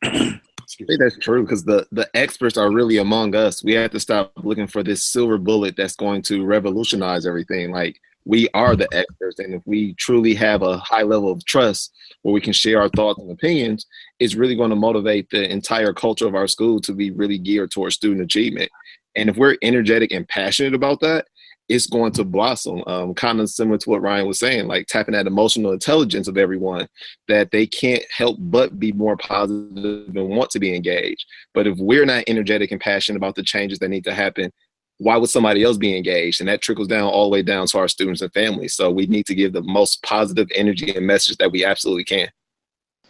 those. 0.03 0.33
I 0.81 0.85
think 0.85 0.99
that's 0.99 1.17
true 1.17 1.43
because 1.43 1.63
the 1.63 1.87
the 1.91 2.09
experts 2.13 2.57
are 2.57 2.71
really 2.71 2.97
among 2.97 3.35
us. 3.35 3.63
We 3.63 3.73
have 3.73 3.91
to 3.91 3.99
stop 3.99 4.31
looking 4.37 4.67
for 4.67 4.83
this 4.83 5.03
silver 5.03 5.37
bullet 5.37 5.75
that's 5.75 5.95
going 5.95 6.21
to 6.23 6.45
revolutionize 6.45 7.25
everything. 7.25 7.71
Like 7.71 7.99
we 8.25 8.47
are 8.53 8.75
the 8.75 8.87
experts, 8.91 9.39
and 9.39 9.55
if 9.55 9.61
we 9.65 9.93
truly 9.95 10.33
have 10.35 10.61
a 10.61 10.77
high 10.77 11.03
level 11.03 11.31
of 11.31 11.43
trust 11.45 11.93
where 12.21 12.33
we 12.33 12.41
can 12.41 12.53
share 12.53 12.81
our 12.81 12.89
thoughts 12.89 13.19
and 13.19 13.31
opinions, 13.31 13.85
it's 14.19 14.35
really 14.35 14.55
going 14.55 14.69
to 14.69 14.75
motivate 14.75 15.29
the 15.29 15.49
entire 15.49 15.93
culture 15.93 16.27
of 16.27 16.35
our 16.35 16.47
school 16.47 16.79
to 16.81 16.93
be 16.93 17.11
really 17.11 17.37
geared 17.37 17.71
towards 17.71 17.95
student 17.95 18.21
achievement. 18.21 18.69
And 19.15 19.29
if 19.29 19.37
we're 19.37 19.57
energetic 19.63 20.11
and 20.11 20.27
passionate 20.27 20.75
about 20.75 20.99
that, 20.99 21.27
it's 21.69 21.87
going 21.87 22.11
to 22.13 22.23
blossom. 22.23 22.83
Um, 22.87 23.13
kind 23.13 23.41
of 23.41 23.49
similar 23.49 23.77
to 23.77 23.89
what 23.89 24.01
Ryan 24.01 24.27
was 24.27 24.39
saying, 24.39 24.67
like 24.67 24.87
tapping 24.87 25.13
that 25.13 25.27
emotional 25.27 25.73
intelligence 25.73 26.27
of 26.27 26.37
everyone 26.37 26.87
that 27.27 27.51
they 27.51 27.67
can't 27.67 28.03
help 28.11 28.37
but 28.39 28.79
be 28.79 28.91
more 28.93 29.17
positive 29.17 30.15
and 30.15 30.29
want 30.29 30.49
to 30.51 30.59
be 30.59 30.75
engaged. 30.75 31.25
But 31.53 31.67
if 31.67 31.77
we're 31.77 32.05
not 32.05 32.23
energetic 32.27 32.71
and 32.71 32.79
passionate 32.79 33.17
about 33.17 33.35
the 33.35 33.43
changes 33.43 33.79
that 33.79 33.89
need 33.89 34.05
to 34.05 34.13
happen, 34.13 34.51
why 34.99 35.17
would 35.17 35.29
somebody 35.29 35.63
else 35.63 35.77
be 35.77 35.95
engaged? 35.95 36.39
And 36.39 36.49
that 36.49 36.61
trickles 36.61 36.87
down 36.87 37.09
all 37.09 37.25
the 37.25 37.33
way 37.33 37.43
down 37.43 37.67
to 37.67 37.77
our 37.77 37.87
students 37.87 38.21
and 38.21 38.33
families. 38.33 38.73
So 38.73 38.89
we 38.89 39.05
need 39.05 39.25
to 39.27 39.35
give 39.35 39.53
the 39.53 39.61
most 39.61 40.01
positive 40.03 40.47
energy 40.55 40.95
and 40.95 41.05
message 41.05 41.37
that 41.37 41.51
we 41.51 41.63
absolutely 41.63 42.05
can. 42.05 42.29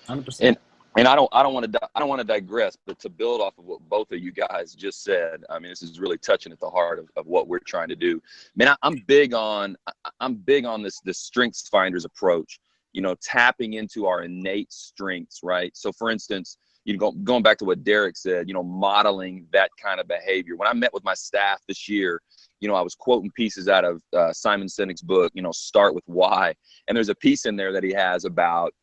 100%. 0.10 0.39
And 0.41 0.58
and 0.98 1.08
I 1.08 1.16
don't 1.16 1.30
I 1.32 1.44
don't 1.44 1.54
want 1.54 1.72
to 1.72 1.90
I 1.96 2.00
don't 2.00 2.10
want 2.10 2.20
to 2.20 2.28
digress, 2.28 2.76
but 2.86 3.00
to 3.00 3.10
build 3.10 3.40
off 3.40 3.58
of 3.58 3.66
what 3.66 3.82
both 3.88 4.12
of 4.12 4.20
you 4.20 4.32
guys 4.32 4.74
just 4.74 5.04
said, 5.04 5.44
I 5.50 5.60
mean, 5.60 5.70
this 5.70 5.84
is 5.84 6.00
really 6.00 6.18
touching 6.18 6.52
at 6.52 6.60
the 6.60 6.70
heart 6.70 6.98
of, 7.00 7.10
of 7.16 7.28
what 7.28 7.48
we're 7.48 7.60
trying 7.60 7.90
to 7.90 7.96
do. 7.96 8.22
Man, 8.56 8.70
I, 8.70 8.76
I'm 8.82 9.04
big 9.06 9.34
on 9.34 9.78
I'm 10.20 10.36
big 10.36 10.66
on 10.66 10.82
this 10.82 11.00
this 11.02 11.20
strengths 11.20 11.68
finders 11.70 12.04
approach. 12.04 12.60
You 12.94 13.02
know, 13.04 13.16
tapping 13.22 13.74
into 13.74 14.08
our 14.08 14.24
innate 14.24 14.74
strengths, 14.74 15.42
right? 15.44 15.76
So, 15.78 15.92
for 15.92 16.10
instance, 16.10 16.58
you 16.84 16.98
know, 16.98 17.12
going 17.12 17.44
back 17.44 17.58
to 17.60 17.66
what 17.66 17.84
Derek 17.84 18.18
said, 18.18 18.48
you 18.48 18.56
know, 18.56 18.64
modeling 18.64 19.46
that 19.52 19.70
kind 19.80 20.00
of 20.00 20.08
behavior. 20.08 20.56
When 20.56 20.68
I 20.68 20.74
met 20.74 20.94
with 20.94 21.04
my 21.04 21.14
staff 21.14 21.62
this 21.68 21.88
year, 21.88 22.22
you 22.60 22.68
know, 22.68 22.74
I 22.74 22.82
was 22.82 22.96
quoting 22.96 23.30
pieces 23.36 23.68
out 23.68 23.86
of 23.86 24.02
uh, 24.14 24.34
Simon 24.34 24.68
Sinek's 24.68 25.02
book, 25.02 25.32
you 25.36 25.44
know, 25.44 25.52
Start 25.52 25.94
with 25.94 26.06
Why, 26.08 26.56
and 26.88 26.96
there's 26.96 27.10
a 27.10 27.16
piece 27.16 27.46
in 27.46 27.56
there 27.56 27.72
that 27.74 27.84
he 27.84 27.92
has 27.92 28.26
about 28.26 28.74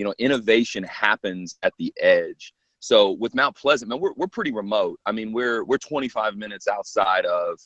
you 0.00 0.04
know 0.04 0.14
innovation 0.18 0.82
happens 0.84 1.58
at 1.62 1.74
the 1.78 1.92
edge 2.00 2.54
So 2.78 3.10
with 3.10 3.34
Mount 3.34 3.54
Pleasant, 3.54 3.90
man, 3.90 4.00
we're 4.00 4.14
we're 4.16 4.26
pretty 4.26 4.50
remote. 4.50 4.98
I 5.04 5.12
mean, 5.12 5.30
we're 5.30 5.62
we're 5.64 5.76
25 5.76 6.36
minutes 6.36 6.66
outside 6.66 7.26
of 7.26 7.60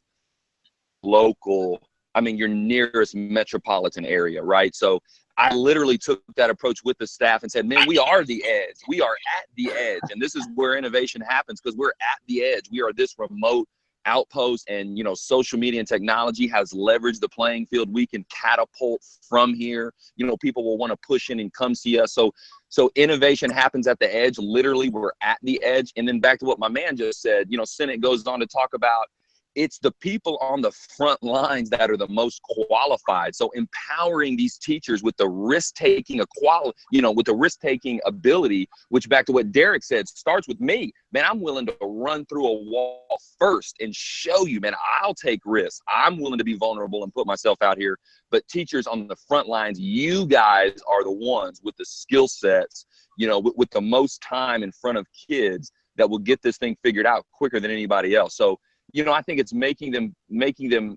local. 1.04 1.80
I 2.16 2.20
mean, 2.20 2.36
your 2.36 2.48
nearest 2.48 3.14
metropolitan 3.14 4.04
area, 4.04 4.42
right? 4.42 4.74
So 4.74 4.98
I 5.36 5.54
literally 5.54 5.96
took 5.96 6.22
that 6.34 6.50
approach 6.50 6.80
with 6.84 6.98
the 6.98 7.06
staff 7.06 7.44
and 7.44 7.52
said, 7.52 7.66
man, 7.66 7.86
we 7.86 7.98
are 7.98 8.24
the 8.24 8.44
edge. 8.44 8.78
We 8.88 9.00
are 9.00 9.16
at 9.38 9.46
the 9.56 9.70
edge. 9.70 10.02
And 10.10 10.20
this 10.20 10.34
is 10.34 10.46
where 10.56 10.76
innovation 10.76 11.20
happens 11.20 11.60
because 11.60 11.76
we're 11.76 11.98
at 12.00 12.18
the 12.26 12.42
edge. 12.42 12.64
We 12.70 12.82
are 12.82 12.92
this 12.92 13.14
remote 13.16 13.68
outpost 14.06 14.68
and, 14.68 14.96
you 14.96 15.04
know, 15.04 15.14
social 15.14 15.58
media 15.58 15.80
and 15.80 15.88
technology 15.88 16.46
has 16.48 16.72
leveraged 16.72 17.20
the 17.20 17.28
playing 17.28 17.66
field. 17.66 17.92
We 17.92 18.06
can 18.06 18.24
catapult 18.30 19.02
from 19.28 19.54
here. 19.54 19.92
You 20.16 20.26
know, 20.26 20.36
people 20.36 20.64
will 20.64 20.78
want 20.78 20.90
to 20.90 20.96
push 21.06 21.30
in 21.30 21.40
and 21.40 21.52
come 21.52 21.74
see 21.74 21.98
us. 21.98 22.12
So, 22.12 22.32
so 22.68 22.90
innovation 22.94 23.50
happens 23.50 23.86
at 23.86 23.98
the 23.98 24.14
edge. 24.14 24.38
Literally, 24.38 24.88
we're 24.88 25.12
at 25.22 25.38
the 25.42 25.62
edge. 25.62 25.92
And 25.96 26.06
then 26.06 26.20
back 26.20 26.38
to 26.40 26.44
what 26.44 26.58
my 26.58 26.68
man 26.68 26.96
just 26.96 27.22
said, 27.22 27.46
you 27.48 27.56
know, 27.56 27.64
Sinek 27.64 28.00
goes 28.00 28.26
on 28.26 28.40
to 28.40 28.46
talk 28.46 28.74
about 28.74 29.06
it's 29.54 29.78
the 29.78 29.92
people 29.92 30.38
on 30.40 30.60
the 30.60 30.72
front 30.96 31.22
lines 31.22 31.70
that 31.70 31.90
are 31.90 31.96
the 31.96 32.08
most 32.08 32.42
qualified. 32.42 33.34
So 33.34 33.50
empowering 33.50 34.36
these 34.36 34.58
teachers 34.58 35.02
with 35.02 35.16
the 35.16 35.28
risk 35.28 35.74
taking 35.74 36.20
equality 36.20 36.76
you 36.90 37.02
know 37.02 37.12
with 37.12 37.26
the 37.26 37.34
risk 37.34 37.60
taking 37.60 38.00
ability 38.06 38.68
which 38.88 39.08
back 39.08 39.26
to 39.26 39.32
what 39.32 39.52
derek 39.52 39.84
said 39.84 40.08
starts 40.08 40.48
with 40.48 40.60
me. 40.60 40.92
Man 41.12 41.24
i'm 41.24 41.40
willing 41.40 41.66
to 41.66 41.76
run 41.80 42.24
through 42.26 42.46
a 42.46 42.62
wall 42.62 43.16
first 43.38 43.76
and 43.80 43.94
show 43.94 44.46
you 44.46 44.60
man 44.60 44.74
i'll 45.02 45.14
take 45.14 45.40
risks. 45.44 45.80
I'm 45.88 46.18
willing 46.18 46.38
to 46.38 46.44
be 46.44 46.56
vulnerable 46.56 47.04
and 47.04 47.12
put 47.12 47.26
myself 47.26 47.58
out 47.62 47.78
here. 47.78 47.98
But 48.30 48.46
teachers 48.48 48.86
on 48.86 49.06
the 49.06 49.16
front 49.28 49.48
lines 49.48 49.78
you 49.78 50.26
guys 50.26 50.78
are 50.88 51.04
the 51.04 51.12
ones 51.12 51.60
with 51.62 51.76
the 51.76 51.84
skill 51.84 52.28
sets 52.28 52.86
you 53.16 53.26
know 53.28 53.38
with, 53.38 53.54
with 53.56 53.70
the 53.70 53.80
most 53.80 54.22
time 54.22 54.62
in 54.62 54.72
front 54.72 54.98
of 54.98 55.06
kids 55.28 55.72
that 55.96 56.08
will 56.08 56.18
get 56.18 56.42
this 56.42 56.58
thing 56.58 56.76
figured 56.82 57.06
out 57.06 57.24
quicker 57.32 57.60
than 57.60 57.70
anybody 57.70 58.14
else. 58.14 58.36
So 58.36 58.58
you 58.94 59.04
know, 59.04 59.12
I 59.12 59.20
think 59.22 59.40
it's 59.40 59.52
making 59.52 59.90
them 59.90 60.14
making 60.30 60.70
them, 60.70 60.96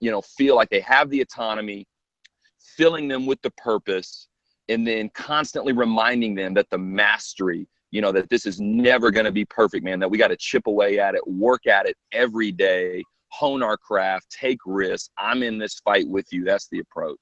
you 0.00 0.12
know, 0.12 0.22
feel 0.22 0.54
like 0.54 0.70
they 0.70 0.80
have 0.80 1.10
the 1.10 1.20
autonomy, 1.20 1.84
filling 2.76 3.08
them 3.08 3.26
with 3.26 3.42
the 3.42 3.50
purpose, 3.50 4.28
and 4.68 4.86
then 4.86 5.10
constantly 5.12 5.72
reminding 5.72 6.36
them 6.36 6.54
that 6.54 6.70
the 6.70 6.78
mastery, 6.78 7.66
you 7.90 8.00
know, 8.00 8.12
that 8.12 8.30
this 8.30 8.46
is 8.46 8.60
never 8.60 9.10
going 9.10 9.26
to 9.26 9.32
be 9.32 9.44
perfect, 9.44 9.84
man. 9.84 9.98
That 9.98 10.08
we 10.08 10.18
got 10.18 10.28
to 10.28 10.36
chip 10.36 10.68
away 10.68 11.00
at 11.00 11.16
it, 11.16 11.26
work 11.26 11.66
at 11.66 11.86
it 11.86 11.96
every 12.12 12.52
day, 12.52 13.02
hone 13.30 13.60
our 13.60 13.76
craft, 13.76 14.30
take 14.30 14.58
risks. 14.64 15.10
I'm 15.18 15.42
in 15.42 15.58
this 15.58 15.80
fight 15.80 16.08
with 16.08 16.32
you. 16.32 16.44
That's 16.44 16.68
the 16.68 16.78
approach. 16.78 17.18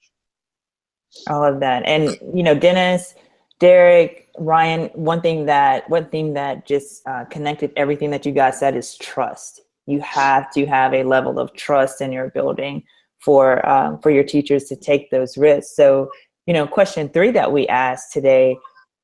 I 1.28 1.34
love 1.36 1.60
that. 1.60 1.82
And 1.86 2.18
you 2.34 2.42
know, 2.42 2.54
Dennis, 2.54 3.14
Derek, 3.58 4.28
Ryan, 4.36 4.90
one 4.92 5.22
thing 5.22 5.46
that 5.46 5.88
one 5.88 6.10
thing 6.10 6.34
that 6.34 6.66
just 6.66 7.08
uh, 7.08 7.24
connected 7.24 7.72
everything 7.74 8.10
that 8.10 8.26
you 8.26 8.32
guys 8.32 8.58
said 8.58 8.76
is 8.76 8.98
trust 8.98 9.62
you 9.86 10.00
have 10.00 10.50
to 10.52 10.66
have 10.66 10.94
a 10.94 11.02
level 11.02 11.38
of 11.38 11.52
trust 11.54 12.00
in 12.00 12.12
your 12.12 12.30
building 12.30 12.82
for 13.20 13.66
um, 13.68 13.98
for 14.00 14.10
your 14.10 14.24
teachers 14.24 14.64
to 14.64 14.76
take 14.76 15.10
those 15.10 15.36
risks. 15.36 15.74
So, 15.76 16.10
you 16.46 16.54
know, 16.54 16.66
question 16.66 17.08
three 17.08 17.30
that 17.32 17.52
we 17.52 17.66
asked 17.68 18.12
today 18.12 18.56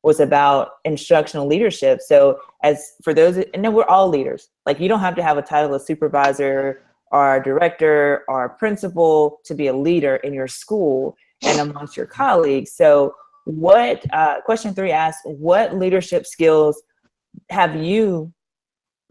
was 0.02 0.20
about 0.20 0.72
instructional 0.84 1.46
leadership. 1.46 2.00
So, 2.00 2.38
as 2.62 2.92
for 3.02 3.14
those, 3.14 3.36
and 3.36 3.64
then 3.64 3.72
we're 3.72 3.84
all 3.84 4.08
leaders. 4.08 4.48
Like, 4.66 4.80
you 4.80 4.88
don't 4.88 5.00
have 5.00 5.16
to 5.16 5.22
have 5.22 5.38
a 5.38 5.42
title 5.42 5.74
of 5.74 5.82
supervisor 5.82 6.82
or 7.12 7.40
director 7.40 8.24
or 8.28 8.50
principal 8.50 9.40
to 9.44 9.54
be 9.54 9.66
a 9.66 9.72
leader 9.72 10.16
in 10.16 10.32
your 10.32 10.48
school 10.48 11.16
and 11.42 11.70
amongst 11.70 11.96
your 11.96 12.06
colleagues. 12.06 12.72
So, 12.72 13.14
what 13.44 14.04
uh, 14.12 14.40
question 14.42 14.74
three 14.74 14.92
asks, 14.92 15.22
what 15.24 15.76
leadership 15.76 16.26
skills 16.26 16.80
have 17.50 17.76
you 17.76 18.32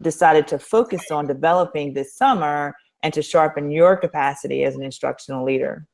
decided 0.02 0.46
to 0.48 0.58
focus 0.58 1.10
on 1.10 1.26
developing 1.26 1.92
this 1.92 2.14
summer 2.14 2.74
and 3.02 3.12
to 3.14 3.22
sharpen 3.22 3.70
your 3.70 3.96
capacity 3.96 4.64
as 4.64 4.74
an 4.74 4.82
instructional 4.82 5.44
leader? 5.44 5.86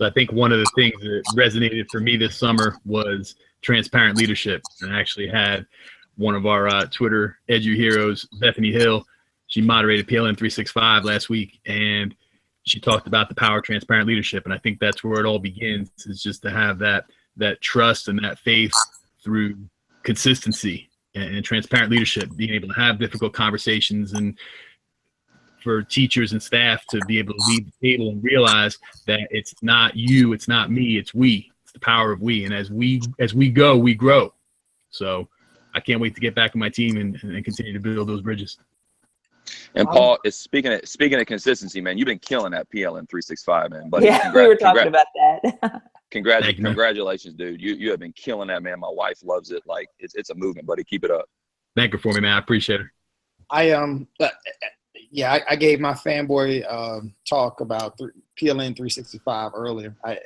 So 0.00 0.06
I 0.06 0.10
think 0.10 0.32
one 0.32 0.50
of 0.50 0.58
the 0.58 0.70
things 0.76 1.00
that 1.02 1.22
resonated 1.36 1.86
for 1.90 2.00
me 2.00 2.16
this 2.16 2.38
summer 2.38 2.76
was 2.86 3.34
transparent 3.60 4.16
leadership. 4.16 4.62
And 4.80 4.94
I 4.94 4.98
actually 4.98 5.28
had 5.28 5.66
one 6.16 6.34
of 6.34 6.46
our 6.46 6.68
uh, 6.68 6.86
Twitter 6.86 7.36
edu 7.50 7.76
heroes, 7.76 8.26
Bethany 8.40 8.72
Hill. 8.72 9.04
She 9.48 9.60
moderated 9.60 10.06
PLN 10.06 10.38
365 10.38 11.04
last 11.04 11.28
week, 11.28 11.60
and 11.66 12.14
she 12.62 12.78
talked 12.78 13.08
about 13.08 13.28
the 13.28 13.34
power 13.34 13.58
of 13.58 13.64
transparent 13.64 14.06
leadership. 14.06 14.44
And 14.44 14.54
I 14.54 14.58
think 14.58 14.78
that's 14.78 15.02
where 15.02 15.20
it 15.20 15.26
all 15.26 15.38
begins: 15.38 15.90
is 16.06 16.22
just 16.22 16.42
to 16.42 16.50
have 16.50 16.78
that 16.78 17.06
that 17.36 17.60
trust 17.60 18.08
and 18.08 18.18
that 18.22 18.38
faith 18.38 18.72
through 19.24 19.56
consistency 20.02 20.89
and, 21.14 21.36
and 21.36 21.44
transparent 21.44 21.90
leadership, 21.90 22.30
being 22.36 22.50
able 22.50 22.68
to 22.68 22.74
have 22.74 22.98
difficult 22.98 23.32
conversations 23.32 24.12
and 24.12 24.38
for 25.62 25.82
teachers 25.82 26.32
and 26.32 26.42
staff 26.42 26.84
to 26.86 27.00
be 27.06 27.18
able 27.18 27.34
to 27.34 27.44
lead 27.48 27.66
the 27.66 27.88
table 27.88 28.10
and 28.10 28.22
realize 28.24 28.78
that 29.06 29.20
it's 29.30 29.54
not 29.62 29.94
you, 29.94 30.32
it's 30.32 30.48
not 30.48 30.70
me, 30.70 30.96
it's 30.96 31.12
we. 31.12 31.50
It's 31.64 31.72
the 31.72 31.80
power 31.80 32.12
of 32.12 32.22
we. 32.22 32.44
And 32.44 32.54
as 32.54 32.70
we 32.70 33.02
as 33.18 33.34
we 33.34 33.50
go, 33.50 33.76
we 33.76 33.94
grow. 33.94 34.32
So 34.90 35.28
I 35.74 35.80
can't 35.80 36.00
wait 36.00 36.14
to 36.14 36.20
get 36.20 36.34
back 36.34 36.54
in 36.54 36.60
my 36.60 36.68
team 36.68 36.96
and, 36.96 37.18
and 37.22 37.44
continue 37.44 37.72
to 37.72 37.80
build 37.80 38.08
those 38.08 38.22
bridges. 38.22 38.58
And 39.74 39.88
Paul 39.88 40.18
is 40.24 40.36
speaking 40.36 40.72
of 40.72 40.86
speaking 40.88 41.20
of 41.20 41.26
consistency, 41.26 41.80
man. 41.80 41.98
You've 41.98 42.06
been 42.06 42.18
killing 42.18 42.52
that 42.52 42.70
PLN 42.70 43.08
three 43.08 43.22
six 43.22 43.42
five, 43.42 43.70
man. 43.70 43.88
But 43.88 44.02
yeah, 44.02 44.32
we 44.34 44.46
were 44.46 44.56
talking 44.56 44.88
about 44.88 45.06
that. 45.14 45.82
Congrats, 46.10 46.48
you, 46.48 46.54
congratulations, 46.54 47.34
dude. 47.34 47.60
You 47.60 47.74
you 47.74 47.90
have 47.90 48.00
been 48.00 48.12
killing 48.12 48.48
that, 48.48 48.62
man. 48.62 48.80
My 48.80 48.90
wife 48.90 49.20
loves 49.22 49.50
it. 49.52 49.62
Like 49.66 49.88
it's 49.98 50.14
it's 50.14 50.30
a 50.30 50.34
movement, 50.34 50.66
buddy. 50.66 50.82
Keep 50.82 51.04
it 51.04 51.10
up. 51.10 51.26
Thank 51.76 51.92
you 51.92 51.98
for 51.98 52.12
me, 52.12 52.20
man. 52.20 52.34
I 52.34 52.38
appreciate 52.38 52.80
it. 52.80 52.86
I 53.50 53.70
um, 53.70 54.08
uh, 54.18 54.28
yeah, 55.10 55.32
I, 55.32 55.42
I, 55.50 55.56
gave 55.56 55.80
my 55.80 55.92
fanboy 55.92 56.70
um, 56.72 57.14
talk 57.28 57.60
about 57.60 57.98
th- 57.98 58.10
PLN 58.40 58.76
365 58.76 59.52
earlier. 59.54 59.96
I 60.04 60.12
I, 60.12 60.18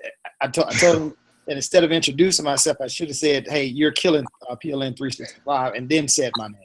I 0.43 0.49
told 0.49 0.73
him, 0.75 1.15
and 1.49 1.57
instead 1.57 1.85
of 1.85 1.93
introducing 1.93 2.45
myself, 2.45 2.79
I 2.81 2.87
should 2.87 3.09
have 3.09 3.17
said, 3.17 3.47
"Hey, 3.47 3.65
you're 3.65 3.93
killing 3.93 4.25
uh, 4.49 4.57
PLN 4.57 4.97
365," 4.97 5.75
and 5.75 5.89
then 5.89 6.09
said 6.09 6.33
my 6.37 6.49
name. 6.49 6.59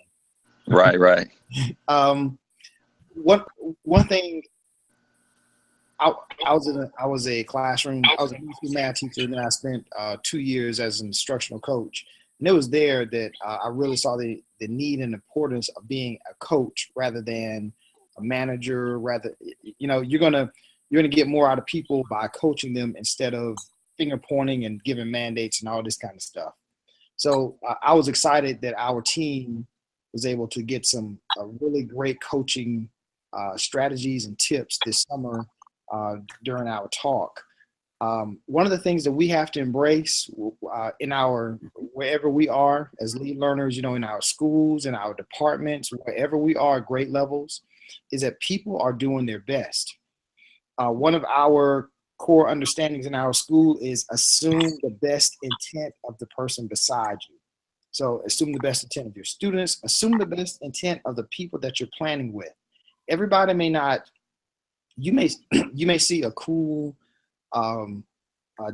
Right, 0.67 0.99
right. 0.99 1.27
um, 1.87 2.37
one 3.15 3.43
one 3.83 4.07
thing 4.07 4.43
I, 5.99 6.13
I 6.45 6.53
was 6.53 6.67
in 6.67 6.77
a, 6.77 6.91
I 6.97 7.05
was 7.07 7.27
a 7.27 7.43
classroom. 7.43 8.03
I 8.05 8.21
was 8.21 8.31
a 8.31 8.37
math 8.63 8.95
teacher, 8.95 9.21
and 9.21 9.33
then 9.33 9.39
I 9.39 9.49
spent 9.49 9.85
uh, 9.97 10.17
two 10.23 10.39
years 10.39 10.79
as 10.79 11.01
an 11.01 11.07
instructional 11.07 11.59
coach. 11.59 12.05
And 12.39 12.47
it 12.47 12.53
was 12.53 12.69
there 12.69 13.05
that 13.05 13.31
uh, 13.45 13.57
I 13.65 13.67
really 13.69 13.97
saw 13.97 14.15
the 14.15 14.41
the 14.59 14.67
need 14.67 14.99
and 14.99 15.13
importance 15.13 15.69
of 15.69 15.87
being 15.87 16.17
a 16.29 16.33
coach 16.35 16.89
rather 16.95 17.21
than 17.21 17.73
a 18.17 18.21
manager. 18.21 18.97
Rather, 18.97 19.35
you 19.61 19.87
know, 19.87 19.99
you're 19.99 20.21
gonna 20.21 20.49
you're 20.89 21.01
gonna 21.01 21.13
get 21.13 21.27
more 21.27 21.49
out 21.49 21.59
of 21.59 21.65
people 21.65 22.03
by 22.09 22.27
coaching 22.29 22.73
them 22.73 22.95
instead 22.97 23.33
of 23.33 23.57
finger 23.97 24.17
pointing 24.17 24.63
and 24.63 24.81
giving 24.85 25.11
mandates 25.11 25.59
and 25.59 25.67
all 25.67 25.83
this 25.83 25.97
kind 25.97 26.15
of 26.15 26.21
stuff. 26.21 26.53
So 27.17 27.57
uh, 27.67 27.75
I 27.81 27.93
was 27.93 28.07
excited 28.07 28.61
that 28.61 28.73
our 28.77 29.01
team 29.01 29.67
was 30.13 30.25
able 30.25 30.47
to 30.47 30.63
get 30.63 30.85
some 30.85 31.19
really 31.59 31.83
great 31.83 32.21
coaching 32.21 32.89
uh, 33.33 33.57
strategies 33.57 34.25
and 34.25 34.37
tips 34.39 34.79
this 34.85 35.05
summer 35.09 35.45
uh, 35.93 36.15
during 36.43 36.67
our 36.67 36.87
talk. 36.89 37.41
Um, 38.01 38.39
one 38.45 38.65
of 38.65 38.71
the 38.71 38.79
things 38.79 39.03
that 39.03 39.11
we 39.11 39.27
have 39.27 39.51
to 39.51 39.59
embrace 39.59 40.29
uh, 40.73 40.91
in 41.01 41.11
our 41.11 41.59
wherever 41.75 42.29
we 42.29 42.47
are 42.47 42.91
as 43.01 43.15
lead 43.15 43.37
learners, 43.37 43.75
you 43.75 43.81
know, 43.81 43.95
in 43.95 44.05
our 44.05 44.21
schools, 44.21 44.85
in 44.85 44.95
our 44.95 45.13
departments, 45.13 45.89
wherever 45.91 46.37
we 46.37 46.55
are 46.55 46.77
at 46.77 46.85
grade 46.85 47.09
levels, 47.09 47.61
is 48.11 48.21
that 48.21 48.39
people 48.39 48.79
are 48.79 48.93
doing 48.93 49.25
their 49.25 49.39
best. 49.39 49.97
Uh, 50.77 50.89
one 50.89 51.13
of 51.13 51.25
our 51.25 51.89
core 52.19 52.49
understandings 52.49 53.05
in 53.05 53.15
our 53.15 53.33
school 53.33 53.77
is 53.81 54.05
assume 54.11 54.59
the 54.59 54.97
best 55.01 55.35
intent 55.41 55.93
of 56.05 56.17
the 56.19 56.27
person 56.27 56.67
beside 56.67 57.17
you. 57.29 57.35
So 57.91 58.21
assume 58.25 58.53
the 58.53 58.59
best 58.59 58.83
intent 58.83 59.07
of 59.07 59.15
your 59.15 59.25
students, 59.25 59.81
assume 59.83 60.17
the 60.17 60.25
best 60.25 60.59
intent 60.61 61.01
of 61.05 61.15
the 61.15 61.23
people 61.23 61.59
that 61.59 61.79
you're 61.79 61.89
planning 61.97 62.31
with. 62.31 62.53
Everybody 63.09 63.53
may 63.53 63.69
not 63.69 64.09
you 64.95 65.13
may 65.13 65.29
you 65.73 65.87
may 65.87 65.97
see 65.97 66.23
a 66.23 66.31
cool 66.31 66.95
um, 67.53 68.03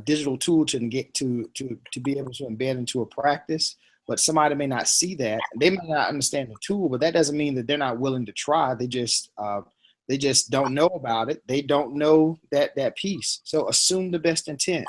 digital 0.04 0.36
tool 0.36 0.66
to 0.66 0.78
get 0.80 1.14
to 1.14 1.50
to 1.54 1.78
to 1.92 2.00
be 2.00 2.18
able 2.18 2.32
to 2.32 2.44
embed 2.44 2.78
into 2.78 3.02
a 3.02 3.06
practice 3.06 3.76
but 4.08 4.20
somebody 4.20 4.54
may 4.54 4.68
not 4.68 4.86
see 4.86 5.16
that. 5.16 5.40
They 5.58 5.70
may 5.70 5.82
not 5.82 6.08
understand 6.08 6.50
the 6.50 6.56
tool 6.60 6.88
but 6.88 7.00
that 7.00 7.14
doesn't 7.14 7.36
mean 7.36 7.54
that 7.56 7.66
they're 7.66 7.78
not 7.78 7.98
willing 7.98 8.26
to 8.26 8.32
try. 8.32 8.74
They 8.74 8.86
just 8.86 9.30
uh, 9.38 9.62
they 10.08 10.16
just 10.16 10.50
don't 10.50 10.74
know 10.74 10.86
about 10.86 11.30
it. 11.30 11.42
They 11.48 11.62
don't 11.62 11.94
know 11.94 12.38
that 12.52 12.76
that 12.76 12.96
piece. 12.96 13.40
So 13.44 13.68
assume 13.68 14.10
the 14.10 14.18
best 14.18 14.48
intent. 14.48 14.86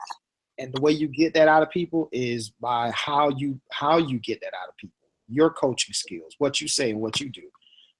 And 0.59 0.73
the 0.73 0.81
way 0.81 0.91
you 0.91 1.07
get 1.07 1.33
that 1.35 1.47
out 1.47 1.61
of 1.63 1.69
people 1.69 2.09
is 2.11 2.49
by 2.49 2.91
how 2.91 3.29
you 3.29 3.59
how 3.71 3.97
you 3.97 4.19
get 4.19 4.39
that 4.41 4.53
out 4.61 4.69
of 4.69 4.77
people. 4.77 4.93
Your 5.29 5.49
coaching 5.49 5.93
skills 5.93 6.35
what 6.37 6.61
you 6.61 6.67
say 6.67 6.91
and 6.91 7.01
what 7.01 7.19
you 7.19 7.29
do 7.29 7.43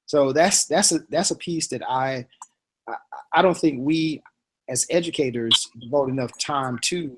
so 0.07 0.33
that's 0.33 0.65
that's 0.65 0.91
a 0.91 0.99
that's 1.09 1.29
a 1.29 1.35
piece 1.35 1.67
that 1.67 1.87
i 1.87 2.25
I 3.33 3.41
don't 3.41 3.57
think 3.57 3.79
we 3.81 4.21
as 4.69 4.85
educators 4.89 5.69
devote 5.79 6.09
enough 6.09 6.37
time 6.39 6.79
to 6.83 7.17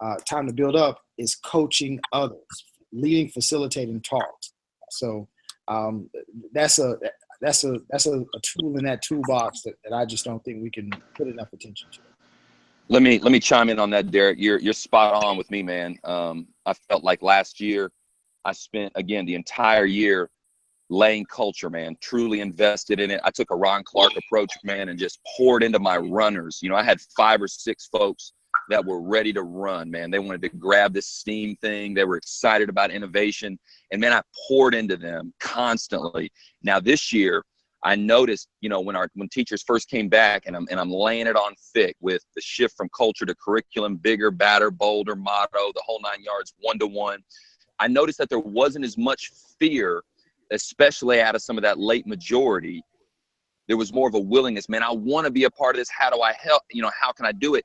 uh, 0.00 0.16
time 0.28 0.46
to 0.46 0.52
build 0.52 0.76
up 0.76 1.00
is 1.18 1.36
coaching 1.36 2.00
others. 2.12 2.64
leading, 2.92 3.28
facilitating 3.28 4.00
talks. 4.00 4.52
So 4.90 5.28
um, 5.68 6.10
that's 6.52 6.78
a 6.78 6.96
that's 7.40 7.64
a 7.64 7.78
that's 7.90 8.06
a, 8.06 8.20
a, 8.20 8.40
tool 8.42 8.76
in 8.78 8.84
that 8.84 9.02
toolbox 9.02 9.62
that, 9.62 9.74
that 9.84 9.94
I 9.94 10.04
just 10.04 10.24
don't 10.24 10.44
think 10.44 10.62
we 10.62 10.70
can 10.70 10.90
put 11.14 11.26
enough 11.26 11.52
attention 11.52 11.88
to. 11.92 12.00
Let 12.88 13.02
me 13.02 13.18
let 13.18 13.32
me 13.32 13.40
chime 13.40 13.70
in 13.70 13.78
on 13.78 13.90
that, 13.90 14.10
Derek. 14.10 14.38
You're 14.38 14.58
you're 14.58 14.74
spot 14.74 15.24
on 15.24 15.36
with 15.36 15.50
me, 15.50 15.62
man. 15.62 15.96
Um, 16.04 16.48
I 16.66 16.74
felt 16.74 17.02
like 17.02 17.22
last 17.22 17.60
year 17.60 17.90
I 18.44 18.52
spent 18.52 18.92
again 18.94 19.24
the 19.24 19.34
entire 19.34 19.86
year 19.86 20.30
laying 20.90 21.24
culture, 21.26 21.70
man, 21.70 21.96
truly 22.00 22.40
invested 22.40 23.00
in 23.00 23.10
it. 23.10 23.20
I 23.24 23.30
took 23.30 23.50
a 23.50 23.56
Ron 23.56 23.82
Clark 23.84 24.12
approach, 24.16 24.52
man, 24.62 24.88
and 24.88 24.98
just 24.98 25.20
poured 25.36 25.62
into 25.62 25.78
my 25.78 25.96
runners. 25.96 26.60
You 26.62 26.68
know, 26.68 26.76
I 26.76 26.82
had 26.82 27.00
five 27.16 27.40
or 27.40 27.48
six 27.48 27.86
folks 27.86 28.32
that 28.68 28.84
were 28.84 29.00
ready 29.00 29.32
to 29.32 29.42
run, 29.42 29.90
man. 29.90 30.10
They 30.10 30.18
wanted 30.18 30.42
to 30.42 30.48
grab 30.48 30.92
this 30.92 31.06
steam 31.06 31.56
thing. 31.56 31.94
They 31.94 32.04
were 32.04 32.16
excited 32.16 32.68
about 32.68 32.90
innovation. 32.90 33.58
And 33.90 34.00
man, 34.00 34.12
I 34.12 34.22
poured 34.48 34.74
into 34.74 34.96
them 34.96 35.32
constantly. 35.40 36.30
Now 36.62 36.80
this 36.80 37.12
year, 37.12 37.44
I 37.82 37.96
noticed, 37.96 38.48
you 38.62 38.70
know, 38.70 38.80
when 38.80 38.96
our 38.96 39.08
when 39.14 39.28
teachers 39.28 39.62
first 39.62 39.90
came 39.90 40.08
back 40.08 40.44
and 40.46 40.56
I'm 40.56 40.66
and 40.70 40.80
I'm 40.80 40.90
laying 40.90 41.26
it 41.26 41.36
on 41.36 41.54
thick 41.74 41.96
with 42.00 42.24
the 42.34 42.40
shift 42.40 42.76
from 42.76 42.88
culture 42.96 43.26
to 43.26 43.34
curriculum, 43.34 43.96
bigger, 43.96 44.30
badder, 44.30 44.70
bolder, 44.70 45.14
motto, 45.14 45.70
the 45.74 45.82
whole 45.84 46.00
nine 46.02 46.22
yards, 46.22 46.54
one 46.60 46.78
to 46.78 46.86
one. 46.86 47.22
I 47.78 47.88
noticed 47.88 48.18
that 48.18 48.30
there 48.30 48.38
wasn't 48.38 48.86
as 48.86 48.96
much 48.96 49.32
fear, 49.58 50.02
especially 50.50 51.20
out 51.20 51.34
of 51.34 51.42
some 51.42 51.56
of 51.56 51.62
that 51.62 51.78
late 51.78 52.06
majority. 52.06 52.82
There 53.66 53.76
was 53.76 53.92
more 53.92 54.08
of 54.08 54.14
a 54.14 54.20
willingness, 54.20 54.68
man. 54.68 54.82
I 54.82 54.92
want 54.92 55.24
to 55.24 55.30
be 55.30 55.44
a 55.44 55.50
part 55.50 55.74
of 55.74 55.80
this. 55.80 55.88
How 55.90 56.10
do 56.10 56.20
I 56.20 56.32
help? 56.32 56.62
You 56.70 56.82
know, 56.82 56.90
how 56.98 57.12
can 57.12 57.26
I 57.26 57.32
do 57.32 57.54
it? 57.54 57.64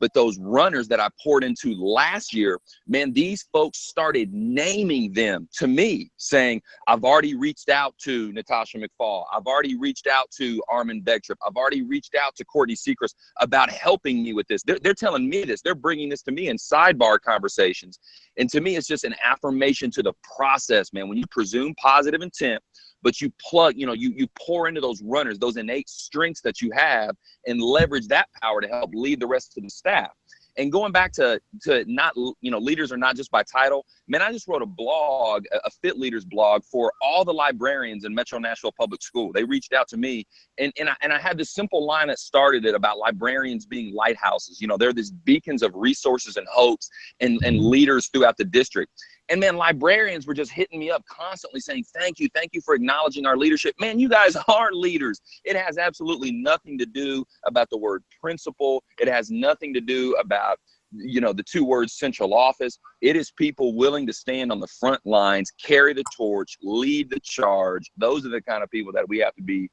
But 0.00 0.14
those 0.14 0.38
runners 0.38 0.88
that 0.88 1.00
I 1.00 1.08
poured 1.22 1.44
into 1.44 1.74
last 1.74 2.34
year, 2.34 2.58
man, 2.86 3.12
these 3.12 3.46
folks 3.52 3.78
started 3.78 4.32
naming 4.32 5.12
them 5.12 5.48
to 5.54 5.66
me, 5.66 6.10
saying, 6.16 6.62
I've 6.86 7.04
already 7.04 7.34
reached 7.34 7.68
out 7.68 7.94
to 8.04 8.32
Natasha 8.32 8.78
McFall. 8.78 9.24
I've 9.32 9.46
already 9.46 9.76
reached 9.76 10.06
out 10.06 10.30
to 10.38 10.62
Armin 10.68 11.02
Begtrip. 11.02 11.36
I've 11.46 11.56
already 11.56 11.82
reached 11.82 12.14
out 12.14 12.34
to 12.36 12.44
Courtney 12.44 12.76
Sechrest 12.76 13.14
about 13.40 13.70
helping 13.70 14.22
me 14.22 14.32
with 14.32 14.46
this. 14.48 14.62
They're, 14.62 14.78
they're 14.80 14.94
telling 14.94 15.28
me 15.28 15.44
this. 15.44 15.62
They're 15.62 15.74
bringing 15.74 16.08
this 16.08 16.22
to 16.22 16.32
me 16.32 16.48
in 16.48 16.56
sidebar 16.56 17.20
conversations. 17.20 17.98
And 18.36 18.48
to 18.50 18.60
me, 18.60 18.76
it's 18.76 18.86
just 18.86 19.04
an 19.04 19.14
affirmation 19.24 19.90
to 19.92 20.02
the 20.02 20.12
process, 20.36 20.92
man. 20.92 21.08
When 21.08 21.18
you 21.18 21.24
presume 21.30 21.74
positive 21.74 22.22
intent, 22.22 22.62
but 23.08 23.22
you 23.22 23.32
plug, 23.40 23.72
you 23.74 23.86
know, 23.86 23.94
you 23.94 24.12
you 24.14 24.26
pour 24.38 24.68
into 24.68 24.82
those 24.82 25.00
runners, 25.00 25.38
those 25.38 25.56
innate 25.56 25.88
strengths 25.88 26.42
that 26.42 26.60
you 26.60 26.70
have, 26.72 27.16
and 27.46 27.58
leverage 27.58 28.06
that 28.08 28.28
power 28.42 28.60
to 28.60 28.68
help 28.68 28.90
lead 28.92 29.18
the 29.18 29.26
rest 29.26 29.56
of 29.56 29.62
the 29.62 29.70
staff. 29.70 30.10
And 30.58 30.70
going 30.70 30.92
back 30.92 31.12
to 31.12 31.40
to 31.62 31.86
not 31.86 32.12
you 32.16 32.50
know 32.50 32.58
leaders 32.58 32.92
are 32.92 32.98
not 32.98 33.16
just 33.16 33.30
by 33.30 33.44
title. 33.44 33.86
Man, 34.08 34.20
I 34.20 34.30
just 34.30 34.46
wrote 34.46 34.60
a 34.60 34.66
blog, 34.66 35.44
a 35.64 35.70
Fit 35.70 35.96
Leaders 35.96 36.26
blog 36.26 36.64
for 36.64 36.92
all 37.00 37.24
the 37.24 37.32
librarians 37.32 38.04
in 38.04 38.14
Metro 38.14 38.38
Nashville 38.38 38.74
Public 38.78 39.02
School. 39.02 39.32
They 39.32 39.44
reached 39.44 39.72
out 39.72 39.88
to 39.88 39.96
me, 39.96 40.26
and 40.58 40.70
and 40.78 40.90
I, 40.90 40.96
and 41.00 41.10
I 41.10 41.18
had 41.18 41.38
this 41.38 41.54
simple 41.54 41.86
line 41.86 42.08
that 42.08 42.18
started 42.18 42.66
it 42.66 42.74
about 42.74 42.98
librarians 42.98 43.64
being 43.64 43.94
lighthouses. 43.94 44.60
You 44.60 44.68
know, 44.68 44.76
they're 44.76 44.92
these 44.92 45.12
beacons 45.12 45.62
of 45.62 45.72
resources 45.74 46.36
and 46.36 46.46
hopes 46.50 46.90
and 47.20 47.40
and 47.42 47.58
leaders 47.58 48.08
throughout 48.08 48.36
the 48.36 48.44
district. 48.44 48.92
And 49.30 49.40
man, 49.40 49.56
librarians 49.56 50.26
were 50.26 50.34
just 50.34 50.50
hitting 50.50 50.80
me 50.80 50.90
up 50.90 51.04
constantly 51.06 51.60
saying, 51.60 51.84
Thank 51.94 52.18
you, 52.18 52.28
thank 52.34 52.54
you 52.54 52.60
for 52.60 52.74
acknowledging 52.74 53.26
our 53.26 53.36
leadership. 53.36 53.74
Man, 53.78 53.98
you 53.98 54.08
guys 54.08 54.36
are 54.48 54.72
leaders. 54.72 55.20
It 55.44 55.56
has 55.56 55.78
absolutely 55.78 56.32
nothing 56.32 56.78
to 56.78 56.86
do 56.86 57.24
about 57.46 57.68
the 57.70 57.78
word 57.78 58.02
principal, 58.20 58.82
it 58.98 59.08
has 59.08 59.30
nothing 59.30 59.74
to 59.74 59.80
do 59.80 60.14
about 60.20 60.58
you 60.92 61.20
know 61.20 61.34
the 61.34 61.42
two 61.42 61.66
words 61.66 61.92
central 61.98 62.32
office 62.32 62.78
it 63.02 63.14
is 63.14 63.30
people 63.32 63.74
willing 63.74 64.06
to 64.06 64.12
stand 64.14 64.50
on 64.50 64.58
the 64.58 64.66
front 64.80 64.98
lines 65.04 65.52
carry 65.62 65.92
the 65.92 66.02
torch 66.16 66.56
lead 66.62 67.10
the 67.10 67.20
charge 67.20 67.90
those 67.98 68.24
are 68.24 68.30
the 68.30 68.40
kind 68.40 68.62
of 68.62 68.70
people 68.70 68.90
that 68.90 69.06
we 69.06 69.18
have 69.18 69.34
to 69.34 69.42
be 69.42 69.68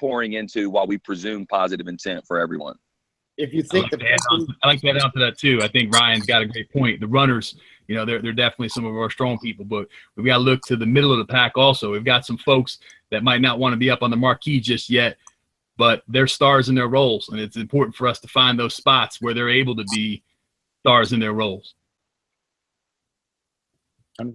pouring 0.00 0.32
into 0.32 0.68
while 0.68 0.84
we 0.84 0.98
presume 0.98 1.46
positive 1.46 1.86
intent 1.86 2.24
for 2.26 2.40
everyone 2.40 2.74
if 3.36 3.54
you 3.54 3.62
think 3.62 3.84
I 3.84 3.86
like, 3.86 3.90
the 3.90 3.98
person, 3.98 4.56
I 4.62 4.66
like 4.66 4.80
to 4.80 4.88
add 4.90 4.98
on 4.98 5.12
to 5.12 5.18
that 5.20 5.38
too. 5.38 5.60
I 5.62 5.68
think 5.68 5.94
Ryan's 5.94 6.26
got 6.26 6.42
a 6.42 6.46
great 6.46 6.70
point. 6.70 7.00
The 7.00 7.06
runners, 7.06 7.56
you 7.88 7.94
know, 7.94 8.04
they're 8.04 8.20
they're 8.20 8.32
definitely 8.32 8.68
some 8.68 8.84
of 8.84 8.94
our 8.94 9.10
strong 9.10 9.38
people, 9.38 9.64
but 9.64 9.88
we've 10.16 10.26
got 10.26 10.38
to 10.38 10.42
look 10.42 10.62
to 10.62 10.76
the 10.76 10.86
middle 10.86 11.12
of 11.12 11.18
the 11.18 11.32
pack 11.32 11.56
also. 11.56 11.92
We've 11.92 12.04
got 12.04 12.26
some 12.26 12.38
folks 12.38 12.78
that 13.10 13.24
might 13.24 13.40
not 13.40 13.58
want 13.58 13.72
to 13.72 13.76
be 13.76 13.90
up 13.90 14.02
on 14.02 14.10
the 14.10 14.16
marquee 14.16 14.60
just 14.60 14.88
yet, 14.88 15.16
but 15.76 16.02
they're 16.08 16.26
stars 16.26 16.68
in 16.68 16.74
their 16.74 16.88
roles, 16.88 17.28
and 17.28 17.40
it's 17.40 17.56
important 17.56 17.96
for 17.96 18.06
us 18.06 18.20
to 18.20 18.28
find 18.28 18.58
those 18.58 18.74
spots 18.74 19.20
where 19.20 19.34
they're 19.34 19.50
able 19.50 19.76
to 19.76 19.84
be 19.92 20.22
stars 20.80 21.12
in 21.12 21.20
their 21.20 21.32
roles. 21.32 21.74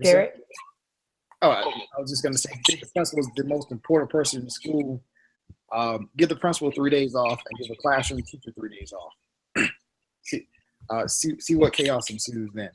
Derek. 0.02 0.34
Oh, 1.42 1.52
I, 1.52 1.62
I 1.62 2.02
was 2.02 2.10
just 2.10 2.24
going 2.24 2.34
to 2.34 2.40
say, 2.40 2.50
the 2.68 2.88
principal 2.94 3.20
is 3.20 3.30
the 3.36 3.44
most 3.44 3.72
important 3.72 4.10
person 4.10 4.40
in 4.40 4.46
the 4.46 4.52
school 4.52 5.02
um, 5.72 6.10
give 6.16 6.30
the 6.30 6.36
principal 6.36 6.72
three 6.72 6.90
days 6.90 7.16
off 7.16 7.42
and 7.46 7.60
give 7.60 7.68
the 7.68 7.76
classroom 7.82 8.22
teacher 8.22 8.52
three 8.58 8.78
days 8.78 8.94
off. 8.94 9.68
see, 10.24 10.48
uh, 10.90 11.08
see, 11.08 11.40
see 11.40 11.56
what 11.56 11.74
chaos 11.74 12.10
ensues 12.10 12.50
then. 12.54 12.70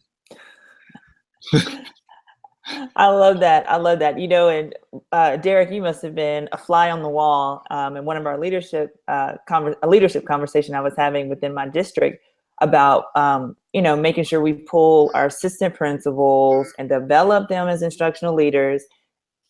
I 2.96 3.08
love 3.08 3.40
that. 3.40 3.68
I 3.70 3.76
love 3.76 3.98
that. 4.00 4.18
You 4.18 4.28
know, 4.28 4.48
and 4.48 4.74
uh, 5.10 5.36
Derek, 5.36 5.70
you 5.70 5.82
must 5.82 6.02
have 6.02 6.14
been 6.14 6.48
a 6.52 6.58
fly 6.58 6.90
on 6.90 7.02
the 7.02 7.08
wall 7.08 7.62
um, 7.70 7.96
in 7.96 8.04
one 8.04 8.16
of 8.16 8.26
our 8.26 8.38
leadership 8.38 8.96
uh, 9.08 9.34
conver- 9.48 9.76
a 9.82 9.88
leadership 9.88 10.24
conversation 10.26 10.74
I 10.74 10.80
was 10.80 10.94
having 10.96 11.28
within 11.28 11.54
my 11.54 11.68
district 11.68 12.22
about 12.60 13.06
um, 13.16 13.56
you 13.72 13.82
know 13.82 13.96
making 13.96 14.24
sure 14.24 14.40
we 14.40 14.52
pull 14.52 15.10
our 15.14 15.26
assistant 15.26 15.74
principals 15.74 16.72
and 16.78 16.88
develop 16.88 17.48
them 17.48 17.68
as 17.68 17.82
instructional 17.82 18.34
leaders 18.34 18.84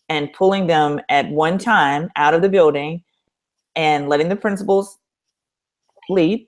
and 0.09 0.33
pulling 0.33 0.67
them 0.67 1.01
at 1.09 1.29
one 1.31 1.59
time 1.59 2.11
out 2.17 2.35
of 2.35 2.43
the 2.43 2.49
building 2.49 3.03
and 3.77 4.09
letting 4.09 4.29
the 4.29 4.37
principals 4.37 4.99
lead. 6.09 6.47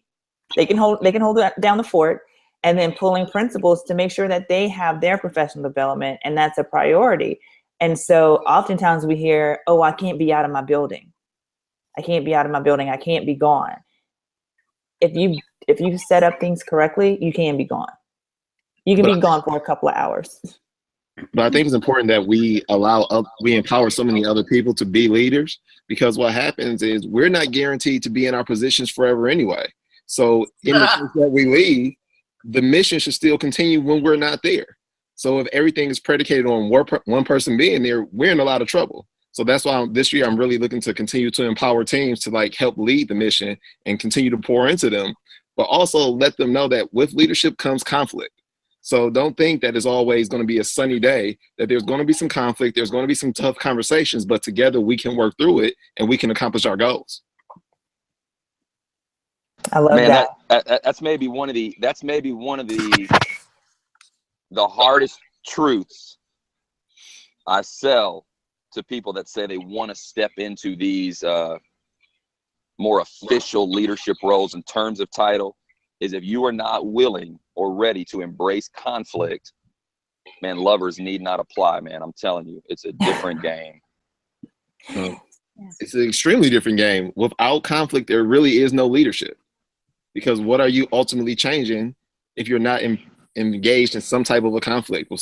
They 0.57 0.67
can 0.67 0.77
hold 0.77 1.01
they 1.03 1.13
can 1.13 1.23
hold 1.23 1.39
down 1.61 1.79
the 1.79 1.85
fort 1.85 2.23
and 2.64 2.79
then 2.79 2.92
pulling 2.92 3.27
principals 3.27 3.85
to 3.85 3.94
make 3.94 4.11
sure 4.11 4.27
that 4.27 4.48
they 4.48 4.66
have 4.68 5.00
their 5.00 5.18
professional 5.18 5.62
development 5.62 6.18
and 6.24 6.37
that's 6.37 6.59
a 6.59 6.64
priority. 6.64 7.38
And 7.79 7.98
so 7.98 8.37
oftentimes 8.38 9.07
we 9.07 9.16
hear, 9.16 9.61
"Oh, 9.66 9.83
I 9.83 9.92
can't 9.92 10.18
be 10.18 10.33
out 10.33 10.44
of 10.44 10.50
my 10.50 10.62
building. 10.62 11.12
I 11.96 12.03
can't 12.03 12.24
be 12.24 12.35
out 12.35 12.46
of 12.46 12.53
my 12.53 12.61
building. 12.61 12.88
I 12.88 12.96
can't 12.96 13.27
be 13.27 13.35
gone." 13.35 13.77
If 15.00 15.14
you 15.14 15.38
if 15.68 15.81
you 15.81 15.96
set 15.98 16.22
up 16.22 16.40
things 16.40 16.62
correctly, 16.62 17.18
you 17.22 17.33
can 17.33 17.57
be 17.57 17.64
gone. 17.64 17.92
You 18.85 18.96
can 18.96 19.07
be 19.07 19.20
gone 19.20 19.42
for 19.42 19.57
a 19.57 19.61
couple 19.61 19.88
of 19.88 19.94
hours. 19.94 20.40
But 21.33 21.46
I 21.46 21.50
think 21.50 21.66
it's 21.66 21.74
important 21.74 22.09
that 22.09 22.27
we 22.27 22.62
allow, 22.68 23.07
we 23.40 23.55
empower 23.55 23.88
so 23.88 24.05
many 24.05 24.27
other 24.27 24.44
people 24.44 24.74
to 24.74 24.85
be 24.85 25.09
leaders 25.09 25.61
because 25.87 26.18
what 26.18 26.33
happens 26.33 26.83
is 26.83 27.07
we're 27.07 27.29
not 27.29 27.53
guaranteed 27.53 28.03
to 28.03 28.11
be 28.11 28.27
in 28.27 28.35
our 28.35 28.44
positions 28.44 28.90
forever 28.90 29.29
anyway. 29.29 29.72
So 30.07 30.46
in 30.64 30.74
the 30.74 30.87
case 30.87 31.09
that 31.14 31.31
we 31.31 31.46
leave, 31.46 31.94
the 32.45 32.63
mission 32.63 32.99
should 32.99 33.15
still 33.15 33.39
continue 33.39 33.81
when 33.81 34.03
we're 34.03 34.17
not 34.17 34.41
there. 34.43 34.67
So 35.15 35.39
if 35.39 35.47
everything 35.53 35.91
is 35.91 36.01
predicated 36.01 36.47
on 36.47 36.69
one 36.69 37.25
person 37.25 37.57
being 37.57 37.83
there, 37.83 38.05
we're 38.13 38.33
in 38.33 38.41
a 38.41 38.45
lot 38.45 38.63
of 38.63 38.69
trouble. 38.69 39.07
So 39.33 39.45
that's 39.45 39.65
why 39.65 39.87
this 39.91 40.13
year 40.13 40.27
I'm 40.27 40.37
really 40.37 40.59
looking 40.59 40.81
to 40.83 40.95
continue 40.95 41.31
to 41.33 41.45
empower 41.45 41.85
teams 41.85 42.21
to 42.21 42.31
like 42.31 42.55
help 42.55 42.77
lead 42.79 43.09
the 43.09 43.15
mission 43.15 43.57
and 43.87 43.99
continue 43.99 44.31
to 44.31 44.39
pour 44.39 44.69
into 44.69 44.91
them, 44.91 45.15
but 45.57 45.65
also 45.65 45.99
let 46.11 46.37
them 46.37 46.53
know 46.53 46.69
that 46.69 46.93
with 46.93 47.15
leadership 47.15 47.57
comes 47.59 47.83
conflict. 47.83 48.33
So 48.81 49.09
don't 49.09 49.37
think 49.37 49.63
that 49.63 49.77
it's 49.77 49.87
always 49.87 50.29
going 50.29 50.43
to 50.43 50.47
be 50.47 50.59
a 50.59 50.65
sunny 50.65 51.01
day, 51.01 51.39
that 51.59 51.69
there's 51.69 51.85
going 51.85 52.01
to 52.01 52.05
be 52.05 52.13
some 52.13 52.29
conflict, 52.29 52.77
there's 52.77 52.91
going 52.91 53.05
to 53.05 53.09
be 53.09 53.15
some 53.15 53.33
tough 53.33 53.57
conversations, 53.57 54.27
but 54.27 54.43
together 54.43 54.81
we 54.81 54.97
can 54.97 55.17
work 55.17 55.35
through 55.39 55.61
it 55.61 55.75
and 55.97 56.09
we 56.09 56.19
can 56.19 56.31
accomplish 56.31 56.67
our 56.67 56.77
goals. 56.77 57.23
I 59.72 59.79
love 59.79 59.96
Man, 59.96 60.09
that. 60.09 60.29
that, 60.48 60.66
that. 60.66 60.81
That's 60.85 61.00
maybe 61.03 61.29
one 61.29 61.48
of 61.48 61.55
the 61.55 61.77
that's 61.81 62.03
maybe 62.03 62.33
one 62.33 62.61
of 62.61 62.68
the 62.68 63.09
the 64.50 64.66
hardest 64.66 65.18
truths 65.46 66.18
I 67.46 67.62
sell 67.62 68.27
to 68.72 68.83
people 68.83 69.12
that 69.14 69.29
say 69.29 69.46
they 69.46 69.59
want 69.59 69.90
to 69.90 69.94
step 69.94 70.33
into 70.37 70.77
these 70.77 71.22
uh, 71.22 71.57
more 72.79 73.00
official 73.00 73.70
leadership 73.70 74.16
roles 74.22 74.55
in 74.55 74.62
terms 74.64 75.00
of 75.00 75.11
title 75.11 75.57
is 76.00 76.12
if 76.12 76.24
you 76.24 76.44
are 76.44 76.53
not 76.53 76.87
willing 76.87 77.38
or 77.55 77.74
ready 77.74 78.05
to 78.07 78.20
embrace 78.20 78.68
conflict, 78.68 79.53
man, 80.42 80.59
lovers 80.59 80.98
need 80.98 81.22
not 81.22 81.40
apply, 81.40 81.81
man. 81.81 82.03
I'm 82.03 82.12
telling 82.12 82.46
you, 82.46 82.62
it's 82.66 82.85
a 82.85 82.92
different 83.00 83.42
game. 83.42 83.81
it's 85.81 85.94
an 85.94 86.03
extremely 86.03 86.50
different 86.50 86.79
game. 86.79 87.12
Without 87.14 87.62
conflict, 87.62 88.09
there 88.09 88.24
really 88.24 88.59
is 88.59 88.72
no 88.72 88.87
leadership. 88.87 89.38
Because 90.14 90.40
what 90.40 90.61
are 90.61 90.68
you 90.68 90.87
ultimately 90.92 91.35
changing 91.37 91.94
if 92.37 92.48
you're 92.48 92.59
not 92.59 92.83
in, 92.83 92.98
engaged 93.37 93.94
in 93.94 94.00
some 94.00 94.24
type 94.24 94.44
of 94.44 94.55
a 94.55 94.61
conflict? 94.61 95.12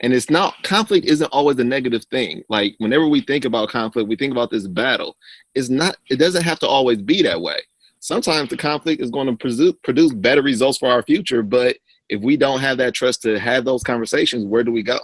And 0.00 0.12
it's 0.12 0.30
not 0.30 0.54
conflict 0.62 1.06
isn't 1.06 1.28
always 1.32 1.58
a 1.58 1.64
negative 1.64 2.04
thing. 2.06 2.42
Like 2.48 2.74
whenever 2.78 3.06
we 3.08 3.20
think 3.20 3.44
about 3.44 3.68
conflict, 3.68 4.08
we 4.08 4.16
think 4.16 4.32
about 4.32 4.50
this 4.50 4.66
battle. 4.66 5.16
It's 5.54 5.68
not. 5.68 5.96
It 6.10 6.16
doesn't 6.16 6.42
have 6.42 6.58
to 6.60 6.66
always 6.66 7.00
be 7.00 7.22
that 7.22 7.40
way 7.40 7.60
sometimes 8.02 8.50
the 8.50 8.56
conflict 8.56 9.00
is 9.00 9.10
going 9.10 9.28
to 9.28 9.36
produce, 9.36 9.72
produce 9.84 10.12
better 10.12 10.42
results 10.42 10.76
for 10.76 10.90
our 10.90 11.02
future. 11.02 11.42
But 11.42 11.76
if 12.08 12.20
we 12.20 12.36
don't 12.36 12.60
have 12.60 12.76
that 12.78 12.94
trust 12.94 13.22
to 13.22 13.38
have 13.38 13.64
those 13.64 13.82
conversations, 13.82 14.44
where 14.44 14.64
do 14.64 14.70
we 14.72 14.82
go? 14.82 14.98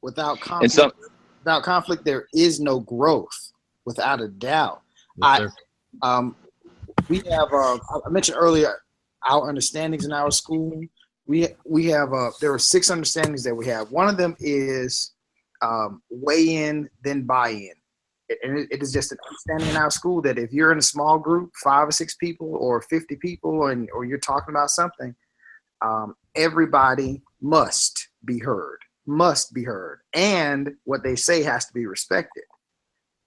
without 0.00 0.40
conflict, 0.40 0.72
some, 0.72 0.90
without 1.38 1.62
conflict, 1.62 2.04
there 2.04 2.26
is 2.34 2.58
no 2.58 2.80
growth. 2.80 3.52
Without 3.84 4.20
a 4.20 4.26
doubt. 4.26 4.82
Yes, 5.16 5.52
I- 6.02 6.16
Um, 6.16 6.34
we 7.08 7.18
have. 7.30 7.52
Uh, 7.52 7.78
I 8.06 8.08
mentioned 8.10 8.36
earlier 8.38 8.74
our 9.28 9.48
understandings 9.48 10.04
in 10.04 10.12
our 10.12 10.30
school. 10.30 10.80
We 11.26 11.48
we 11.64 11.86
have. 11.86 12.12
Uh, 12.12 12.30
there 12.40 12.52
are 12.52 12.58
six 12.58 12.90
understandings 12.90 13.44
that 13.44 13.54
we 13.54 13.66
have. 13.66 13.90
One 13.90 14.08
of 14.08 14.16
them 14.16 14.36
is 14.40 15.12
um, 15.62 16.02
weigh 16.10 16.56
in, 16.56 16.88
then 17.04 17.22
buy 17.22 17.50
in. 17.50 17.72
And 18.42 18.58
it, 18.58 18.68
it 18.70 18.82
is 18.82 18.92
just 18.92 19.12
an 19.12 19.18
understanding 19.26 19.68
in 19.70 19.76
our 19.76 19.90
school 19.90 20.22
that 20.22 20.38
if 20.38 20.52
you're 20.52 20.72
in 20.72 20.78
a 20.78 20.82
small 20.82 21.18
group, 21.18 21.50
five 21.62 21.88
or 21.88 21.92
six 21.92 22.14
people, 22.16 22.54
or 22.56 22.80
50 22.82 23.16
people, 23.16 23.66
and 23.66 23.88
or 23.94 24.04
you're 24.04 24.18
talking 24.18 24.54
about 24.54 24.70
something, 24.70 25.14
um, 25.84 26.14
everybody 26.34 27.22
must 27.40 28.08
be 28.24 28.38
heard. 28.38 28.78
Must 29.06 29.52
be 29.52 29.64
heard, 29.64 30.00
and 30.14 30.70
what 30.84 31.02
they 31.02 31.16
say 31.16 31.42
has 31.42 31.66
to 31.66 31.72
be 31.74 31.86
respected. 31.86 32.44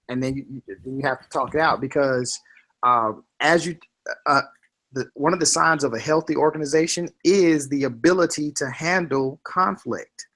And 0.08 0.22
then 0.22 0.36
you, 0.36 0.46
you- 0.48 0.76
you 0.86 1.00
have 1.02 1.20
to 1.20 1.28
talk 1.28 1.54
it 1.54 1.60
out 1.60 1.80
because 1.82 2.38
um, 2.82 3.24
as 3.40 3.66
you 3.66 3.76
uh, 4.26 4.42
the, 4.92 5.08
one 5.14 5.32
of 5.32 5.40
the 5.40 5.46
signs 5.46 5.84
of 5.84 5.94
a 5.94 5.98
healthy 5.98 6.36
organization 6.36 7.08
is 7.24 7.68
the 7.68 7.84
ability 7.84 8.52
to 8.52 8.70
handle 8.70 9.40
conflict 9.44 10.26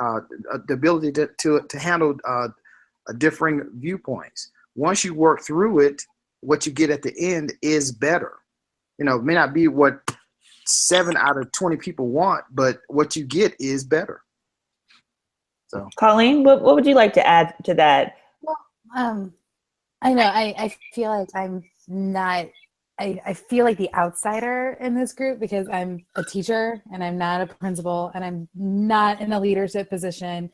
uh, 0.00 0.20
the 0.66 0.74
ability 0.74 1.12
to, 1.12 1.28
to, 1.38 1.60
to 1.68 1.78
handle 1.78 2.16
uh, 2.26 2.48
differing 3.18 3.68
viewpoints 3.74 4.50
once 4.74 5.04
you 5.04 5.14
work 5.14 5.42
through 5.42 5.80
it 5.80 6.02
what 6.40 6.66
you 6.66 6.72
get 6.72 6.90
at 6.90 7.02
the 7.02 7.14
end 7.18 7.52
is 7.62 7.92
better 7.92 8.34
you 8.98 9.04
know 9.04 9.16
it 9.16 9.24
may 9.24 9.34
not 9.34 9.52
be 9.52 9.68
what 9.68 10.00
seven 10.66 11.16
out 11.16 11.36
of 11.36 11.50
20 11.52 11.76
people 11.76 12.08
want 12.08 12.44
but 12.52 12.80
what 12.88 13.14
you 13.16 13.24
get 13.24 13.54
is 13.60 13.84
better 13.84 14.22
so 15.74 15.88
Colleen, 15.96 16.44
what, 16.44 16.62
what 16.62 16.76
would 16.76 16.86
you 16.86 16.94
like 16.94 17.12
to 17.14 17.26
add 17.26 17.54
to 17.64 17.74
that? 17.74 18.16
Well, 18.42 18.56
Um, 18.96 19.34
I 20.02 20.14
know. 20.14 20.22
I, 20.22 20.54
I 20.56 20.76
feel 20.92 21.10
like 21.10 21.28
I'm 21.34 21.64
not. 21.88 22.46
I, 23.00 23.20
I 23.26 23.34
feel 23.34 23.64
like 23.64 23.76
the 23.76 23.92
outsider 23.92 24.76
in 24.80 24.94
this 24.94 25.12
group 25.12 25.40
because 25.40 25.68
I'm 25.68 26.04
a 26.14 26.22
teacher 26.22 26.80
and 26.92 27.02
I'm 27.02 27.18
not 27.18 27.40
a 27.40 27.46
principal 27.46 28.12
and 28.14 28.24
I'm 28.24 28.48
not 28.54 29.20
in 29.20 29.32
a 29.32 29.40
leadership 29.40 29.90
position. 29.90 30.48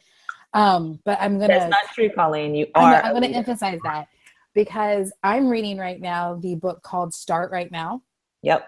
Um, 0.54 0.98
but 1.04 1.18
I'm 1.20 1.34
gonna. 1.38 1.48
That's 1.48 1.70
not 1.70 1.84
true, 1.94 2.08
Colleen. 2.10 2.54
You 2.54 2.66
I'm, 2.74 2.84
are. 2.84 2.90
gonna- 2.92 3.04
I'm 3.04 3.10
going 3.12 3.22
to 3.22 3.28
leader. 3.28 3.38
emphasize 3.40 3.78
that 3.84 4.08
because 4.54 5.12
I'm 5.22 5.48
reading 5.48 5.76
right 5.76 6.00
now 6.00 6.36
the 6.36 6.54
book 6.54 6.82
called 6.82 7.12
Start 7.12 7.52
Right 7.52 7.70
Now, 7.70 8.02
Yep. 8.42 8.66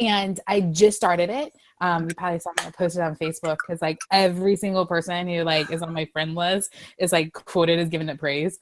and 0.00 0.38
I 0.46 0.60
just 0.60 0.96
started 0.96 1.30
it. 1.30 1.52
Um, 1.80 2.08
you 2.08 2.14
probably 2.14 2.38
saw 2.38 2.50
me 2.64 2.70
posted 2.78 3.02
on 3.02 3.16
Facebook 3.16 3.58
because 3.66 3.82
like 3.82 3.98
every 4.12 4.54
single 4.56 4.86
person 4.86 5.26
who 5.28 5.42
like 5.42 5.70
is 5.72 5.82
on 5.82 5.92
my 5.92 6.06
friend 6.12 6.34
list 6.36 6.72
is 6.98 7.12
like 7.12 7.32
quoted 7.32 7.78
as 7.80 7.88
giving 7.88 8.08
it 8.08 8.18
praise. 8.18 8.58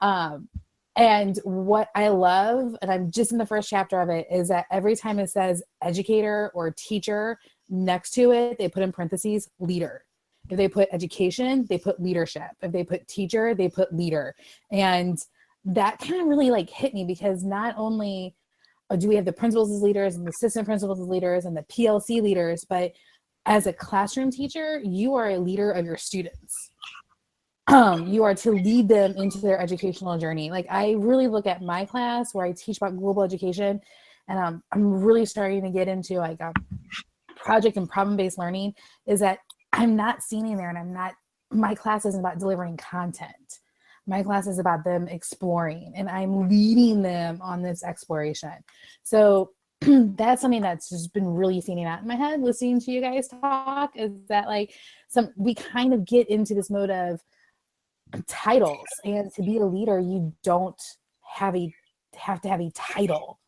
Um, 0.00 0.48
and 0.96 1.38
what 1.44 1.88
I 1.94 2.08
love, 2.08 2.76
and 2.80 2.90
I'm 2.90 3.10
just 3.10 3.32
in 3.32 3.38
the 3.38 3.46
first 3.46 3.68
chapter 3.68 4.00
of 4.00 4.08
it, 4.10 4.26
is 4.30 4.48
that 4.48 4.66
every 4.70 4.94
time 4.94 5.18
it 5.18 5.30
says 5.30 5.62
educator 5.82 6.52
or 6.54 6.70
teacher 6.70 7.38
next 7.68 8.12
to 8.12 8.32
it, 8.32 8.58
they 8.58 8.68
put 8.68 8.82
in 8.82 8.92
parentheses 8.92 9.50
leader. 9.58 10.04
If 10.50 10.56
they 10.56 10.68
put 10.68 10.88
education, 10.92 11.66
they 11.68 11.78
put 11.78 12.00
leadership. 12.00 12.50
If 12.62 12.70
they 12.70 12.84
put 12.84 13.08
teacher, 13.08 13.54
they 13.54 13.68
put 13.68 13.94
leader. 13.94 14.34
And 14.70 15.18
that 15.64 15.98
kind 15.98 16.20
of 16.20 16.28
really 16.28 16.50
like 16.50 16.70
hit 16.70 16.94
me 16.94 17.04
because 17.04 17.42
not 17.42 17.74
only 17.76 18.36
uh, 18.90 18.96
do 18.96 19.08
we 19.08 19.16
have 19.16 19.24
the 19.24 19.32
principals 19.32 19.72
as 19.72 19.82
leaders 19.82 20.14
and 20.14 20.26
the 20.26 20.30
assistant 20.30 20.66
principals 20.66 21.00
as 21.00 21.06
leaders 21.06 21.46
and 21.46 21.56
the 21.56 21.62
PLC 21.62 22.22
leaders, 22.22 22.66
but 22.68 22.92
as 23.46 23.66
a 23.66 23.72
classroom 23.72 24.30
teacher, 24.30 24.80
you 24.84 25.14
are 25.14 25.30
a 25.30 25.38
leader 25.38 25.70
of 25.70 25.84
your 25.84 25.96
students. 25.96 26.70
Um, 27.66 28.06
you 28.06 28.24
are 28.24 28.34
to 28.34 28.52
lead 28.52 28.88
them 28.88 29.14
into 29.16 29.38
their 29.38 29.58
educational 29.58 30.18
journey. 30.18 30.50
Like 30.50 30.66
I 30.70 30.92
really 30.92 31.28
look 31.28 31.46
at 31.46 31.62
my 31.62 31.84
class 31.84 32.34
where 32.34 32.44
I 32.44 32.52
teach 32.52 32.76
about 32.76 32.96
global 32.96 33.22
education, 33.22 33.80
and 34.28 34.38
um, 34.38 34.62
I'm 34.72 35.02
really 35.02 35.24
starting 35.24 35.62
to 35.62 35.70
get 35.70 35.88
into 35.88 36.14
like 36.14 36.40
um, 36.42 36.52
project 37.36 37.76
and 37.76 37.88
problem-based 37.88 38.38
learning. 38.38 38.74
Is 39.06 39.20
that 39.20 39.38
I'm 39.72 39.96
not 39.96 40.22
sitting 40.22 40.56
there 40.56 40.68
and 40.68 40.78
I'm 40.78 40.92
not. 40.92 41.14
My 41.50 41.74
class 41.74 42.04
isn't 42.04 42.20
about 42.20 42.38
delivering 42.38 42.76
content. 42.76 43.60
My 44.06 44.22
class 44.22 44.46
is 44.46 44.58
about 44.58 44.84
them 44.84 45.08
exploring, 45.08 45.94
and 45.96 46.10
I'm 46.10 46.48
leading 46.50 47.00
them 47.00 47.40
on 47.40 47.62
this 47.62 47.82
exploration. 47.82 48.52
So 49.04 49.52
that's 49.80 50.42
something 50.42 50.62
that's 50.62 50.90
just 50.90 51.14
been 51.14 51.26
really 51.26 51.62
standing 51.62 51.86
out 51.86 52.02
in 52.02 52.08
my 52.08 52.14
head 52.14 52.40
listening 52.40 52.80
to 52.80 52.90
you 52.90 53.00
guys 53.00 53.28
talk. 53.28 53.92
Is 53.96 54.12
that 54.28 54.48
like 54.48 54.74
some 55.08 55.32
we 55.36 55.54
kind 55.54 55.94
of 55.94 56.04
get 56.04 56.28
into 56.28 56.54
this 56.54 56.68
mode 56.68 56.90
of 56.90 57.20
titles 58.22 58.86
and 59.04 59.32
to 59.34 59.42
be 59.42 59.58
a 59.58 59.64
leader 59.64 59.98
you 59.98 60.32
don't 60.42 60.80
have 61.34 61.56
a 61.56 61.72
have 62.16 62.40
to 62.40 62.48
have 62.48 62.60
a 62.60 62.70
title 62.74 63.40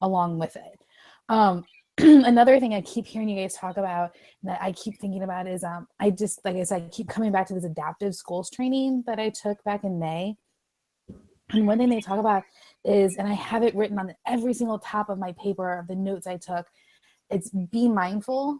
along 0.00 0.38
with 0.38 0.56
it. 0.56 0.84
Um 1.28 1.64
another 1.98 2.58
thing 2.58 2.74
i 2.74 2.80
keep 2.80 3.06
hearing 3.06 3.28
you 3.28 3.40
guys 3.40 3.54
talk 3.54 3.76
about 3.76 4.10
that 4.42 4.60
i 4.60 4.72
keep 4.72 4.98
thinking 4.98 5.22
about 5.22 5.46
is 5.46 5.62
um 5.62 5.86
i 6.00 6.10
just 6.10 6.44
like 6.44 6.56
i 6.56 6.64
said 6.64 6.82
I 6.82 6.88
keep 6.88 7.08
coming 7.08 7.30
back 7.30 7.46
to 7.46 7.54
this 7.54 7.62
adaptive 7.62 8.16
schools 8.16 8.50
training 8.50 9.04
that 9.06 9.20
i 9.20 9.30
took 9.30 9.62
back 9.62 9.84
in 9.84 10.00
may. 10.00 10.34
And 11.50 11.68
one 11.68 11.78
thing 11.78 11.90
they 11.90 12.00
talk 12.00 12.18
about 12.18 12.42
is 12.84 13.16
and 13.16 13.28
i 13.28 13.32
have 13.32 13.62
it 13.62 13.76
written 13.76 14.00
on 14.00 14.12
every 14.26 14.54
single 14.54 14.80
top 14.80 15.08
of 15.08 15.20
my 15.20 15.32
paper 15.40 15.78
of 15.78 15.86
the 15.86 15.94
notes 15.94 16.26
i 16.26 16.36
took 16.36 16.66
it's 17.30 17.50
be 17.50 17.88
mindful 17.88 18.58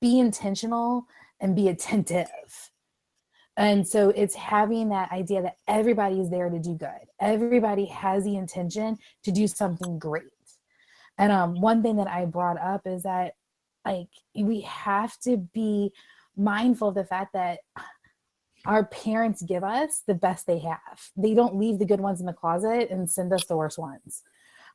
be 0.00 0.20
intentional 0.20 1.04
and 1.40 1.56
be 1.56 1.68
attentive 1.68 2.30
and 3.56 3.86
so 3.86 4.10
it's 4.10 4.34
having 4.34 4.88
that 4.90 5.12
idea 5.12 5.42
that 5.42 5.56
everybody 5.68 6.20
is 6.20 6.30
there 6.30 6.48
to 6.48 6.58
do 6.58 6.74
good. 6.74 6.88
Everybody 7.20 7.86
has 7.86 8.24
the 8.24 8.36
intention 8.36 8.96
to 9.24 9.30
do 9.30 9.46
something 9.46 9.98
great. 9.98 10.24
And 11.18 11.30
um, 11.30 11.60
one 11.60 11.82
thing 11.82 11.96
that 11.96 12.08
I 12.08 12.24
brought 12.24 12.58
up 12.58 12.86
is 12.86 13.02
that 13.02 13.34
like 13.84 14.08
we 14.34 14.62
have 14.62 15.18
to 15.20 15.36
be 15.36 15.92
mindful 16.36 16.88
of 16.88 16.94
the 16.94 17.04
fact 17.04 17.34
that 17.34 17.58
our 18.64 18.84
parents 18.86 19.42
give 19.42 19.64
us 19.64 20.02
the 20.06 20.14
best 20.14 20.46
they 20.46 20.60
have. 20.60 21.10
They 21.16 21.34
don't 21.34 21.56
leave 21.56 21.78
the 21.78 21.84
good 21.84 22.00
ones 22.00 22.20
in 22.20 22.26
the 22.26 22.32
closet 22.32 22.90
and 22.90 23.10
send 23.10 23.32
us 23.32 23.44
the 23.46 23.56
worst 23.56 23.78
ones. 23.78 24.22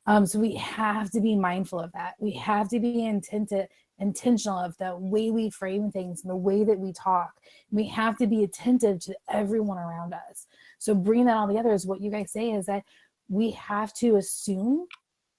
Um, 0.06 0.26
so 0.26 0.38
we 0.38 0.54
have 0.54 1.10
to 1.12 1.20
be 1.20 1.36
mindful 1.36 1.80
of 1.80 1.92
that. 1.92 2.14
We 2.20 2.32
have 2.32 2.68
to 2.68 2.80
be 2.80 3.04
intent- 3.04 3.52
intentional 3.98 4.58
of 4.58 4.76
the 4.78 4.96
way 4.96 5.30
we 5.30 5.50
frame 5.50 5.90
things 5.90 6.22
and 6.22 6.30
the 6.30 6.36
way 6.36 6.64
that 6.64 6.78
we 6.78 6.92
talk. 6.92 7.34
We 7.70 7.88
have 7.88 8.16
to 8.18 8.26
be 8.26 8.44
attentive 8.44 9.00
to 9.00 9.16
everyone 9.28 9.78
around 9.78 10.14
us. 10.14 10.46
So 10.78 10.94
bringing 10.94 11.26
that 11.26 11.36
all 11.36 11.48
together 11.48 11.72
is 11.72 11.86
what 11.86 12.00
you 12.00 12.10
guys 12.10 12.30
say 12.30 12.52
is 12.52 12.66
that 12.66 12.84
we 13.28 13.50
have 13.52 13.92
to 13.94 14.16
assume 14.16 14.86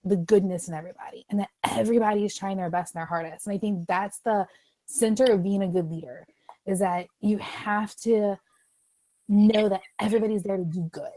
the 0.03 0.15
goodness 0.15 0.67
in 0.67 0.73
everybody 0.73 1.25
and 1.29 1.39
that 1.39 1.49
everybody 1.63 2.25
is 2.25 2.35
trying 2.35 2.57
their 2.57 2.69
best 2.69 2.93
and 2.93 2.99
their 2.99 3.05
hardest. 3.05 3.47
And 3.47 3.55
I 3.55 3.57
think 3.57 3.87
that's 3.87 4.19
the 4.19 4.47
center 4.85 5.25
of 5.25 5.43
being 5.43 5.61
a 5.61 5.67
good 5.67 5.89
leader 5.89 6.25
is 6.65 6.79
that 6.79 7.07
you 7.21 7.37
have 7.37 7.95
to 7.97 8.37
know 9.27 9.69
that 9.69 9.81
everybody's 9.99 10.43
there 10.43 10.57
to 10.57 10.63
do 10.63 10.89
good 10.91 11.09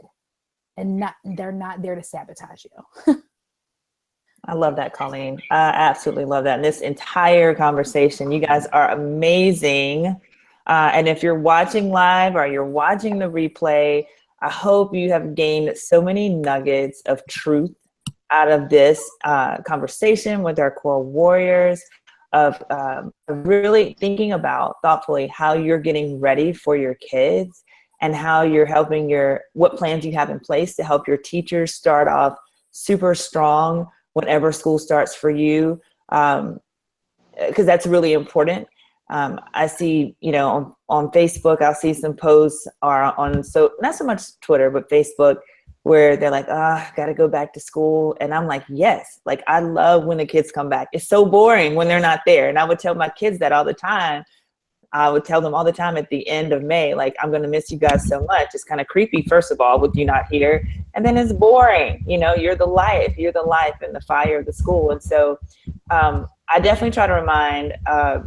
and 0.77 0.99
not 0.99 1.15
they're 1.25 1.53
not 1.53 1.83
there 1.83 1.95
to 1.95 2.03
sabotage 2.03 2.65
you. 2.65 3.15
I 4.45 4.55
love 4.55 4.77
that, 4.77 4.93
Colleen. 4.93 5.41
I 5.51 5.69
absolutely 5.69 6.25
love 6.25 6.45
that. 6.45 6.57
And 6.57 6.65
this 6.65 6.81
entire 6.81 7.55
conversation, 7.55 8.33
you 8.33 8.41
guys 8.41 8.67
are 8.67 8.91
amazing. 8.91 10.21
Uh, 10.67 10.91
and 10.93 11.09
if 11.09 11.23
you're 11.23 11.39
watching 11.39 11.91
live 11.91 12.35
or 12.35 12.47
you're 12.47 12.65
watching 12.65 13.19
the 13.19 13.31
replay, 13.31 14.05
I 14.41 14.51
hope 14.51 14.95
you 14.95 15.11
have 15.13 15.37
gained 15.37 15.77
so 15.77 16.03
many 16.03 16.29
nuggets 16.29 17.03
of 17.07 17.23
truth 17.29 17.71
out 18.31 18.51
of 18.51 18.69
this 18.69 19.09
uh, 19.25 19.59
conversation 19.63 20.43
with 20.43 20.59
our 20.59 20.71
core 20.71 21.03
warriors 21.03 21.83
of 22.33 22.63
um, 22.71 23.13
really 23.29 23.95
thinking 24.01 24.33
about 24.33 24.77
thoughtfully 24.83 25.27
how 25.29 25.53
you're 25.53 25.79
getting 25.79 26.19
ready 26.19 26.53
for 26.53 26.77
your 26.77 26.95
kids 26.95 27.63
and 28.01 28.17
how 28.17 28.43
you're 28.43 28.67
helping 28.67 29.09
your 29.09 29.43
what 29.53 29.77
plans 29.77 30.05
you 30.05 30.13
have 30.13 30.31
in 30.31 30.41
place 30.41 30.75
to 30.75 30.83
help 30.83 31.07
your 31.07 31.19
teachers 31.19 31.75
start 31.75 32.09
off 32.09 32.37
super 32.71 33.15
strong 33.15 33.87
whenever 34.15 34.53
school 34.53 34.79
starts 34.79 35.15
for 35.15 35.31
you 35.31 35.81
because 36.09 37.67
that's 37.67 37.87
really 37.87 38.13
important. 38.13 38.69
Um, 39.11 39.41
i 39.53 39.67
see 39.67 40.17
you 40.21 40.33
know 40.33 40.49
on, 40.49 40.75
on 40.89 41.09
facebook 41.11 41.61
i'll 41.61 41.75
see 41.75 41.93
some 41.93 42.15
posts 42.15 42.67
are 42.81 43.15
on 43.19 43.43
so 43.43 43.73
not 43.83 43.95
so 43.95 44.05
much 44.05 44.23
twitter 44.41 44.71
but 44.71 44.89
facebook 44.89 45.37
where 45.83 46.17
they're 46.17 46.31
like 46.31 46.47
ah 46.49 46.89
oh, 46.89 46.93
gotta 46.97 47.13
go 47.13 47.29
back 47.29 47.53
to 47.53 47.61
school 47.61 48.17
and 48.21 48.33
i'm 48.33 48.47
like 48.47 48.65
yes. 48.69 49.21
Like 49.27 49.43
i 49.49 49.59
love 49.61 50.05
when 50.05 50.19
the 50.19 50.25
kids 50.25 50.51
come 50.51 50.69
back. 50.71 50.89
It's 50.93 51.09
so 51.09 51.27
boring 51.27 51.75
when 51.75 51.89
they're 51.89 52.01
not 52.01 52.21
there 52.25 52.49
and 52.49 52.59
i 52.59 52.65
would 52.65 52.79
tell 52.79 52.95
my 52.95 53.11
kids 53.11 53.39
that 53.41 53.53
all 53.53 53.65
the 53.65 53.75
time 53.75 54.25
I 54.93 55.09
would 55.09 55.25
tell 55.25 55.41
them 55.41 55.55
all 55.55 55.65
the 55.65 55.73
time 55.73 55.97
at 55.97 56.11
the 56.11 56.29
end 56.29 56.53
of 56.53 56.63
May, 56.63 56.95
like, 56.95 57.15
I'm 57.21 57.31
going 57.31 57.43
to 57.43 57.49
miss 57.49 57.71
you 57.71 57.79
guys 57.79 58.07
so 58.07 58.25
much. 58.25 58.49
It's 58.53 58.65
kind 58.65 58.81
of 58.81 58.87
creepy, 58.87 59.23
first 59.23 59.51
of 59.51 59.61
all, 59.61 59.81
with 59.81 59.97
you 59.97 60.05
not 60.05 60.27
here. 60.31 60.69
And 60.95 61.05
then 61.05 61.17
it's 61.17 61.33
boring. 61.33 62.05
You 62.07 62.19
know, 62.19 62.35
you're 62.35 62.57
the 62.57 62.67
life, 62.67 63.17
you're 63.17 63.33
the 63.33 63.43
life 63.43 63.77
and 63.81 63.95
the 63.95 64.03
fire 64.03 64.41
of 64.41 64.47
the 64.47 64.53
school. 64.53 64.91
And 64.91 65.03
so 65.03 65.39
um, 65.91 66.29
I 66.51 66.61
definitely 66.61 66.91
try 66.91 67.07
to 67.07 67.15
remind 67.15 67.75
uh, 67.87 68.21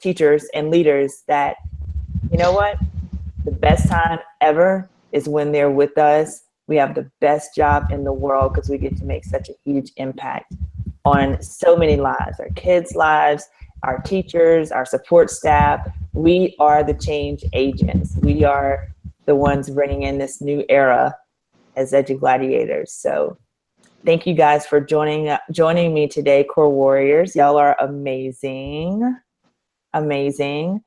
teachers 0.00 0.44
and 0.54 0.70
leaders 0.70 1.22
that 1.28 1.56
you 2.30 2.38
know 2.38 2.52
what? 2.52 2.78
The 3.44 3.52
best 3.52 3.88
time 3.88 4.18
ever 4.40 4.90
is 5.12 5.28
when 5.28 5.52
they're 5.52 5.70
with 5.70 5.96
us. 5.96 6.42
We 6.66 6.76
have 6.76 6.94
the 6.94 7.10
best 7.20 7.54
job 7.54 7.90
in 7.90 8.04
the 8.04 8.12
world 8.12 8.52
because 8.52 8.68
we 8.68 8.76
get 8.76 8.96
to 8.98 9.04
make 9.04 9.24
such 9.24 9.48
a 9.48 9.54
huge 9.64 9.92
impact 9.96 10.52
on 11.04 11.40
so 11.40 11.74
many 11.74 11.96
lives 11.96 12.38
our 12.38 12.50
kids' 12.50 12.94
lives, 12.94 13.48
our 13.82 14.00
teachers, 14.02 14.72
our 14.72 14.84
support 14.84 15.30
staff. 15.30 15.86
We 16.12 16.56
are 16.58 16.82
the 16.82 16.94
change 16.94 17.44
agents. 17.52 18.16
We 18.20 18.44
are 18.44 18.88
the 19.26 19.34
ones 19.34 19.70
bringing 19.70 20.02
in 20.02 20.18
this 20.18 20.40
new 20.40 20.64
era 20.68 21.14
as 21.76 21.92
Edugladiators. 21.92 22.88
So 22.88 23.38
thank 24.04 24.26
you 24.26 24.34
guys 24.34 24.66
for 24.66 24.80
joining 24.80 25.36
joining 25.52 25.94
me 25.94 26.08
today, 26.08 26.44
Core 26.44 26.70
Warriors. 26.70 27.36
Y'all 27.36 27.56
are 27.56 27.76
amazing, 27.80 29.16
amazing. 29.92 30.82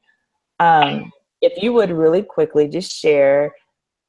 Um, 0.60 1.12
if 1.42 1.62
you 1.62 1.74
would 1.74 1.92
really 1.92 2.22
quickly 2.22 2.68
just 2.68 2.92
share 2.92 3.54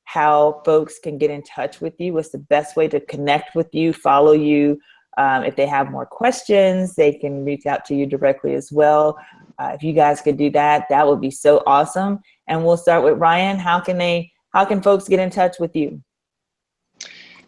how 0.05 0.61
folks 0.65 0.99
can 0.99 1.17
get 1.17 1.31
in 1.31 1.43
touch 1.43 1.81
with 1.81 1.99
you, 1.99 2.13
what's 2.13 2.31
the 2.31 2.39
best 2.39 2.77
way 2.77 2.89
to 2.89 3.01
connect 3.01 3.55
with 3.55 3.75
you, 3.75 3.93
follow 3.93 4.33
you. 4.33 4.79
Um, 5.19 5.45
if 5.45 5.57
they 5.57 5.67
have 5.67 5.91
more 5.91 6.07
questions, 6.07 6.95
they 6.95 7.13
can 7.13 7.45
reach 7.45 7.67
out 7.67 7.85
to 7.87 7.95
you 7.95 8.07
directly 8.07 8.55
as 8.55 8.73
well. 8.73 9.19
Uh, 9.59 9.73
if 9.75 9.83
you 9.83 9.93
guys 9.93 10.21
could 10.21 10.37
do 10.37 10.51
that, 10.51 10.87
that 10.89 11.07
would 11.07 11.21
be 11.21 11.31
so 11.31 11.63
awesome. 11.67 12.21
And 12.49 12.65
we'll 12.65 12.77
start 12.77 13.05
with 13.05 13.19
Ryan. 13.19 13.59
How 13.59 13.81
can 13.81 13.99
they? 13.99 14.33
How 14.51 14.65
can 14.65 14.83
folks 14.83 15.09
get 15.09 15.21
in 15.21 15.31
touch 15.31 15.57
with 15.59 15.75
you? 15.75 16.03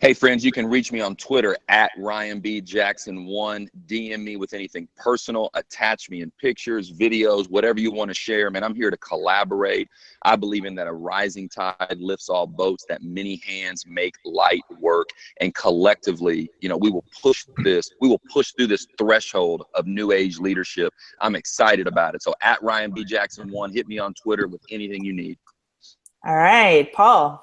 Hey, 0.05 0.12
friends, 0.12 0.44
you 0.44 0.52
can 0.52 0.66
reach 0.66 0.92
me 0.92 1.00
on 1.00 1.16
Twitter 1.16 1.57
at 1.70 1.90
Ryan 1.96 2.38
B. 2.38 2.61
Jackson1. 2.61 3.68
DM 3.86 4.22
me 4.22 4.36
with 4.36 4.52
anything 4.52 4.86
personal, 4.98 5.48
attach 5.55 6.11
me 6.11 6.20
in 6.20 6.30
pictures, 6.38 6.92
videos, 6.92 7.48
whatever 7.48 7.80
you 7.80 7.90
want 7.90 8.11
to 8.11 8.14
share. 8.14 8.50
Man, 8.50 8.62
I'm 8.62 8.74
here 8.74 8.90
to 8.90 8.98
collaborate. 8.98 9.88
I 10.20 10.36
believe 10.36 10.66
in 10.66 10.74
that 10.74 10.88
a 10.88 10.92
rising 10.92 11.48
tide 11.48 11.96
lifts 11.96 12.28
all 12.28 12.46
boats, 12.46 12.84
that 12.90 13.02
many 13.02 13.40
hands 13.46 13.86
make 13.86 14.16
light 14.26 14.61
work. 14.78 15.09
And 15.40 15.55
collectively, 15.55 16.50
you 16.61 16.68
know, 16.68 16.76
we 16.76 16.90
will 16.90 17.07
push 17.22 17.46
this, 17.64 17.88
we 18.02 18.09
will 18.11 18.20
push 18.30 18.52
through 18.52 18.66
this 18.66 18.86
threshold 18.98 19.64
of 19.74 19.86
new 19.86 20.12
age 20.12 20.38
leadership. 20.38 20.92
I'm 21.22 21.34
excited 21.34 21.86
about 21.86 22.14
it. 22.14 22.22
So 22.22 22.34
at 22.42 22.62
Ryan 22.62 22.90
B. 22.90 23.07
Jackson1, 23.07 23.72
hit 23.72 23.88
me 23.88 23.98
on 23.98 24.12
Twitter 24.12 24.48
with 24.48 24.61
anything 24.70 25.02
you 25.02 25.14
need. 25.14 25.38
All 26.26 26.36
right, 26.36 26.92
Paul. 26.92 27.40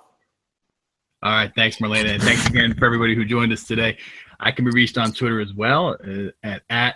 All 1.23 1.31
right, 1.31 1.53
thanks, 1.53 1.77
Marlena, 1.77 2.15
and 2.15 2.23
thanks 2.23 2.47
again 2.47 2.73
for 2.73 2.85
everybody 2.85 3.13
who 3.13 3.23
joined 3.23 3.53
us 3.53 3.63
today. 3.63 3.95
I 4.39 4.49
can 4.49 4.65
be 4.65 4.71
reached 4.71 4.97
on 4.97 5.11
Twitter 5.11 5.39
as 5.39 5.53
well 5.53 5.95
uh, 6.03 6.31
at 6.41 6.63
at 6.71 6.95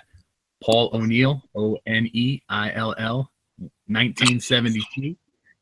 Paul 0.63 0.89
O'Neill 0.93 1.43
O 1.53 1.77
N 1.85 2.09
E 2.11 2.41
I 2.49 2.71
L 2.73 2.95
L 2.97 3.29
1972. 3.85 5.15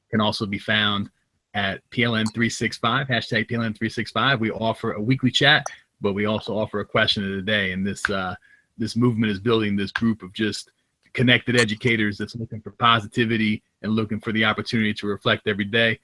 Can 0.10 0.22
also 0.22 0.46
be 0.46 0.60
found 0.60 1.10
at 1.54 1.82
PLN365 1.90 3.10
hashtag 3.10 3.50
PLN365. 3.50 4.40
We 4.40 4.52
offer 4.52 4.94
a 4.94 5.02
weekly 5.02 5.30
chat, 5.30 5.66
but 6.00 6.14
we 6.14 6.26
also 6.26 6.58
offer 6.58 6.80
a 6.80 6.86
question 6.86 7.26
of 7.26 7.36
the 7.36 7.42
day. 7.42 7.74
And 7.74 7.86
this 7.86 8.10
uh, 8.10 8.34
this 8.78 8.96
movement 8.96 9.30
is 9.30 9.40
building 9.40 9.76
this 9.76 9.92
group 9.92 10.24
of 10.24 10.32
just 10.32 10.72
connected 11.12 11.60
educators 11.60 12.18
that's 12.18 12.38
looking 12.38 12.62
for 12.62 12.72
positivity 12.72 13.62
and 13.82 13.92
looking 13.92 14.22
for 14.22 14.32
the 14.32 14.46
opportunity 14.46 14.94
to 14.94 15.08
reflect 15.08 15.50
every 15.50 15.66
day. 15.66 16.00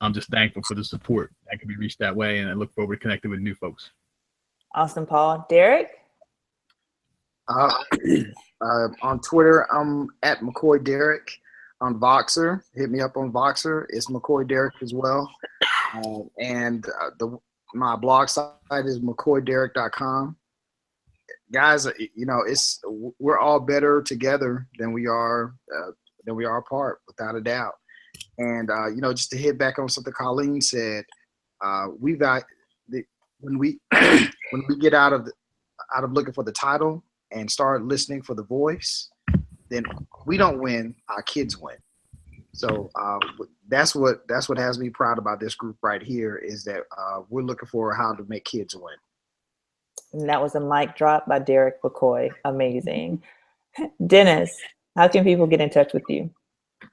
I'm 0.00 0.12
just 0.12 0.28
thankful 0.28 0.62
for 0.62 0.74
the 0.74 0.84
support 0.84 1.32
that 1.50 1.58
can 1.58 1.68
be 1.68 1.76
reached 1.76 1.98
that 2.00 2.14
way, 2.14 2.38
and 2.38 2.50
I 2.50 2.52
look 2.52 2.72
forward 2.74 2.96
to 2.96 3.00
connecting 3.00 3.30
with 3.30 3.40
new 3.40 3.54
folks. 3.54 3.90
Awesome, 4.74 5.06
Paul. 5.06 5.46
Derek? 5.48 5.90
Uh, 7.48 7.72
uh, 8.60 8.88
on 9.02 9.20
Twitter, 9.20 9.66
I'm 9.72 10.08
at 10.22 10.40
McCoy 10.40 10.82
Derek. 10.84 11.30
On 11.82 12.00
Voxer, 12.00 12.62
hit 12.74 12.90
me 12.90 13.02
up 13.02 13.18
on 13.18 13.30
Voxer. 13.30 13.84
It's 13.90 14.06
McCoy 14.06 14.48
Derek 14.48 14.74
as 14.80 14.94
well. 14.94 15.30
Uh, 15.94 16.20
and 16.38 16.86
uh, 16.86 17.10
the 17.18 17.38
my 17.74 17.96
blog 17.96 18.28
site 18.28 18.50
is 18.70 19.00
mccoyderek.com. 19.00 20.36
Guys, 21.52 21.86
uh, 21.86 21.92
you 21.98 22.24
know, 22.26 22.42
it's 22.46 22.80
we're 23.18 23.38
all 23.38 23.60
better 23.60 24.02
together 24.02 24.66
than 24.78 24.92
we 24.92 25.06
are 25.06 25.54
uh, 25.76 25.90
than 26.24 26.34
we 26.34 26.44
are 26.44 26.58
apart, 26.58 27.00
without 27.06 27.36
a 27.36 27.40
doubt. 27.40 27.74
And 28.38 28.70
uh, 28.70 28.88
you 28.88 29.00
know, 29.00 29.12
just 29.12 29.30
to 29.30 29.36
hit 29.36 29.58
back 29.58 29.78
on 29.78 29.88
something 29.88 30.12
Colleen 30.12 30.60
said, 30.60 31.04
uh, 31.64 31.86
we've 31.98 32.18
got 32.18 32.44
the, 32.88 33.04
when 33.40 33.58
we 33.58 33.78
when 33.92 34.64
we 34.68 34.78
get 34.78 34.94
out 34.94 35.12
of 35.12 35.24
the, 35.24 35.32
out 35.94 36.04
of 36.04 36.12
looking 36.12 36.34
for 36.34 36.44
the 36.44 36.52
title 36.52 37.02
and 37.30 37.50
start 37.50 37.84
listening 37.84 38.22
for 38.22 38.34
the 38.34 38.44
voice, 38.44 39.10
then 39.68 39.84
we 40.26 40.36
don't 40.36 40.60
win, 40.60 40.94
our 41.08 41.22
kids 41.22 41.56
win. 41.56 41.76
So 42.52 42.90
uh, 42.94 43.18
that's 43.68 43.94
what 43.94 44.26
that's 44.28 44.48
what 44.48 44.58
has 44.58 44.78
me 44.78 44.90
proud 44.90 45.18
about 45.18 45.40
this 45.40 45.54
group 45.54 45.76
right 45.82 46.02
here 46.02 46.36
is 46.36 46.64
that 46.64 46.82
uh, 46.96 47.22
we're 47.28 47.42
looking 47.42 47.68
for 47.68 47.94
how 47.94 48.14
to 48.14 48.24
make 48.28 48.44
kids 48.44 48.74
win. 48.74 48.94
And 50.12 50.28
that 50.28 50.40
was 50.40 50.54
a 50.54 50.60
mic 50.60 50.96
drop 50.96 51.26
by 51.26 51.38
Derek 51.38 51.82
McCoy. 51.82 52.30
Amazing. 52.44 53.22
Dennis, 54.06 54.56
how 54.96 55.08
can 55.08 55.24
people 55.24 55.46
get 55.46 55.60
in 55.60 55.68
touch 55.68 55.92
with 55.92 56.04
you? 56.08 56.30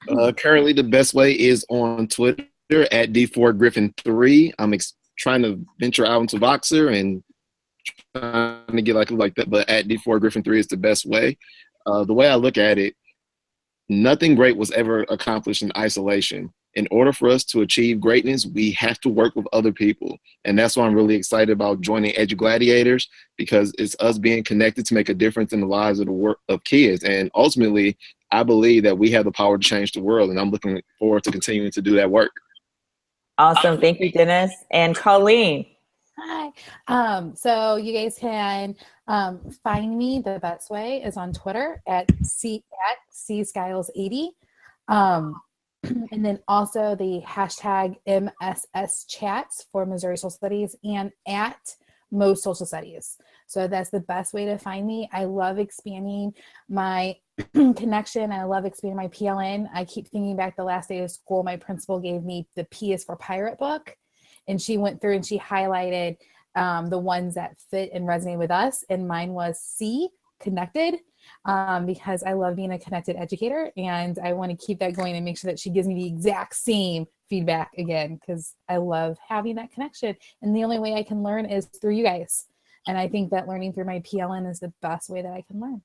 Uh, 0.08 0.32
currently, 0.32 0.72
the 0.72 0.84
best 0.84 1.14
way 1.14 1.32
is 1.32 1.64
on 1.68 2.06
Twitter 2.08 2.46
at 2.92 3.12
D4Griffin3. 3.12 4.52
I'm 4.58 4.74
ex- 4.74 4.94
trying 5.18 5.42
to 5.42 5.64
venture 5.78 6.06
out 6.06 6.20
into 6.22 6.36
Voxer 6.36 6.98
and 6.98 7.22
trying 8.14 8.76
to 8.76 8.82
get 8.82 8.96
like 8.96 9.10
like 9.10 9.34
that, 9.36 9.50
but 9.50 9.68
at 9.68 9.88
D4Griffin3 9.88 10.58
is 10.58 10.66
the 10.66 10.76
best 10.76 11.06
way. 11.06 11.36
Uh, 11.86 12.04
the 12.04 12.14
way 12.14 12.28
I 12.28 12.34
look 12.34 12.58
at 12.58 12.78
it, 12.78 12.94
nothing 13.88 14.34
great 14.34 14.56
was 14.56 14.70
ever 14.72 15.02
accomplished 15.02 15.62
in 15.62 15.72
isolation. 15.76 16.52
In 16.76 16.88
order 16.90 17.12
for 17.12 17.28
us 17.28 17.44
to 17.44 17.60
achieve 17.60 18.00
greatness, 18.00 18.46
we 18.46 18.72
have 18.72 18.98
to 19.00 19.08
work 19.08 19.36
with 19.36 19.46
other 19.52 19.70
people. 19.70 20.18
And 20.44 20.58
that's 20.58 20.76
why 20.76 20.86
I'm 20.86 20.94
really 20.94 21.14
excited 21.14 21.50
about 21.50 21.82
joining 21.82 22.14
Edugladiators 22.14 23.06
because 23.36 23.72
it's 23.78 23.94
us 24.00 24.18
being 24.18 24.42
connected 24.42 24.84
to 24.86 24.94
make 24.94 25.08
a 25.08 25.14
difference 25.14 25.52
in 25.52 25.60
the 25.60 25.68
lives 25.68 26.00
of 26.00 26.06
the 26.06 26.12
work 26.12 26.38
of 26.48 26.64
kids. 26.64 27.04
And 27.04 27.30
ultimately, 27.36 27.96
I 28.34 28.42
believe 28.42 28.82
that 28.82 28.98
we 28.98 29.10
have 29.12 29.24
the 29.24 29.32
power 29.32 29.56
to 29.56 29.68
change 29.68 29.92
the 29.92 30.02
world, 30.02 30.30
and 30.30 30.38
I'm 30.38 30.50
looking 30.50 30.82
forward 30.98 31.24
to 31.24 31.30
continuing 31.30 31.70
to 31.72 31.82
do 31.82 31.94
that 31.96 32.10
work. 32.10 32.32
Awesome. 33.38 33.80
Thank 33.80 34.00
you, 34.00 34.10
Dennis. 34.10 34.52
And 34.70 34.94
Colleen. 34.94 35.66
Hi. 36.18 36.50
Um, 36.86 37.34
so 37.34 37.76
you 37.76 37.92
guys 37.92 38.16
can 38.18 38.76
um, 39.08 39.40
find 39.62 39.96
me 39.96 40.20
the 40.20 40.38
best 40.40 40.70
way 40.70 41.02
is 41.02 41.16
on 41.16 41.32
Twitter 41.32 41.82
at 41.86 42.10
C 42.24 42.64
at 42.90 42.98
C 43.10 43.44
Skiles 43.44 43.90
80. 43.96 44.30
Um, 44.88 45.40
and 45.82 46.24
then 46.24 46.38
also 46.48 46.94
the 46.94 47.22
hashtag 47.26 47.96
MSS 48.06 49.06
chats 49.06 49.66
for 49.70 49.84
Missouri 49.86 50.16
Social 50.16 50.30
Studies 50.30 50.76
and 50.84 51.10
at 51.26 51.76
Mo 52.10 52.34
Social 52.34 52.66
Studies. 52.66 53.18
So 53.46 53.68
that's 53.68 53.90
the 53.90 54.00
best 54.00 54.32
way 54.32 54.46
to 54.46 54.58
find 54.58 54.86
me. 54.86 55.08
I 55.12 55.24
love 55.24 55.58
expanding 55.58 56.34
my 56.68 57.16
connection. 57.52 58.32
I 58.32 58.44
love 58.44 58.64
expanding 58.64 58.96
my 58.96 59.08
PLN. 59.08 59.68
I 59.72 59.84
keep 59.84 60.08
thinking 60.08 60.36
back 60.36 60.56
the 60.56 60.64
last 60.64 60.88
day 60.88 61.00
of 61.00 61.10
school, 61.10 61.42
my 61.42 61.56
principal 61.56 62.00
gave 62.00 62.22
me 62.22 62.46
the 62.56 62.64
P 62.64 62.92
is 62.92 63.04
for 63.04 63.16
pirate 63.16 63.58
book. 63.58 63.96
And 64.48 64.60
she 64.60 64.76
went 64.76 65.00
through 65.00 65.14
and 65.14 65.26
she 65.26 65.38
highlighted 65.38 66.16
um, 66.56 66.90
the 66.90 66.98
ones 66.98 67.34
that 67.34 67.58
fit 67.70 67.90
and 67.92 68.06
resonate 68.06 68.38
with 68.38 68.50
us. 68.50 68.84
And 68.88 69.08
mine 69.08 69.30
was 69.30 69.60
C, 69.60 70.08
connected, 70.40 70.96
um, 71.44 71.86
because 71.86 72.22
I 72.22 72.34
love 72.34 72.56
being 72.56 72.72
a 72.72 72.78
connected 72.78 73.16
educator. 73.16 73.72
And 73.76 74.18
I 74.18 74.32
want 74.34 74.50
to 74.50 74.66
keep 74.66 74.78
that 74.80 74.94
going 74.94 75.16
and 75.16 75.24
make 75.24 75.38
sure 75.38 75.50
that 75.50 75.58
she 75.58 75.70
gives 75.70 75.88
me 75.88 75.94
the 75.94 76.06
exact 76.06 76.54
same 76.54 77.06
feedback 77.28 77.72
again, 77.78 78.16
because 78.20 78.54
I 78.68 78.76
love 78.76 79.16
having 79.26 79.56
that 79.56 79.72
connection. 79.72 80.14
And 80.42 80.54
the 80.54 80.64
only 80.64 80.78
way 80.78 80.94
I 80.94 81.02
can 81.02 81.22
learn 81.22 81.46
is 81.46 81.66
through 81.66 81.94
you 81.94 82.04
guys. 82.04 82.46
And 82.86 82.98
I 82.98 83.08
think 83.08 83.30
that 83.30 83.48
learning 83.48 83.72
through 83.72 83.86
my 83.86 84.00
PLN 84.00 84.50
is 84.50 84.60
the 84.60 84.72
best 84.82 85.08
way 85.08 85.22
that 85.22 85.32
I 85.32 85.40
can 85.42 85.58
learn. 85.60 85.80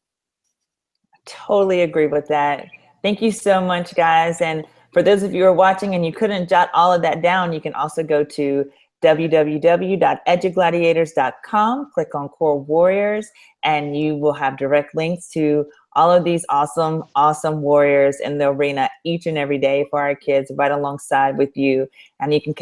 I 1.13 1.17
Totally 1.25 1.81
agree 1.81 2.07
with 2.07 2.27
that. 2.27 2.65
Thank 3.01 3.21
you 3.21 3.31
so 3.31 3.61
much, 3.61 3.95
guys. 3.95 4.41
And 4.41 4.65
for 4.91 5.01
those 5.01 5.23
of 5.23 5.33
you 5.33 5.43
who 5.43 5.49
are 5.49 5.53
watching 5.53 5.95
and 5.95 6.05
you 6.05 6.11
couldn't 6.11 6.49
jot 6.49 6.69
all 6.73 6.91
of 6.91 7.01
that 7.03 7.21
down, 7.21 7.53
you 7.53 7.61
can 7.61 7.73
also 7.73 8.03
go 8.03 8.25
to 8.25 8.69
www.edugladiators.com, 9.01 11.91
click 11.93 12.15
on 12.15 12.27
Core 12.27 12.59
Warriors, 12.59 13.29
and 13.63 13.97
you 13.97 14.17
will 14.17 14.33
have 14.33 14.57
direct 14.57 14.93
links 14.93 15.29
to 15.29 15.65
all 15.93 16.11
of 16.11 16.25
these 16.25 16.45
awesome, 16.49 17.05
awesome 17.15 17.61
warriors 17.61 18.19
in 18.19 18.37
the 18.37 18.49
arena 18.49 18.89
each 19.05 19.25
and 19.25 19.37
every 19.37 19.57
day 19.57 19.87
for 19.89 20.01
our 20.01 20.15
kids 20.15 20.51
right 20.55 20.71
alongside 20.71 21.37
with 21.37 21.55
you. 21.55 21.87
And 22.19 22.33
you 22.33 22.41
can 22.41 22.53